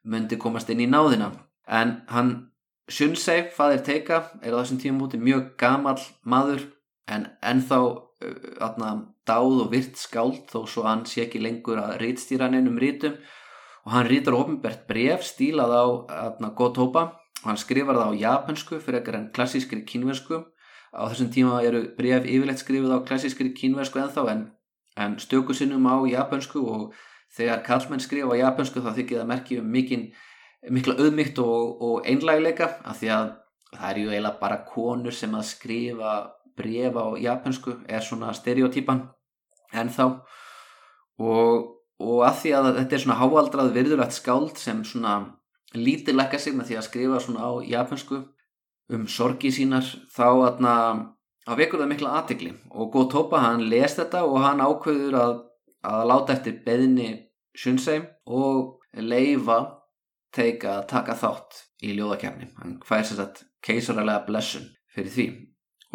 myndi 0.04 0.36
komast 0.40 0.70
inn 0.70 0.84
í 0.84 0.90
náðina. 0.90 1.28
En 1.66 1.88
hann 2.12 2.30
Shunsei, 2.86 3.48
fadir 3.50 3.82
Teika, 3.82 4.20
er 4.46 4.54
á 4.54 4.62
þessum 4.62 4.78
tíum 4.78 5.00
múti 5.00 5.18
mjög 5.18 5.56
gamal 5.58 5.98
maður 6.22 6.62
en 7.10 7.24
ennþá 7.42 7.78
uh, 7.82 9.00
dáð 9.26 9.62
og 9.64 9.72
virt 9.72 9.98
skáld 9.98 10.44
þó 10.52 10.60
svo 10.70 10.84
hann 10.86 11.02
sé 11.10 11.24
ekki 11.24 11.42
lengur 11.42 11.80
að 11.82 11.96
rítstýra 12.04 12.46
hann 12.46 12.60
einum 12.60 12.78
rítum 12.78 13.16
og 13.86 13.94
hann 13.94 14.06
rítar 14.06 14.36
ofinbært 14.38 14.86
bref 14.86 15.26
stílað 15.26 15.74
á 15.74 15.84
Gotoba. 16.54 17.08
Og 17.42 17.50
hann 17.50 17.58
skrifar 17.60 17.98
það 17.98 18.14
á 18.14 18.20
japansku 18.22 18.78
fyrir 18.82 19.00
ekkert 19.00 19.18
en 19.18 19.26
klassískri 19.34 19.82
kínversku. 19.86 20.40
Á 20.94 21.02
þessum 21.10 21.28
tíma 21.34 21.58
eru 21.66 21.82
bref 21.98 22.24
yfirleitt 22.24 22.62
skrifið 22.62 22.94
á 22.94 23.06
klassískri 23.06 23.52
kínversku 23.54 24.00
ennþá 24.02 24.24
en, 24.32 24.46
en 24.96 25.18
stöku 25.22 25.54
sinnum 25.54 25.86
á 25.86 26.02
japansku 26.10 26.62
og 26.62 26.94
þegar 27.36 27.62
kallmenn 27.66 28.02
skrifa 28.02 28.34
á 28.34 28.40
japansku 28.46 28.82
þá 28.82 28.90
þykir 28.96 29.20
það 29.20 29.30
merkjum 29.34 29.66
um 29.66 29.74
mikinn 29.74 30.08
mikla 30.72 30.96
auðmygt 30.98 31.38
og, 31.42 31.82
og 31.82 32.08
einlæguleika 32.08 32.70
af 32.84 33.00
því 33.00 33.12
að 33.14 33.30
það 33.76 33.88
er 33.90 34.00
ju 34.00 34.10
eiginlega 34.10 34.40
bara 34.40 34.64
konur 34.66 35.14
sem 35.14 35.34
að 35.36 35.48
skrifa 35.50 36.12
bref 36.56 36.96
á 36.96 37.06
japansku 37.20 37.78
er 37.88 38.04
svona 38.04 38.32
stereotýpan 38.34 39.02
ennþá. 39.76 40.06
Og, 41.20 41.66
og 42.00 42.22
af 42.26 42.40
því 42.42 42.54
að 42.56 42.70
þetta 42.78 42.96
er 42.96 43.04
svona 43.04 43.18
háaldrað 43.20 43.74
virðulegt 43.76 44.16
skáld 44.16 44.56
sem 44.60 44.84
svona 44.84 45.18
lítilegka 45.76 46.38
sig 46.40 46.56
með 46.56 46.70
því 46.70 46.78
að 46.78 46.88
skrifa 46.88 47.20
svona 47.20 47.44
á 47.48 47.52
japansku 47.66 48.22
um 48.94 49.06
sorgi 49.10 49.50
sínar 49.50 49.86
þá 50.14 50.26
aðna 50.30 50.74
að 51.46 51.60
vekur 51.62 51.82
það 51.82 51.90
mikla 51.92 52.14
aðtikli 52.20 52.52
og 52.70 52.90
Gotoba 52.94 53.42
hann 53.42 53.66
les 53.70 53.96
þetta 53.98 54.22
og 54.26 54.38
hann 54.44 54.62
ákveður 54.62 55.18
að, 55.20 55.34
að 55.86 56.04
láta 56.10 56.36
eftir 56.36 56.60
beðni 56.66 57.08
Shunsei 57.56 58.02
og 58.26 58.82
leifa 58.92 59.75
teika 60.36 60.78
að 60.78 60.88
taka 60.92 61.16
þátt 61.18 61.60
í 61.84 61.92
ljóðakefni 61.96 62.50
hann 62.60 62.78
fær 62.86 63.04
sér 63.04 63.20
satt 63.20 63.44
keisaralega 63.64 64.24
blessun 64.28 64.68
fyrir 64.94 65.12
því. 65.12 65.26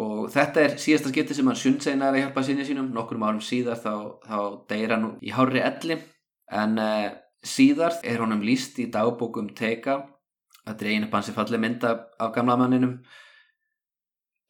Og 0.02 0.30
þetta 0.32 0.62
er 0.62 0.78
síðasta 0.80 1.10
skipti 1.12 1.36
sem 1.36 1.48
hann 1.48 1.58
Shunsei 1.58 1.94
næri 1.96 2.20
að 2.20 2.26
hjálpa 2.26 2.44
sinni 2.46 2.64
sínum. 2.66 2.90
Nokkur 2.94 3.20
árum 3.22 3.42
síðar 3.44 3.78
þá, 3.78 3.92
þá 4.24 4.38
deyra 4.70 4.96
hann 4.96 5.18
í 5.22 5.34
hári 5.34 5.62
elli. 5.62 5.98
En 6.52 6.78
uh, 6.80 7.10
síðar 7.44 7.98
er 8.06 8.22
honum 8.22 8.42
líst 8.44 8.80
í 8.82 8.88
dagbókum 8.92 9.52
teika 9.58 10.00
að 10.66 10.78
dregin 10.82 11.06
upp 11.08 11.16
hansi 11.18 11.34
falli 11.34 11.60
mynda 11.60 11.92
af 12.18 12.32
gamla 12.34 12.56
manninum. 12.60 12.96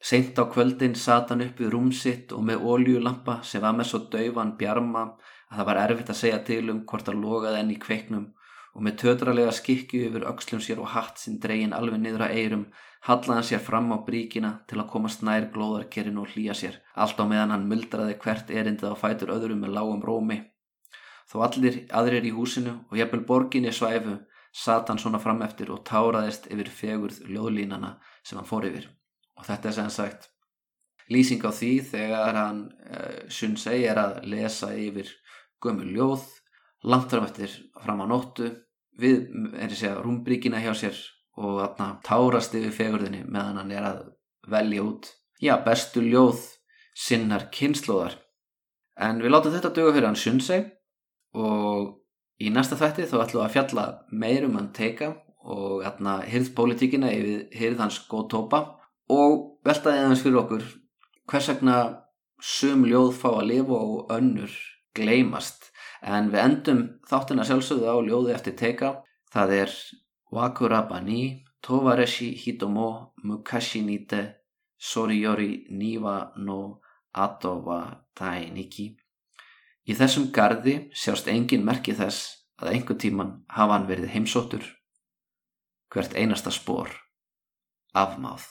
Seint 0.03 0.39
á 0.39 0.43
kvöldin 0.51 0.97
sat 0.99 1.31
hann 1.31 1.45
upp 1.45 1.59
við 1.61 1.73
rúmsitt 1.73 2.33
og 2.35 2.43
með 2.47 2.65
óljulampa 2.67 3.39
sem 3.47 3.63
var 3.63 3.75
með 3.77 3.91
svo 3.91 4.01
dauvan 4.11 4.57
bjarma 4.59 5.05
að 5.13 5.59
það 5.59 5.67
var 5.69 5.81
erfitt 5.85 6.11
að 6.11 6.19
segja 6.19 6.39
til 6.47 6.63
um 6.73 6.81
hvort 6.89 7.11
að 7.11 7.21
logaði 7.23 7.61
enn 7.61 7.71
í 7.71 7.79
kveiknum 7.79 8.25
og 8.73 8.85
með 8.85 8.97
tötralega 9.03 9.53
skikju 9.53 10.07
yfir 10.07 10.25
aukslum 10.29 10.61
sér 10.63 10.81
og 10.81 10.91
hatt 10.95 11.21
sinn 11.21 11.39
dregin 11.41 11.75
alveg 11.77 12.01
niður 12.01 12.25
að 12.25 12.35
eirum 12.39 12.65
hallaði 13.07 13.35
hann 13.35 13.47
sér 13.49 13.61
fram 13.61 13.91
á 13.93 13.97
bríkina 14.07 14.51
til 14.69 14.79
að 14.81 14.89
komast 14.93 15.23
nær 15.27 15.49
glóðarkerinn 15.53 16.17
og 16.21 16.33
hlýja 16.33 16.55
sér 16.57 16.79
allt 16.95 17.21
á 17.21 17.25
meðan 17.29 17.53
hann 17.53 17.69
muldraði 17.69 18.17
hvert 18.23 18.49
erindið 18.49 18.95
á 18.95 19.01
fætur 19.03 19.33
öðrum 19.35 19.61
með 19.63 19.75
lágum 19.77 20.01
rómi. 20.01 20.39
Þó 21.29 21.37
allir 21.47 21.79
aðrir 21.93 22.25
í 22.25 22.33
húsinu 22.35 22.77
og 22.89 22.97
jafnvel 22.97 23.23
borginni 23.27 23.73
svæfu 23.73 24.17
sat 24.53 24.89
hann 24.89 25.01
svona 25.01 25.21
fram 25.21 25.41
eftir 25.45 25.71
og 25.73 25.83
táraðist 25.87 26.49
yfir 26.53 26.69
fegurð 26.69 27.23
ljóðlínana 27.29 27.97
sem 28.23 28.39
hann 28.39 28.49
fór 28.49 28.69
yfir. 28.69 28.89
Og 29.37 29.45
þetta 29.47 29.69
er 29.69 29.77
sem 29.77 29.89
sagt 29.93 30.29
lýsing 31.13 31.43
á 31.45 31.51
því 31.51 31.73
þegar 31.91 32.39
hann 32.39 32.63
uh, 32.71 32.97
eh, 32.97 33.19
Sunsei 33.29 33.83
er 33.89 33.99
að 33.99 34.21
lesa 34.29 34.71
yfir 34.77 35.09
gömul 35.63 35.89
ljóð 35.93 36.25
langt 36.83 37.11
fram 37.13 37.27
eftir 37.27 37.53
fram 37.83 38.03
á 38.03 38.07
nóttu 38.09 38.49
við, 38.99 39.27
er 39.57 39.71
að 39.71 39.79
segja, 39.79 40.01
rúmbríkina 40.03 40.61
hjá 40.63 40.73
sér 40.77 40.99
og 41.39 41.63
atna, 41.63 41.97
tárast 42.05 42.53
yfir 42.57 42.75
fegurðinni 42.75 43.23
meðan 43.25 43.61
hann 43.61 43.73
er 43.73 43.87
að 43.89 44.03
velja 44.51 44.83
út 44.85 45.09
já, 45.41 45.55
bestu 45.65 46.03
ljóð 46.05 46.43
sinnar 46.93 47.49
kynnslóðar 47.53 48.19
en 49.01 49.23
við 49.23 49.33
látum 49.33 49.55
þetta 49.55 49.73
dögu 49.73 49.95
fyrir 49.95 50.11
hann 50.11 50.19
Sunsei 50.19 50.61
og 51.33 52.03
Í 52.43 52.49
næsta 52.51 52.77
þætti 52.79 53.05
þá 53.07 53.17
ætlum 53.23 53.39
við 53.39 53.45
að 53.45 53.53
fjalla 53.53 53.83
meirum 54.11 54.55
hann 54.57 54.71
teika 54.75 55.11
og 55.43 55.83
hérna 55.83 56.15
hirðpolítíkina 56.27 57.11
yfir 57.13 57.43
hirðhans 57.55 57.99
góð 58.09 58.29
tópa 58.33 58.61
og 59.13 59.35
veltaði 59.67 60.01
aðeins 60.01 60.23
fyrir 60.23 60.39
okkur 60.41 60.65
hvers 61.29 61.49
vegna 61.51 61.77
sum 62.43 62.87
ljóð 62.89 63.11
fá 63.19 63.29
að 63.29 63.49
lifa 63.51 63.77
og 63.77 64.13
önnur 64.15 64.55
gleymast 64.97 65.69
en 66.03 66.29
við 66.33 66.43
endum 66.43 66.83
þáttina 67.09 67.45
sjálfsögðu 67.47 67.89
á 67.89 67.97
ljóði 68.07 68.35
eftir 68.35 68.57
teika 68.59 68.93
það 69.33 69.55
er 69.61 69.75
Wakurabani 70.33 71.23
Tovareshi 71.63 72.33
Hitomo 72.35 73.13
Mukashi 73.23 73.83
Nite 73.85 74.23
Soriyori 74.77 75.67
Niwa 75.71 76.33
no 76.37 76.81
Atowa 77.13 77.79
Tainiki 78.17 78.91
Í 79.83 79.95
þessum 79.99 80.29
gardi 80.35 80.75
sjást 80.95 81.27
engin 81.31 81.65
merki 81.67 81.95
þess 81.97 82.47
að 82.61 82.71
einhver 82.75 82.99
tíman 83.03 83.33
hafa 83.51 83.75
hann 83.75 83.89
verið 83.89 84.13
heimsóttur. 84.15 84.63
Hvert 85.91 86.15
einasta 86.15 86.53
spór. 86.55 86.93
Afmáð. 87.93 88.47